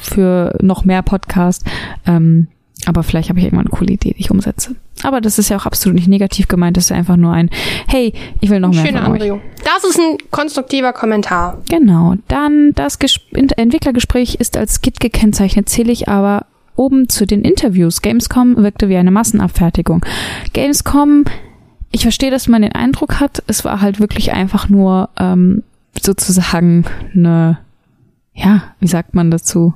[0.02, 1.64] für noch mehr Podcast.
[2.06, 2.48] Ähm,
[2.84, 4.74] aber vielleicht habe ich irgendwann eine coole Idee, die ich umsetze.
[5.02, 6.76] Aber das ist ja auch absolut nicht negativ gemeint.
[6.76, 7.48] Das ist ja einfach nur ein,
[7.86, 9.20] hey, ich will noch mehr Schöne von euch.
[9.20, 9.40] Anregung.
[9.64, 11.59] Das ist ein konstruktiver Kommentar.
[11.68, 12.14] Genau.
[12.28, 16.47] Dann das Ges Ent- Entwicklergespräch ist als Skit gekennzeichnet, zähle ich aber
[16.77, 18.03] oben zu den Interviews.
[18.03, 20.05] Gamescom wirkte wie eine Massenabfertigung.
[20.53, 21.24] Gamescom,
[21.90, 25.62] ich verstehe, dass man den Eindruck hat, es war halt wirklich einfach nur ähm,
[26.01, 26.85] sozusagen
[27.15, 27.59] eine,
[28.35, 29.74] ja, wie sagt man dazu?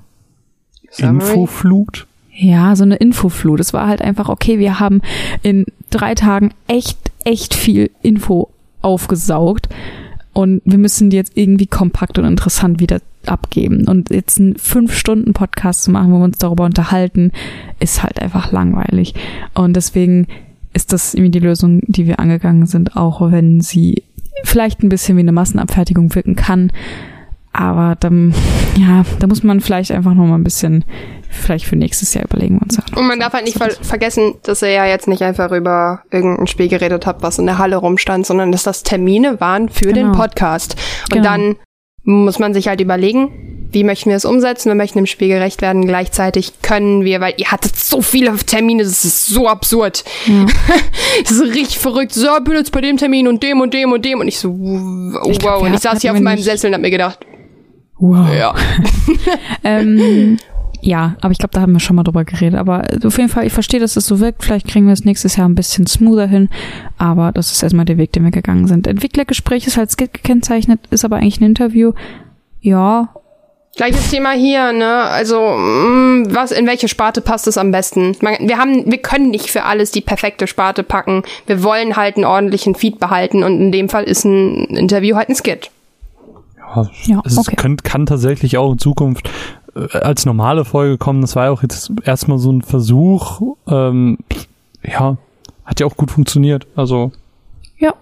[0.98, 2.06] Infoflut?
[2.32, 3.60] Ja, so eine Infoflut.
[3.60, 5.02] Es war halt einfach, okay, wir haben
[5.42, 8.50] in drei Tagen echt, echt viel Info
[8.82, 9.68] aufgesaugt
[10.32, 13.86] und wir müssen die jetzt irgendwie kompakt und interessant wieder abgeben.
[13.86, 17.32] Und jetzt einen Fünf-Stunden-Podcast zu machen, wo wir uns darüber unterhalten,
[17.78, 19.14] ist halt einfach langweilig.
[19.54, 20.26] Und deswegen
[20.72, 24.04] ist das irgendwie die Lösung, die wir angegangen sind, auch wenn sie
[24.44, 26.72] vielleicht ein bisschen wie eine Massenabfertigung wirken kann.
[27.52, 28.32] Aber dann,
[28.76, 30.84] ja, da muss man vielleicht einfach noch mal ein bisschen,
[31.28, 32.78] vielleicht für nächstes Jahr überlegen uns.
[32.78, 36.02] Halt Und man darf halt nicht ver vergessen, dass er ja jetzt nicht einfach über
[36.12, 39.86] irgendein Spiel geredet hat, was in der Halle rumstand, sondern dass das Termine waren für
[39.92, 40.10] Genau.
[40.10, 40.76] den Podcast.
[41.10, 41.24] Und Genau.
[41.24, 41.56] dann
[42.02, 44.68] muss man sich halt überlegen, wie möchten wir es umsetzen?
[44.70, 45.86] Wir möchten dem Spiel gerecht werden.
[45.86, 50.04] Gleichzeitig können wir, weil ihr hattet so viele Termine, das ist so absurd.
[50.26, 50.46] Ja.
[51.24, 52.12] Das ist richtig verrückt.
[52.12, 54.20] So, bin jetzt bei dem Termin und dem und dem und dem.
[54.20, 55.26] Und ich so, wow.
[55.28, 57.18] Ich glaub, und wir ich saß hier auf meinem Sessel und hab mir gedacht,
[57.98, 58.32] Wow.
[58.32, 58.54] ja.
[59.64, 60.38] Ähm,
[60.82, 62.58] ja, aber ich glaube, da haben wir schon mal drüber geredet.
[62.58, 64.44] Aber auf jeden Fall, ich verstehe, dass es so wirkt.
[64.44, 66.48] Vielleicht kriegen wir es nächstes Jahr ein bisschen smoother hin.
[66.98, 68.86] Aber das ist erstmal der Weg, den wir gegangen sind.
[68.86, 71.92] Entwicklergespräch ist halt Skit gekennzeichnet, ist aber eigentlich ein Interview.
[72.60, 73.08] Ja,
[73.76, 74.92] Gleiches Thema hier, ne?
[75.04, 78.16] Also, mh, was, in welche Sparte passt es am besten?
[78.20, 81.22] Man, wir haben, wir können nicht für alles die perfekte Sparte packen.
[81.46, 85.28] Wir wollen halt einen ordentlichen Feed behalten und in dem Fall ist ein Interview halt
[85.28, 85.70] ein Skit.
[86.58, 87.56] Ja, Ja, es okay.
[87.56, 89.30] kann, kann tatsächlich auch in Zukunft äh,
[89.74, 91.20] als normale Folge kommen.
[91.20, 93.56] Das war ja auch jetzt erstmal so ein Versuch.
[93.68, 94.18] Ähm,
[94.82, 95.16] ja,
[95.64, 96.66] hat ja auch gut funktioniert.
[96.76, 97.12] Also,
[97.78, 97.94] Ja.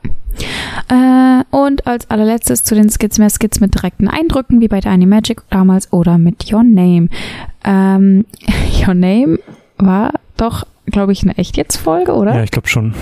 [0.89, 5.07] Äh, und als allerletztes zu den Skits mehr Skits mit direkten Eindrücken, wie bei Tiny
[5.07, 7.09] Magic damals oder mit Your Name.
[7.65, 8.24] Ähm,
[8.86, 9.39] Your Name
[9.77, 12.35] war doch, glaube ich, eine echt jetzt Folge, oder?
[12.35, 12.95] ja, ich glaube schon.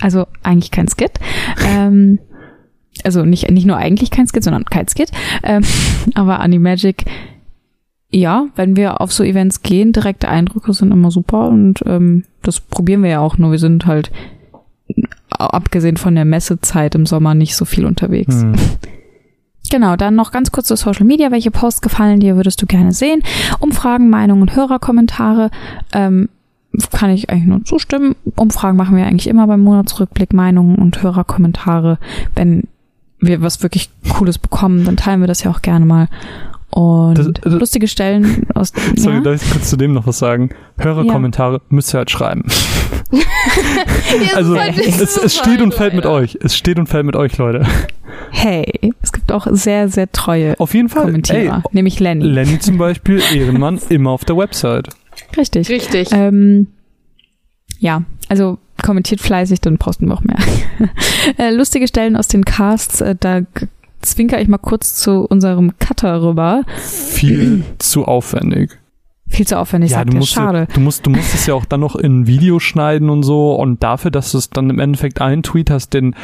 [0.00, 1.12] Also eigentlich kein Skit.
[1.66, 2.18] ähm,
[3.02, 5.10] also nicht, nicht nur eigentlich kein Skit, sondern kein Skit.
[5.42, 5.64] Ähm,
[6.14, 7.04] aber Animagic,
[8.14, 12.60] ja, wenn wir auf so Events gehen, direkte Eindrücke sind immer super und ähm, das
[12.60, 14.12] probieren wir ja auch, nur wir sind halt
[15.28, 18.42] abgesehen von der Messezeit im Sommer nicht so viel unterwegs.
[18.42, 18.54] Hm.
[19.70, 21.32] Genau, dann noch ganz kurz zu Social Media.
[21.32, 23.22] Welche Posts gefallen dir, würdest du gerne sehen?
[23.58, 25.50] Umfragen, Meinungen und Hörerkommentare.
[25.92, 26.28] Ähm,
[26.92, 28.14] kann ich eigentlich nur zustimmen.
[28.36, 31.98] Umfragen machen wir eigentlich immer beim Monatsrückblick, Meinungen und Hörerkommentare.
[32.36, 32.68] Wenn
[33.18, 36.08] wir was wirklich Cooles bekommen, dann teilen wir das ja auch gerne mal.
[36.74, 39.20] Und Das- das- lustige Stellen aus Sorry, ja?
[39.20, 40.50] darf ich kurz zu dem noch was sagen?
[40.78, 42.44] Hörerkommentare müsst ihr halt schreiben.
[44.34, 46.38] Also halt es, so es steht und fällt mit euch.
[46.42, 47.64] Es steht und fällt mit euch, Leute.
[48.30, 51.04] Hey, es gibt auch sehr, sehr treue Auf jeden Fall.
[51.04, 52.24] Kommentierer, Ey, nämlich Lenny.
[52.24, 54.88] Lenny zum Beispiel, Ehrenmann, immer auf der Website.
[55.36, 55.68] Richtig.
[55.68, 56.08] Richtig.
[56.12, 56.68] Ähm,
[57.78, 60.38] ja, also kommentiert fleißig, dann posten wir auch mehr.
[61.38, 63.42] äh, lustige Stellen aus den Casts, äh, da
[64.04, 66.62] zwinker ich mal kurz zu unserem Cutter rüber.
[66.76, 68.78] Viel zu aufwendig.
[69.28, 70.68] Viel zu aufwendig, ja, sagt du musst, Schade.
[70.72, 73.54] du musst, du musst es ja auch dann noch in ein Video schneiden und so
[73.54, 76.14] und dafür, dass du es dann im Endeffekt einen Tweet hast, den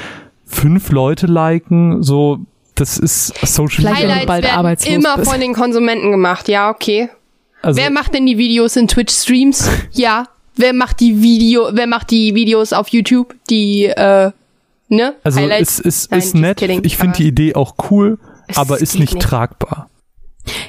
[0.44, 2.40] fünf Leute liken, so,
[2.74, 5.30] das ist Social du Highlights bald werden arbeitslos immer bist.
[5.30, 6.48] von den Konsumenten gemacht.
[6.48, 7.08] Ja, okay.
[7.62, 9.68] Also, wer macht denn die Videos in Twitch-Streams?
[9.92, 10.24] ja.
[10.56, 13.34] Wer macht die Video, wer macht die Videos auf YouTube?
[13.48, 14.30] Die, äh,
[14.90, 15.14] ne?
[15.24, 15.78] also Highlights?
[15.78, 16.56] es ist, Nein, ist nett.
[16.58, 18.18] kidding, ich finde die Idee auch cool,
[18.48, 19.22] Es aber ist nicht, nicht.
[19.26, 19.88] tragbar.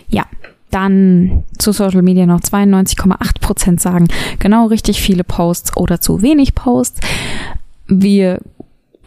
[0.08, 0.26] Ja,
[0.70, 4.08] dann zu Social Media noch 92,8 Prozent sagen
[4.40, 7.02] genau richtig viele Posts oder zu wenig Posts.
[7.88, 8.40] Wir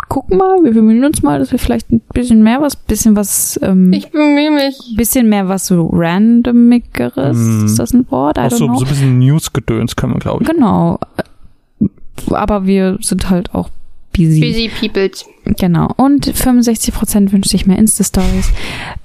[0.08, 3.58] gucken mal, wir bemühen uns mal, dass wir vielleicht ein bisschen mehr was, bisschen was,
[3.62, 4.76] ähm, Ich bemühe mich.
[4.96, 7.36] bisschen mehr was so randomigeres.
[7.38, 7.64] Mm.
[7.64, 8.36] Ist das ein Wort?
[8.36, 8.76] I Auch don't so, know.
[8.76, 10.48] so ein bisschen News-Gedöns können wir, glaube ich.
[10.50, 10.98] Genau.
[12.30, 13.70] Aber wir sind halt auch
[14.16, 14.40] busy.
[14.40, 15.24] Busy Peoples.
[15.44, 15.90] Genau.
[15.96, 18.50] Und 65 Prozent wünscht sich mehr Insta-Stories.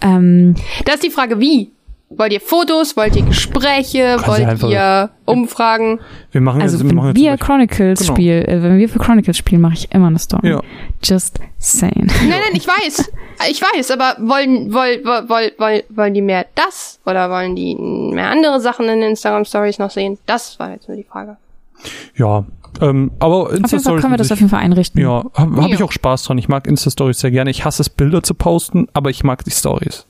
[0.01, 0.55] Ähm,
[0.85, 1.71] Da ist die Frage, wie?
[2.11, 2.97] Wollt ihr Fotos?
[2.97, 4.17] Wollt ihr Gespräche?
[4.25, 5.99] Wollt einfach- ihr Umfragen?
[6.31, 8.13] Wir machen also jetzt, wir wenn machen jetzt wir Chronicles Genau.
[8.15, 10.49] spielen, äh, wenn wir für Chronicles spielen, mache ich immer eine Story.
[10.49, 10.61] Ja.
[11.03, 12.07] Just saying.
[12.07, 13.11] Nein, nein, ich weiß.
[13.49, 16.99] Ich weiß, aber wollen, wollen, wollen, wollen, wollen die mehr das?
[17.05, 20.17] Oder wollen die mehr andere Sachen in den Instagram Stories noch sehen?
[20.25, 21.37] Das war jetzt nur die Frage.
[22.17, 22.43] Ja,
[22.81, 25.01] ähm, aber Auf jeden Fall Insta-Stories können wir das auf jeden Fall einrichten.
[25.01, 26.37] Ja, habe hab ich auch Spaß dran.
[26.37, 27.49] Ich mag Insta-Stories sehr gerne.
[27.49, 30.05] Ich hasse es, Bilder zu posten, aber ich mag die Stories.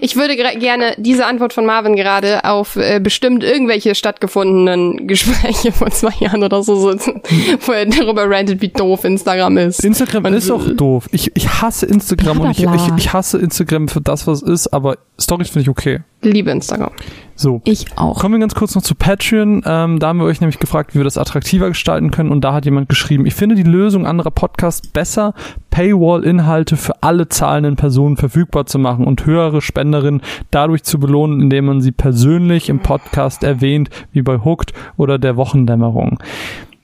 [0.00, 5.90] Ich würde gerne diese Antwort von Marvin gerade auf äh, bestimmt irgendwelche stattgefundenen Gespräche vor
[5.90, 7.22] zwei Jahren oder so sitzen,
[7.66, 9.84] wo er darüber rantet, wie doof Instagram ist.
[9.84, 11.08] Instagram Und- ist auch doof.
[11.12, 12.96] Ich, ich hasse Instagram und ich, Blablabla.
[12.98, 16.00] ich, ich hasse Instagram für das, was es ist, aber Stories finde ich okay.
[16.22, 16.92] Liebe Instagram.
[17.34, 17.62] So.
[17.64, 18.18] Ich auch.
[18.20, 19.62] Kommen wir ganz kurz noch zu Patreon.
[19.64, 22.30] Ähm, da haben wir euch nämlich gefragt, wie wir das attraktiver gestalten können.
[22.30, 25.32] Und da hat jemand geschrieben, ich finde die Lösung anderer Podcasts besser,
[25.70, 30.20] Paywall-Inhalte für alle zahlenden Personen verfügbar zu machen und höhere Spenderinnen
[30.50, 35.36] dadurch zu belohnen, indem man sie persönlich im Podcast erwähnt, wie bei Hooked oder der
[35.36, 36.18] Wochendämmerung.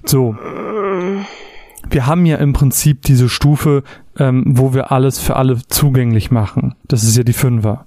[0.07, 0.37] So.
[1.91, 3.83] Wir haben ja im Prinzip diese Stufe,
[4.19, 6.75] ähm, wo wir alles für alle zugänglich machen.
[6.89, 7.85] Das ist ja die Fünfer.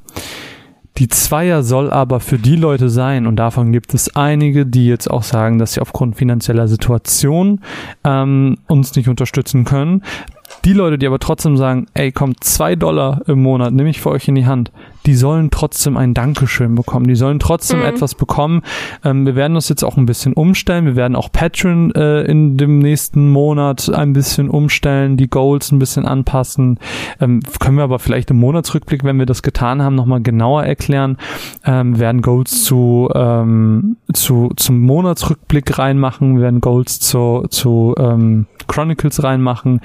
[1.00, 5.10] Die Zweier soll aber für die Leute sein, und davon gibt es einige, die jetzt
[5.10, 7.62] auch sagen, dass sie aufgrund finanzieller Situation
[8.04, 10.04] ähm, uns nicht unterstützen können.
[10.66, 14.10] Die Leute, die aber trotzdem sagen, ey, kommt zwei Dollar im Monat, nehme ich für
[14.10, 14.72] euch in die Hand,
[15.06, 17.08] die sollen trotzdem ein Dankeschön bekommen.
[17.08, 17.86] Die sollen trotzdem Mhm.
[17.86, 18.62] etwas bekommen.
[19.04, 20.86] Ähm, wir werden das jetzt auch ein bisschen umstellen.
[20.86, 25.80] Wir werden auch Patreon äh, in dem nächsten Monat ein bisschen umstellen, die Goals ein
[25.80, 26.78] bisschen anpassen.
[27.22, 31.18] Ähm, können wir aber vielleicht im Monatsrückblick, wenn wir das getan haben, nochmal genauer erklären.
[31.66, 36.36] Ähm, wir werden Goals zu, ähm, zu, zum Monatsrückblick reinmachen.
[36.36, 39.80] Wir werden Goals zu, zu ähm, Chronicles reinmachen.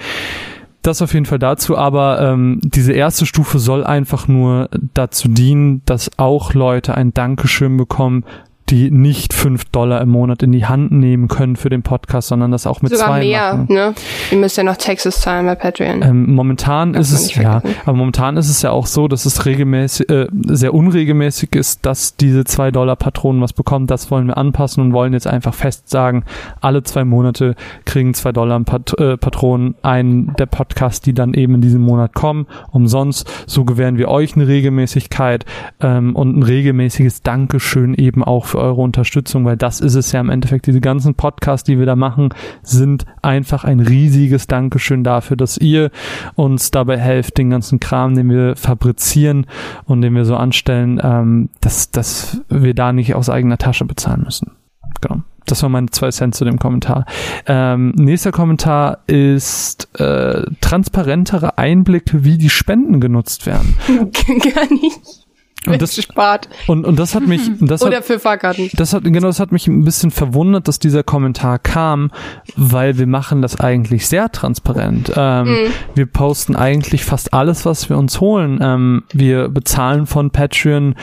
[0.85, 5.81] Das auf jeden Fall dazu, aber ähm, diese erste Stufe soll einfach nur dazu dienen,
[5.86, 8.24] dass auch Leute ein Dankeschön bekommen,
[8.70, 12.51] die nicht fünf Dollar im Monat in die Hand nehmen können für den Podcast, sondern
[12.51, 13.74] das auch mit Sogar zwei mehr, machen.
[13.74, 13.95] ne?
[14.31, 16.03] Ihr müsst ja noch Taxes zahlen bei Patreon.
[16.03, 19.45] Ähm, momentan Darf ist es ja, aber momentan ist es ja auch so, dass es
[19.45, 23.86] regelmäßig, äh, sehr unregelmäßig ist, dass diese zwei Dollar Patronen was bekommen.
[23.86, 26.24] Das wollen wir anpassen und wollen jetzt einfach fest sagen,
[26.62, 31.57] alle zwei Monate kriegen zwei Dollar Pat äh, Patronen einen der Podcasts, die dann eben
[31.57, 33.31] in diesem Monat kommen, umsonst.
[33.47, 35.45] So gewähren wir euch eine Regelmäßigkeit
[35.81, 40.21] ähm, und ein regelmäßiges Dankeschön eben auch für eure Unterstützung, weil das ist es ja
[40.21, 40.67] im Endeffekt.
[40.67, 42.29] Diese ganzen Podcasts, die wir da machen,
[42.63, 45.91] sind einfach ein riesiges Dankeschön dafür, dass ihr
[46.37, 49.47] uns dabei helft, den ganzen Kram, den wir fabrizieren
[49.87, 54.23] und den wir so anstellen, ähm, dass, dass wir da nicht aus eigener Tasche bezahlen
[54.23, 54.53] müssen.
[55.01, 55.23] Genau.
[55.47, 57.07] Das waren meine zwei Cent zu dem Kommentar.
[57.47, 63.75] Ähm, nächster Kommentar ist äh, transparentere Einblicke, wie die Spenden genutzt werden.
[63.89, 65.24] Gar nicht.
[65.66, 66.49] Und das, spart.
[66.66, 68.70] und, und das hat mich, das hat, Oder für Fahrkarten.
[68.74, 72.11] das hat, genau, das hat mich ein bisschen verwundert, dass dieser Kommentar kam,
[72.57, 75.12] weil wir machen das eigentlich sehr transparent.
[75.16, 75.73] Ähm, Mhm.
[75.95, 78.59] Wir posten eigentlich fast alles, was wir uns holen.
[78.61, 80.95] Ähm, wir bezahlen von Patreon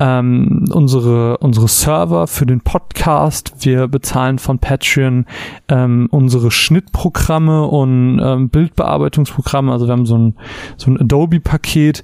[0.00, 3.54] ähm, unsere, unsere Server für den Podcast.
[3.60, 5.26] Wir bezahlen von Patreon
[5.68, 9.72] ähm, unsere Schnittprogramme und ähm, Bildbearbeitungsprogramme.
[9.72, 10.34] Also wir haben so ein,
[10.76, 12.02] so ein Adobe-Paket,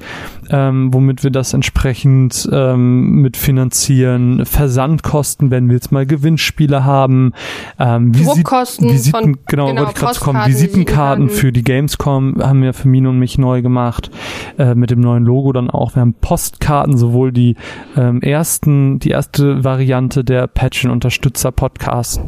[0.50, 4.44] ähm, womit wir das entsprechend ähm, mitfinanzieren.
[4.46, 7.32] Versandkosten, wenn wir jetzt mal Gewinnspiele haben.
[7.78, 10.46] Ähm, Druckkosten Visiten, von- genau, genau, wollte ich gerade kommen.
[10.46, 14.10] Visitenkarten für die Gamescom haben wir für Mine und mich neu gemacht.
[14.58, 15.94] Äh, mit dem neuen Logo dann auch.
[15.94, 17.56] Wir haben Postkarten, sowohl die
[17.96, 22.20] ähm, ersten, die erste Variante der Patreon-Unterstützer Podcast,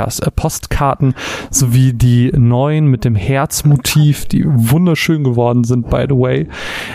[0.00, 1.14] Podcast, äh, Postkarten,
[1.50, 6.48] sowie die neuen mit dem Herzmotiv, die wunderschön geworden sind, by the way.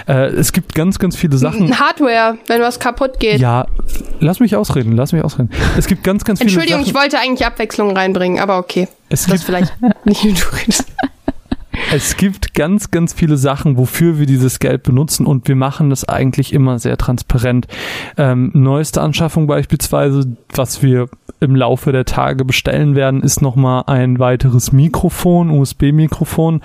[0.07, 1.79] Äh, es gibt ganz, ganz viele Sachen.
[1.79, 3.39] Hardware, wenn was kaputt geht.
[3.39, 3.67] Ja,
[4.19, 5.49] lass mich ausreden, lass mich ausreden.
[5.77, 6.89] Es gibt ganz, ganz viele Entschuldigung, Sachen.
[6.89, 8.87] ich wollte eigentlich Abwechslung reinbringen, aber okay.
[9.09, 9.73] es Das gibt vielleicht
[10.05, 10.85] nicht wie du redest.
[11.93, 16.07] Es gibt ganz, ganz viele Sachen, wofür wir dieses Geld benutzen und wir machen das
[16.07, 17.67] eigentlich immer sehr transparent.
[18.17, 21.07] Ähm, neueste Anschaffung beispielsweise, was wir
[21.39, 26.61] im Laufe der Tage bestellen werden, ist nochmal ein weiteres Mikrofon, USB-Mikrofon,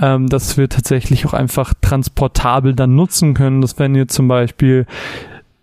[0.00, 3.60] ähm, das wir tatsächlich auch einfach transportabel dann nutzen können.
[3.60, 4.86] Das wenn ihr zum Beispiel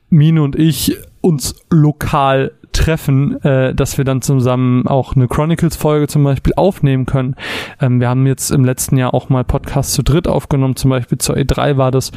[0.10, 6.24] Mine und ich uns lokal treffen, äh, dass wir dann zusammen auch eine Chronicles-Folge zum
[6.24, 7.36] Beispiel aufnehmen können.
[7.80, 11.18] Ähm, wir haben jetzt im letzten Jahr auch mal Podcasts zu dritt aufgenommen, zum Beispiel
[11.18, 12.12] zur E3 war das,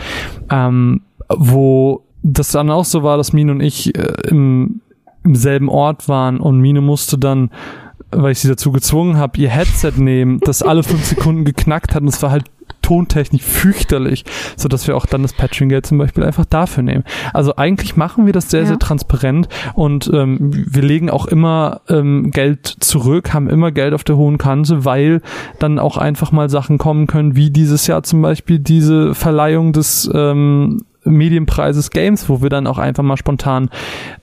[0.50, 4.80] ähm, wo das dann auch so war, dass Mine und ich äh, im,
[5.24, 7.50] im selben Ort waren und Mine musste dann
[8.16, 12.02] weil ich sie dazu gezwungen habe, ihr Headset nehmen, das alle fünf Sekunden geknackt hat
[12.02, 12.44] und es war halt
[12.84, 14.24] tontechnisch fürchterlich,
[14.56, 17.04] so dass wir auch dann das Patreon-Geld zum Beispiel einfach dafür nehmen.
[17.32, 18.66] Also eigentlich machen wir das sehr, Ja.
[18.66, 24.04] sehr transparent und ähm, wir legen auch immer ähm, Geld zurück, haben immer Geld auf
[24.04, 25.22] der hohen Kante, weil
[25.58, 30.10] dann auch einfach mal Sachen kommen können, wie dieses Jahr zum Beispiel diese Verleihung des
[30.14, 33.70] ähm, Medienpreises Games, wo wir dann auch einfach mal spontan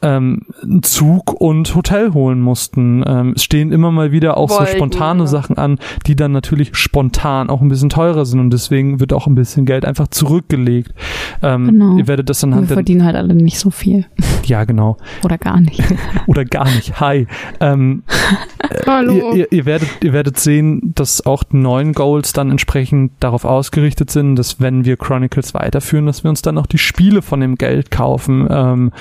[0.01, 0.41] ähm,
[0.81, 3.03] Zug und Hotel holen mussten.
[3.05, 5.27] Ähm, es stehen immer mal wieder auch so Wollten, spontane ja.
[5.27, 9.27] Sachen an, die dann natürlich spontan auch ein bisschen teurer sind und deswegen wird auch
[9.27, 10.93] ein bisschen Geld einfach zurückgelegt.
[11.41, 11.97] Ähm, Genau.
[11.97, 14.05] Ihr werdet das Wir anhand der, verdienen halt alle nicht so viel.
[14.45, 15.81] ja genau, Oder gar nicht.
[16.27, 16.99] oder gar nicht.
[16.99, 17.27] Hi.
[17.59, 18.03] Ähm,
[18.87, 19.13] Hallo.
[19.13, 23.45] Ihr, ihr, ihr, werdet, ihr werdet sehen, dass auch die neuen Goals dann entsprechend darauf
[23.45, 27.39] ausgerichtet sind, dass wenn wir Chronicles weiterführen, dass wir uns dann auch die Spiele von
[27.39, 28.91] dem Geld kaufen, ähm,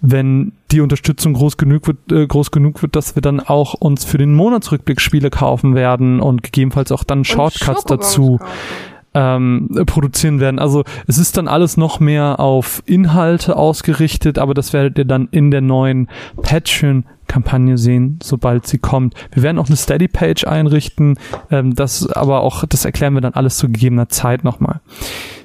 [0.00, 4.04] wenn die Unterstützung groß genug wird, äh, groß genug wird, dass wir dann auch uns
[4.04, 8.38] für den Monatsrückblick Spiele kaufen werden und gegebenenfalls auch dann Shortcuts dazu.
[9.16, 10.58] Ähm, produzieren werden.
[10.58, 15.28] Also es ist dann alles noch mehr auf Inhalte ausgerichtet, aber das werdet ihr dann
[15.30, 16.08] in der neuen
[16.42, 19.14] Patreon Kampagne sehen, sobald sie kommt.
[19.32, 21.18] Wir werden auch eine Steady-Page einrichten,
[21.50, 24.80] ähm, das aber auch, das erklären wir dann alles zu gegebener Zeit nochmal.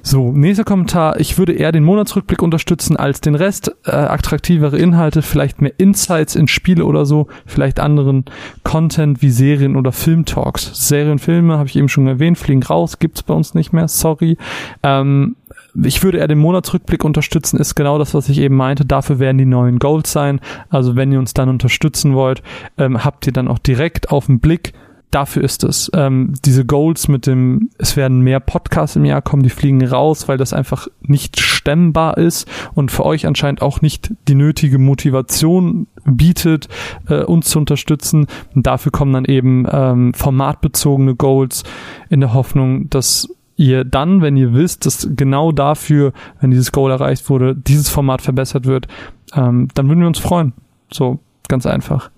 [0.02, 1.20] So, nächster Kommentar.
[1.20, 3.74] Ich würde eher den Monatsrückblick unterstützen als den Rest.
[3.84, 8.24] Äh, attraktivere Inhalte, vielleicht mehr Insights in Spiele oder so, vielleicht anderen
[8.62, 10.88] Content wie Serien oder Filmtalks.
[10.88, 14.36] Serien, Filme, habe ich eben schon erwähnt, fliegen raus, gibt's bei uns nicht mehr, sorry.
[14.82, 15.36] Ähm,
[15.82, 18.84] ich würde eher den Monatsrückblick unterstützen, ist genau das, was ich eben meinte.
[18.84, 20.40] Dafür werden die neuen Goals sein.
[20.68, 22.42] Also wenn ihr uns dann unterstützen wollt,
[22.78, 24.72] ähm, habt ihr dann auch direkt auf den Blick,
[25.10, 25.90] dafür ist es.
[25.94, 30.28] Ähm, diese Goals mit dem, es werden mehr Podcasts im Jahr kommen, die fliegen raus,
[30.28, 35.88] weil das einfach nicht stemmbar ist und für euch anscheinend auch nicht die nötige Motivation
[36.04, 36.68] bietet,
[37.08, 38.26] äh, uns zu unterstützen.
[38.54, 41.64] Und dafür kommen dann eben ähm, formatbezogene Goals
[42.08, 43.28] in der Hoffnung, dass
[43.60, 48.22] ihr dann, wenn ihr wisst, dass genau dafür, wenn dieses Goal erreicht wurde, dieses Format
[48.22, 48.88] verbessert wird,
[49.34, 50.54] ähm, dann würden wir uns freuen.
[50.90, 52.10] So, ganz einfach.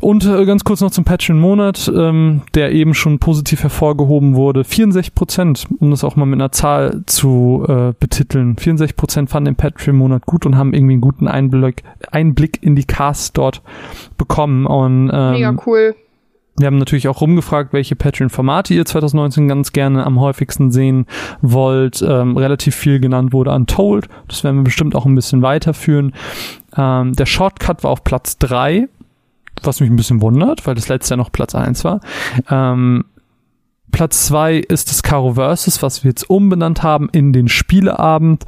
[0.00, 4.64] Und äh, ganz kurz noch zum Patreon-Monat, ähm, der eben schon positiv hervorgehoben wurde.
[4.64, 8.56] 64 Prozent, um das auch mal mit einer Zahl zu äh, betiteln.
[8.56, 12.84] 64 Prozent fanden den Patreon-Monat gut und haben irgendwie einen guten Einblick, Einblick in die
[12.84, 13.62] Casts dort
[14.16, 14.66] bekommen.
[14.66, 15.94] Und, ähm, Mega cool.
[16.58, 21.06] Wir haben natürlich auch rumgefragt, welche Patreon-Formate ihr 2019 ganz gerne am häufigsten sehen
[21.40, 22.02] wollt.
[22.02, 24.08] Ähm, relativ viel genannt wurde Untold.
[24.28, 26.12] Das werden wir bestimmt auch ein bisschen weiterführen.
[26.76, 28.88] Ähm, der Shortcut war auf Platz drei,
[29.62, 32.00] was mich ein bisschen wundert, weil das letzte Jahr noch Platz eins war.
[32.50, 33.04] Ähm,
[33.90, 38.44] Platz zwei ist das Caro Versus, was wir jetzt umbenannt haben in den Spieleabend,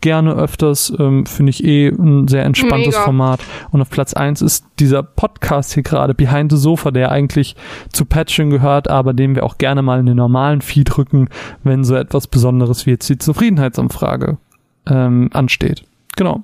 [0.00, 3.04] gerne öfters, ähm, finde ich eh ein sehr entspanntes Mega.
[3.04, 3.40] Format.
[3.70, 7.56] Und auf Platz eins ist dieser Podcast hier gerade, Behind the Sofa, der eigentlich
[7.92, 11.28] zu Patchen gehört, aber den wir auch gerne mal in den normalen Feed rücken,
[11.64, 14.38] wenn so etwas Besonderes wie jetzt die Zufriedenheitsumfrage
[14.86, 15.84] ähm, ansteht.
[16.16, 16.42] Genau.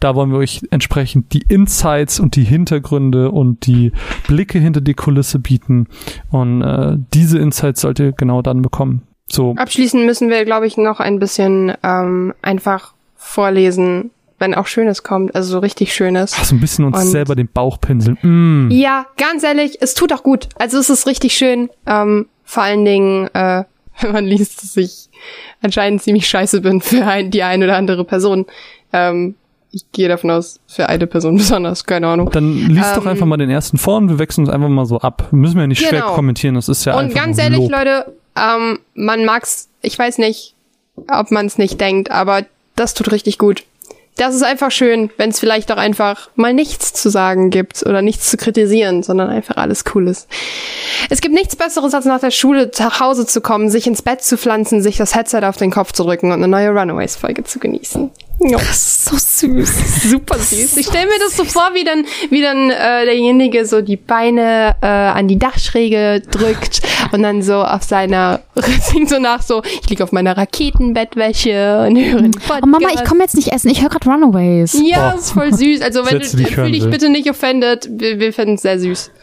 [0.00, 3.92] Da wollen wir euch entsprechend die Insights und die Hintergründe und die
[4.26, 5.86] Blicke hinter die Kulisse bieten.
[6.30, 9.02] Und äh, diese Insights sollt ihr genau dann bekommen.
[9.32, 9.54] So.
[9.56, 15.34] Abschließend müssen wir, glaube ich, noch ein bisschen ähm, einfach vorlesen, wenn auch Schönes kommt,
[15.34, 16.34] also so richtig Schönes.
[16.38, 18.18] Ach, so ein bisschen uns und selber den Bauch pinseln.
[18.20, 18.70] Mm.
[18.70, 20.50] Ja, ganz ehrlich, es tut auch gut.
[20.58, 21.70] Also es ist richtig schön.
[21.86, 23.64] Ähm, vor allen Dingen, äh,
[24.00, 25.08] wenn man liest, dass ich
[25.62, 28.44] anscheinend ziemlich scheiße bin für ein, die eine oder andere Person.
[28.92, 29.36] Ähm,
[29.70, 32.28] ich gehe davon aus, für eine Person besonders, keine Ahnung.
[32.32, 34.84] Dann liest ähm, doch einfach mal den ersten vor und wir wechseln uns einfach mal
[34.84, 35.28] so ab.
[35.30, 35.90] Müssen wir ja nicht genau.
[35.90, 37.70] schwer kommentieren, das ist ja und einfach Und ganz ehrlich, Lob.
[37.70, 40.54] Leute, ähm, man mag's, ich weiß nicht,
[41.08, 42.44] ob man es nicht denkt, aber
[42.76, 43.64] das tut richtig gut.
[44.16, 48.02] Das ist einfach schön, wenn es vielleicht auch einfach mal nichts zu sagen gibt oder
[48.02, 50.28] nichts zu kritisieren, sondern einfach alles cool ist.
[51.08, 54.22] Es gibt nichts Besseres, als nach der Schule nach Hause zu kommen, sich ins Bett
[54.22, 57.58] zu pflanzen, sich das Headset auf den Kopf zu rücken und eine neue Runaways-Folge zu
[57.58, 58.10] genießen.
[58.44, 58.58] Ja.
[58.58, 60.02] Das ist so süß.
[60.10, 60.76] Super süß.
[60.76, 64.74] Ich stelle mir das so vor, wie dann, wie dann äh, derjenige so die Beine
[64.80, 66.80] äh, an die Dachschräge drückt
[67.12, 68.40] und dann so auf seiner,
[68.80, 73.04] singt so nach so, ich liege auf meiner Raketenbettwäsche und höre den Oh Mama, ich
[73.04, 74.80] komme jetzt nicht essen, ich höre gerade Runaways.
[74.84, 75.18] Ja, oh.
[75.18, 75.82] ist voll süß.
[75.82, 79.10] Also wenn Setz du, fühl dich bitte nicht offended, wir, wir finden es sehr süß.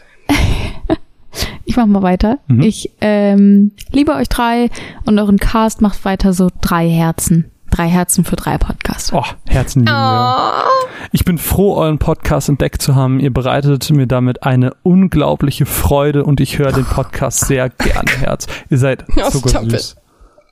[1.66, 2.40] Ich mach mal weiter.
[2.48, 2.62] Mhm.
[2.62, 4.70] Ich ähm, liebe euch drei
[5.06, 7.52] und euren Cast macht weiter so drei Herzen.
[7.80, 9.10] Drei Herzen für drei Podcasts.
[9.10, 10.64] Oh, Herzen lieben wir.
[10.66, 10.88] Oh.
[11.12, 13.20] Ich bin froh, euren Podcast entdeckt zu haben.
[13.20, 18.48] Ihr bereitet mir damit eine unglaubliche Freude und ich höre den Podcast sehr gern, Herz.
[18.68, 19.96] Ihr seid oh, sogar süß.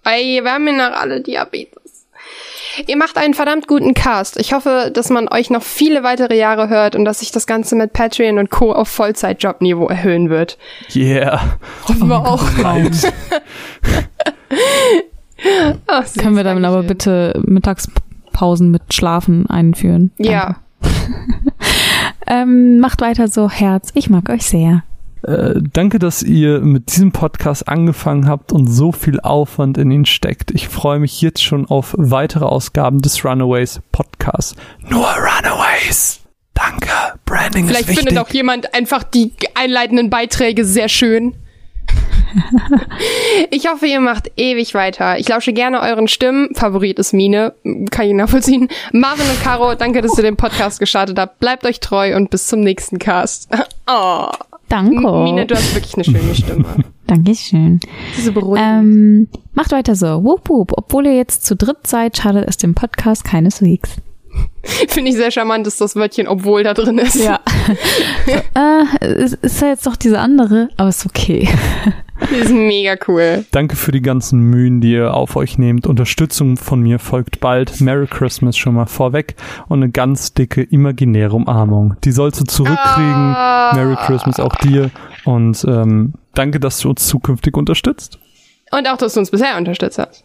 [0.04, 2.06] Ey, wir haben ja noch alle Diabetes.
[2.86, 4.40] Ihr macht einen verdammt guten Cast.
[4.40, 7.76] Ich hoffe, dass man euch noch viele weitere Jahre hört und dass sich das Ganze
[7.76, 8.72] mit Patreon und Co.
[8.72, 10.56] auf Vollzeitjobniveau erhöhen wird.
[10.96, 11.58] Yeah.
[11.86, 12.42] Hoffen wir auch.
[15.86, 20.10] Ach, Können wir dann aber bitte Mittagspausen mit Schlafen einführen?
[20.18, 20.56] Ja.
[22.26, 23.90] ähm, macht weiter so, Herz.
[23.94, 24.82] Ich mag euch sehr.
[25.22, 30.06] Äh, danke, dass ihr mit diesem Podcast angefangen habt und so viel Aufwand in ihn
[30.06, 30.52] steckt.
[30.52, 34.54] Ich freue mich jetzt schon auf weitere Ausgaben des Runaways Podcasts.
[34.88, 36.20] Nur Runaways!
[36.54, 36.88] Danke,
[37.24, 38.06] Branding Vielleicht ist wichtig.
[38.08, 41.34] findet auch jemand einfach die einleitenden Beiträge sehr schön.
[43.50, 45.18] ich hoffe, ihr macht ewig weiter.
[45.18, 46.54] Ich lausche gerne euren Stimmen.
[46.54, 47.54] Favorit ist Mine.
[47.90, 48.68] Kann ich nachvollziehen.
[48.92, 51.40] Marvin und Caro, danke, dass ihr den Podcast gestartet habt.
[51.40, 53.48] Bleibt euch treu und bis zum nächsten Cast.
[53.86, 54.28] oh.
[54.68, 55.00] Danke.
[55.00, 56.66] Mina, du hast wirklich eine schöne Stimme.
[57.06, 57.80] Dankeschön.
[58.16, 58.32] Diese.
[58.32, 60.22] Ähm, macht weiter so.
[60.22, 60.72] Wup, wup.
[60.76, 63.96] Obwohl ihr jetzt zu dritt seid, schadet es dem Podcast keineswegs.
[64.88, 67.16] Finde ich sehr charmant, dass das Wörtchen obwohl da drin ist.
[67.16, 67.40] Ja.
[68.26, 71.48] äh, es ist ja jetzt doch diese andere, aber ist okay.
[72.30, 73.44] Die ist mega cool.
[73.52, 75.86] Danke für die ganzen Mühen, die ihr auf euch nehmt.
[75.86, 77.80] Unterstützung von mir folgt bald.
[77.80, 79.36] Merry Christmas schon mal vorweg
[79.68, 81.96] und eine ganz dicke imaginäre Umarmung.
[82.04, 83.34] Die sollst du zurückkriegen.
[83.34, 83.72] Ah.
[83.74, 84.90] Merry Christmas auch dir
[85.24, 88.18] und ähm, danke, dass du uns zukünftig unterstützt.
[88.70, 90.24] Und auch, dass du uns bisher unterstützt hast.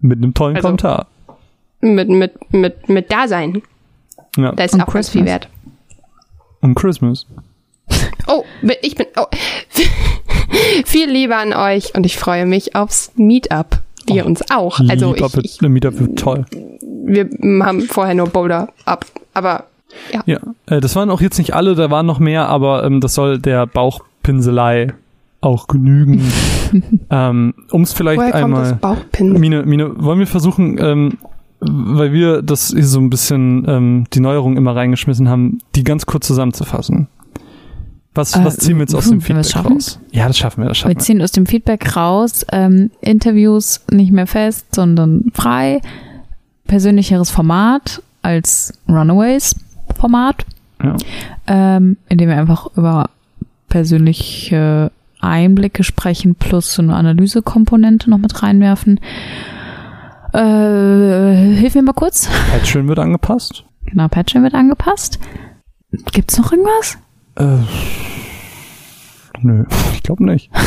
[0.00, 1.06] Mit einem tollen Also- Kommentar.
[1.80, 3.62] Mit, mit, mit, mit Dasein.
[4.36, 4.52] Ja.
[4.52, 5.42] Da ist Und auch ganz viel Christmas.
[5.42, 5.48] wert.
[6.60, 7.26] Und Christmas.
[8.26, 8.44] Oh,
[8.82, 9.06] ich bin.
[9.16, 9.26] Oh.
[10.84, 13.80] viel Liebe an euch und ich freue mich aufs Meetup.
[14.06, 14.80] Wir uns auch.
[14.88, 16.46] Also Meetup ich, wird, ich, Meetup wird toll.
[16.80, 17.28] wir
[17.64, 19.06] haben vorher nur Boulder ab.
[19.32, 19.64] Aber
[20.26, 23.14] Ja, äh, das waren auch jetzt nicht alle, da waren noch mehr, aber ähm, das
[23.14, 24.94] soll der Bauchpinselei
[25.40, 26.22] auch genügen.
[27.10, 28.74] ähm, um es vielleicht woher kommt das einmal.
[28.96, 29.38] Bauchpinsel?
[29.38, 31.18] Mine, Mine, wollen wir versuchen, ähm,
[31.60, 36.06] weil wir das hier so ein bisschen ähm, die Neuerung immer reingeschmissen haben, die ganz
[36.06, 37.08] kurz zusammenzufassen.
[38.14, 39.98] Was, Äh, was ziehen wir jetzt aus dem wir Feedback raus?
[40.12, 41.02] Ja, das schaffen wir, das Wir schaffen wir.
[41.02, 45.80] ziehen aus dem Feedback raus, ähm, Interviews nicht mehr fest, sondern frei,
[46.66, 50.46] persönlicheres Format als Runaways-Format,
[50.82, 50.96] Ja.
[51.48, 53.10] ähm, in dem wir einfach über
[53.68, 59.00] persönliche Einblicke sprechen plus so eine Analysekomponente noch mit reinwerfen.
[60.32, 62.28] Äh, hilf mir mal kurz.
[62.50, 63.64] Patreon wird angepasst.
[63.86, 65.18] Genau, Patreon wird angepasst.
[66.12, 66.98] Gibt's noch irgendwas?
[67.36, 67.58] Äh,
[69.42, 70.50] nö, ich glaube nicht.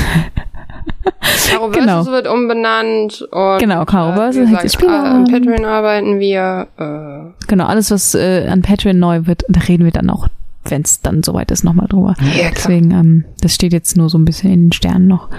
[1.50, 1.86] Caro Genau.
[2.04, 3.22] Versus wird umbenannt.
[3.32, 5.06] Und, Genau, Caro äh, Versus, wie Hexe gesagt, Spielmann.
[5.06, 6.68] äh, An Patreon arbeiten wir.
[6.78, 10.28] Äh, Genau, alles, was äh, an Patreon neu wird, da reden wir dann auch,
[10.66, 12.16] wenn es dann soweit ist, nochmal drüber.
[12.22, 12.52] ja, klar.
[12.56, 15.30] Deswegen, ähm, das steht jetzt nur so ein bisschen in den Sternen noch.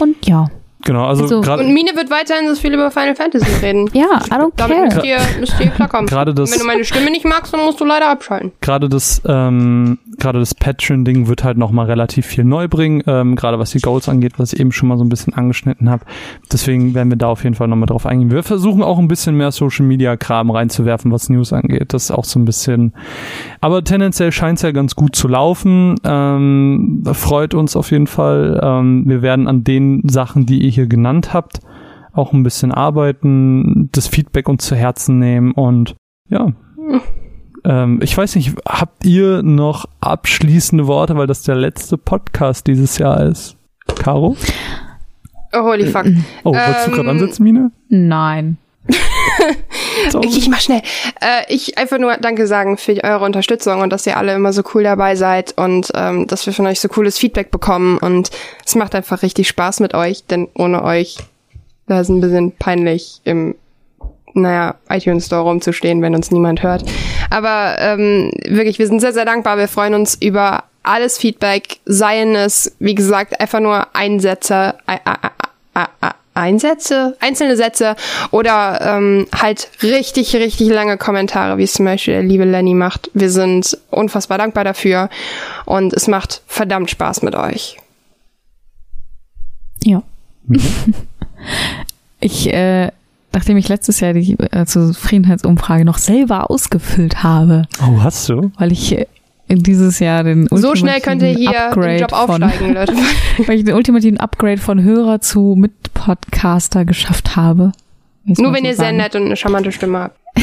[0.00, 0.46] Und ja.
[0.82, 3.90] Genau, also Also- gerade Und Mine wird weiterhin so viel über Final Fantasy reden.
[3.92, 5.06] Ja, I don't Damit müsst care.
[5.06, 6.06] ihr, müsst ihr klarkommen.
[6.06, 8.52] Gerade das- Wenn du meine Stimme nicht magst, dann musst du leider abschalten.
[8.62, 13.34] gerade das ähm, gerade das Patreon-Ding wird halt noch mal relativ viel neu bringen, ähm,
[13.34, 16.04] gerade was die Goals angeht, was ich eben schon mal so ein bisschen angeschnitten habe.
[16.52, 18.30] Deswegen werden wir da auf jeden Fall noch mal drauf eingehen.
[18.30, 21.92] Wir versuchen auch ein bisschen mehr Social-Media-Kram reinzuwerfen, was News angeht.
[21.92, 22.92] Das ist auch so ein bisschen,
[23.60, 25.96] aber tendenziell scheint es ja ganz gut zu laufen.
[26.04, 28.60] Ähm, freut uns auf jeden Fall.
[28.62, 31.60] Ähm, wir werden an den Sachen, die ihr hier genannt habt,
[32.12, 35.96] auch ein bisschen arbeiten, das Feedback uns zu Herzen nehmen und
[36.28, 36.52] ja,
[37.64, 42.98] ähm, ich weiß nicht, habt ihr noch abschließende Worte, weil das der letzte Podcast dieses
[42.98, 43.56] Jahr ist?
[43.96, 44.36] Caro?
[45.52, 46.06] Oh, holy fuck.
[46.44, 47.70] Oh, wolltest du Ähm, gerade ansetzen, Mine?
[47.88, 48.58] Nein.
[50.22, 50.80] Ich, ich mach schnell.
[51.20, 54.62] Äh, ich einfach nur Danke sagen für eure Unterstützung und dass ihr alle immer so
[54.74, 58.30] cool dabei seid und ähm, dass wir von euch so cooles Feedback bekommen und
[58.64, 61.18] es macht einfach richtig Spaß mit euch, denn ohne euch
[61.86, 63.54] wäre es ein bisschen peinlich im
[64.34, 66.84] naja, iTunes Store rumzustehen, wenn uns niemand hört.
[67.30, 69.58] Aber ähm, wirklich, wir sind sehr, sehr dankbar.
[69.58, 75.28] Wir freuen uns über alles Feedback, seien es, wie gesagt, einfach nur Einsätze, Ei- Ei-
[75.74, 77.96] Ei- Ei- Einsätze, einzelne Sätze
[78.30, 83.10] oder ähm, halt richtig, richtig lange Kommentare, wie es zum Beispiel der liebe Lenny macht.
[83.14, 85.10] Wir sind unfassbar dankbar dafür
[85.66, 87.76] und es macht verdammt Spaß mit euch.
[89.82, 90.02] Ja.
[92.20, 92.90] ich, äh,
[93.32, 98.50] nachdem ich letztes Jahr die äh, Zufriedenheitsumfrage noch selber ausgefüllt habe, Oh, hast du?
[98.58, 99.06] weil ich äh,
[99.48, 102.92] dieses Jahr den So schnell könnt ihr hier Upgrade den Job von, aufsteigen, Leute.
[103.46, 107.72] weil ich den ultimativen Upgrade von Hörer zu Mitpodcaster geschafft habe.
[108.24, 110.16] Nur wenn so ihr sehr nett und eine charmante Stimme habt.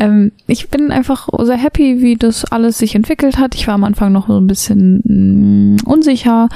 [0.00, 3.56] Ähm, ich bin einfach sehr happy, wie das alles sich entwickelt hat.
[3.56, 6.48] Ich war am Anfang noch so ein bisschen mh, unsicher,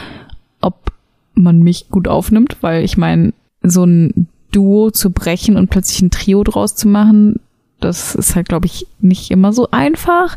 [0.60, 0.92] ob
[1.34, 6.10] man mich gut aufnimmt, weil ich meine, so ein Duo zu brechen und plötzlich ein
[6.10, 7.40] Trio draus zu machen,
[7.80, 10.36] das ist halt, glaube ich, nicht immer so einfach,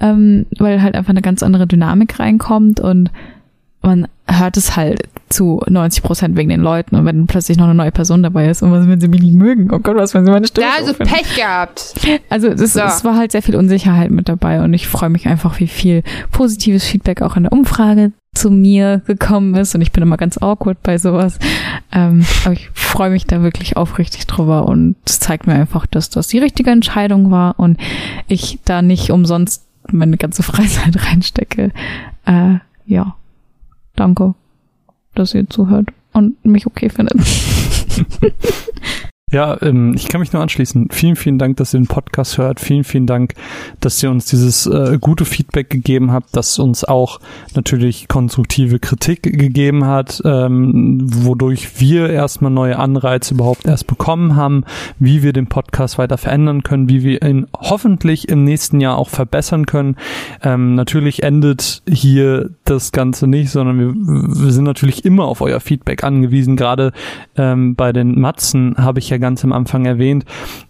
[0.00, 3.10] ähm, weil halt einfach eine ganz andere Dynamik reinkommt und
[3.82, 7.74] man hört es halt zu 90 Prozent wegen den Leuten und wenn plötzlich noch eine
[7.74, 9.70] neue Person dabei ist und was, wenn sie mich nicht mögen?
[9.72, 10.94] Oh Gott, was, wenn sie meine Stimme Ja, also?
[10.94, 11.94] Pech gehabt.
[12.28, 12.80] Also es, So.
[12.80, 16.02] es war halt sehr viel Unsicherheit mit dabei und ich freue mich einfach, wie viel
[16.32, 20.38] positives Feedback auch in der Umfrage zu mir gekommen ist und ich bin immer ganz
[20.38, 21.38] awkward bei sowas.
[21.92, 26.28] Ähm, aber ich freue mich da wirklich aufrichtig drüber und zeigt mir einfach, dass das
[26.28, 27.78] die richtige Entscheidung war und
[28.28, 31.72] ich da nicht umsonst meine ganze Freizeit reinstecke.
[32.26, 33.16] Äh, ja,
[33.96, 34.34] danke,
[35.14, 37.18] dass ihr zuhört und mich okay findet.
[39.30, 40.88] Ja, ähm, ich kann mich nur anschließen.
[40.90, 42.60] Vielen, vielen Dank, dass ihr den Podcast hört.
[42.60, 43.34] Vielen, vielen Dank,
[43.80, 47.20] dass ihr uns dieses äh, gute Feedback gegeben habt, dass uns auch
[47.54, 54.64] natürlich konstruktive Kritik gegeben hat, ähm, wodurch wir erstmal neue Anreize überhaupt erst bekommen haben,
[54.98, 59.10] wie wir den Podcast weiter verändern können, wie wir ihn hoffentlich im nächsten Jahr auch
[59.10, 59.96] verbessern können.
[60.42, 65.60] Ähm, natürlich endet hier das Ganze nicht, sondern wir, wir sind natürlich immer auf euer
[65.60, 66.56] Feedback angewiesen.
[66.56, 66.92] Gerade
[67.36, 70.24] ähm, bei den Matzen habe ich ganz am Anfang erwähnt,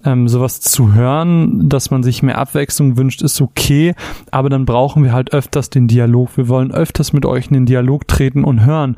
[0.04, 3.94] ähm, sowas zu hören, dass man sich mehr Abwechslung wünscht, ist okay,
[4.30, 6.36] aber dann brauchen wir halt öfters den Dialog.
[6.36, 8.96] Wir wollen öfters mit euch in den Dialog treten und hören.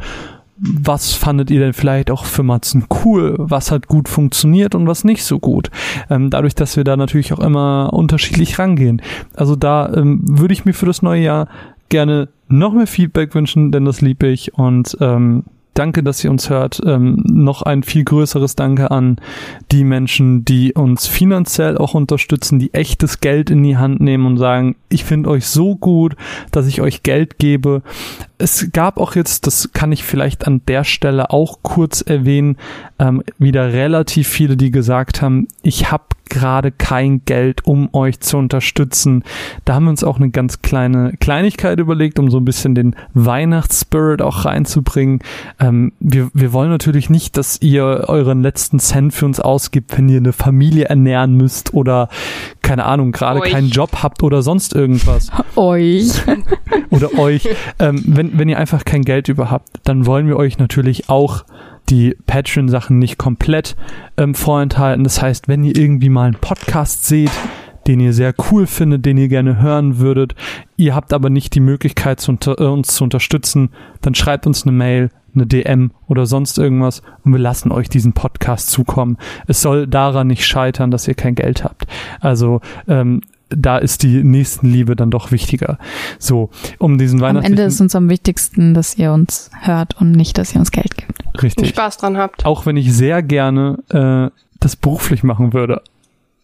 [0.62, 3.34] Was fandet ihr denn vielleicht auch für Matzen cool?
[3.38, 5.70] Was hat gut funktioniert und was nicht so gut?
[6.10, 9.00] Ähm, dadurch, dass wir da natürlich auch immer unterschiedlich rangehen.
[9.34, 11.48] Also da ähm, würde ich mir für das neue Jahr
[11.88, 15.44] gerne noch mehr Feedback wünschen, denn das liebe ich und ähm,
[15.74, 16.80] danke, dass ihr uns hört.
[16.84, 19.16] Ähm, noch ein viel größeres Danke an
[19.70, 24.36] die Menschen, die uns finanziell auch unterstützen, die echtes Geld in die Hand nehmen und
[24.36, 26.16] sagen, ich finde euch so gut,
[26.50, 27.82] dass ich euch Geld gebe.
[28.38, 32.56] Es gab auch jetzt, das kann ich vielleicht an der Stelle auch kurz erwähnen,
[32.98, 38.38] ähm, wieder relativ viele, die gesagt haben, ich habe gerade kein Geld, um euch zu
[38.38, 39.22] unterstützen.
[39.66, 42.96] Da haben wir uns auch eine ganz kleine Kleinigkeit überlegt, um so ein bisschen den
[43.12, 45.20] Weihnachtsspirit auch reinzubringen.
[45.58, 50.08] Ähm, wir, wir wollen natürlich nicht, dass ihr euren letzten Cent für uns ausgibt, wenn
[50.08, 52.08] ihr eine Familie ernähren müsst oder
[52.62, 55.30] keine Ahnung, gerade keinen Job habt oder sonst irgendwas.
[55.56, 56.12] Euch.
[56.90, 57.48] oder euch.
[57.78, 61.44] Ähm, wenn, wenn ihr einfach kein Geld über habt, dann wollen wir euch natürlich auch
[61.90, 63.76] die Patreon-Sachen nicht komplett
[64.16, 65.04] ähm, vorenthalten.
[65.04, 67.30] Das heißt, wenn ihr irgendwie mal einen Podcast seht,
[67.86, 70.34] den ihr sehr cool findet, den ihr gerne hören würdet,
[70.76, 74.64] ihr habt aber nicht die Möglichkeit, zu unter, äh, uns zu unterstützen, dann schreibt uns
[74.64, 79.16] eine Mail, eine DM oder sonst irgendwas und wir lassen euch diesen Podcast zukommen.
[79.46, 81.86] Es soll daran nicht scheitern, dass ihr kein Geld habt.
[82.20, 85.78] Also ähm, da ist die Nächstenliebe dann doch wichtiger.
[86.18, 87.46] So, um diesen Weihnachten.
[87.46, 90.70] Am Ende ist uns am wichtigsten, dass ihr uns hört und nicht, dass ihr uns
[90.70, 91.42] Geld gibt.
[91.42, 91.64] Richtig.
[91.64, 92.46] Und Spaß dran habt.
[92.46, 95.82] Auch wenn ich sehr gerne äh, das beruflich machen würde.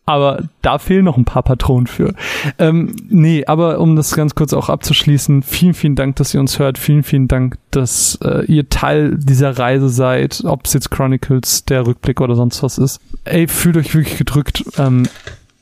[0.09, 2.15] Aber da fehlen noch ein paar Patronen für.
[2.61, 6.61] Ähm, nee, aber um das ganz kurz auch abzuschließen, vielen, vielen Dank, dass ihr uns
[6.61, 6.79] hört.
[6.79, 11.89] Vielen, vielen Dank, dass äh, ihr Teil dieser Reise seid, ob es jetzt Chronicles, der
[11.89, 13.01] Rückblick oder sonst was ist.
[13.25, 14.65] Ey, fühlt euch wirklich gedrückt.
[14.79, 15.09] Ähm,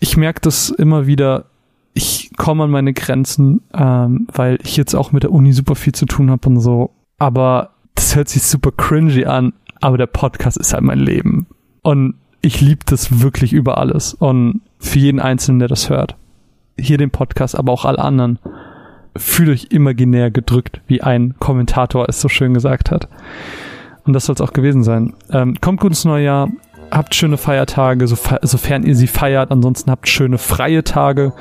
[0.04, 1.46] ich merke das immer wieder,
[1.94, 5.94] ich komme an meine Grenzen, ähm, weil ich jetzt auch mit der Uni super viel
[5.94, 6.90] zu tun habe und so.
[7.16, 11.46] Aber das hört sich super cringy an, aber der Podcast ist halt mein Leben.
[11.80, 14.12] Und ich liebe das wirklich über alles.
[14.12, 16.16] Und für jeden Einzelnen, der das hört.
[16.78, 18.38] Hier den Podcast, aber auch alle anderen.
[19.16, 23.08] Fühlt euch imaginär gedrückt, wie ein Kommentator es so schön gesagt hat.
[24.04, 25.14] Und das soll es auch gewesen sein.
[25.30, 26.50] Ähm, kommt gut ins neue Jahr
[26.90, 29.50] habt schöne Feiertage, sofern ihr sie feiert.
[29.50, 31.32] Ansonsten habt schöne freie Tage.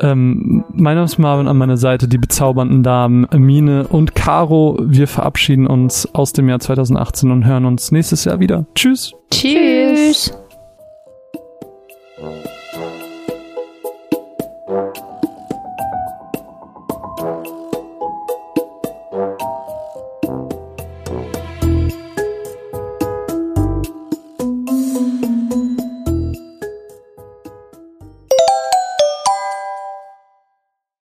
[0.00, 4.78] Ähm, mein Name ist Marvin, an meiner Seite die bezaubernden Damen Mine und Caro.
[4.82, 8.64] Wir verabschieden uns aus dem Jahr 2018 und hören uns nächstes Jahr wieder.
[8.74, 9.12] Tschüss.
[9.30, 10.32] Tschüss.
[10.32, 10.36] Tschüss.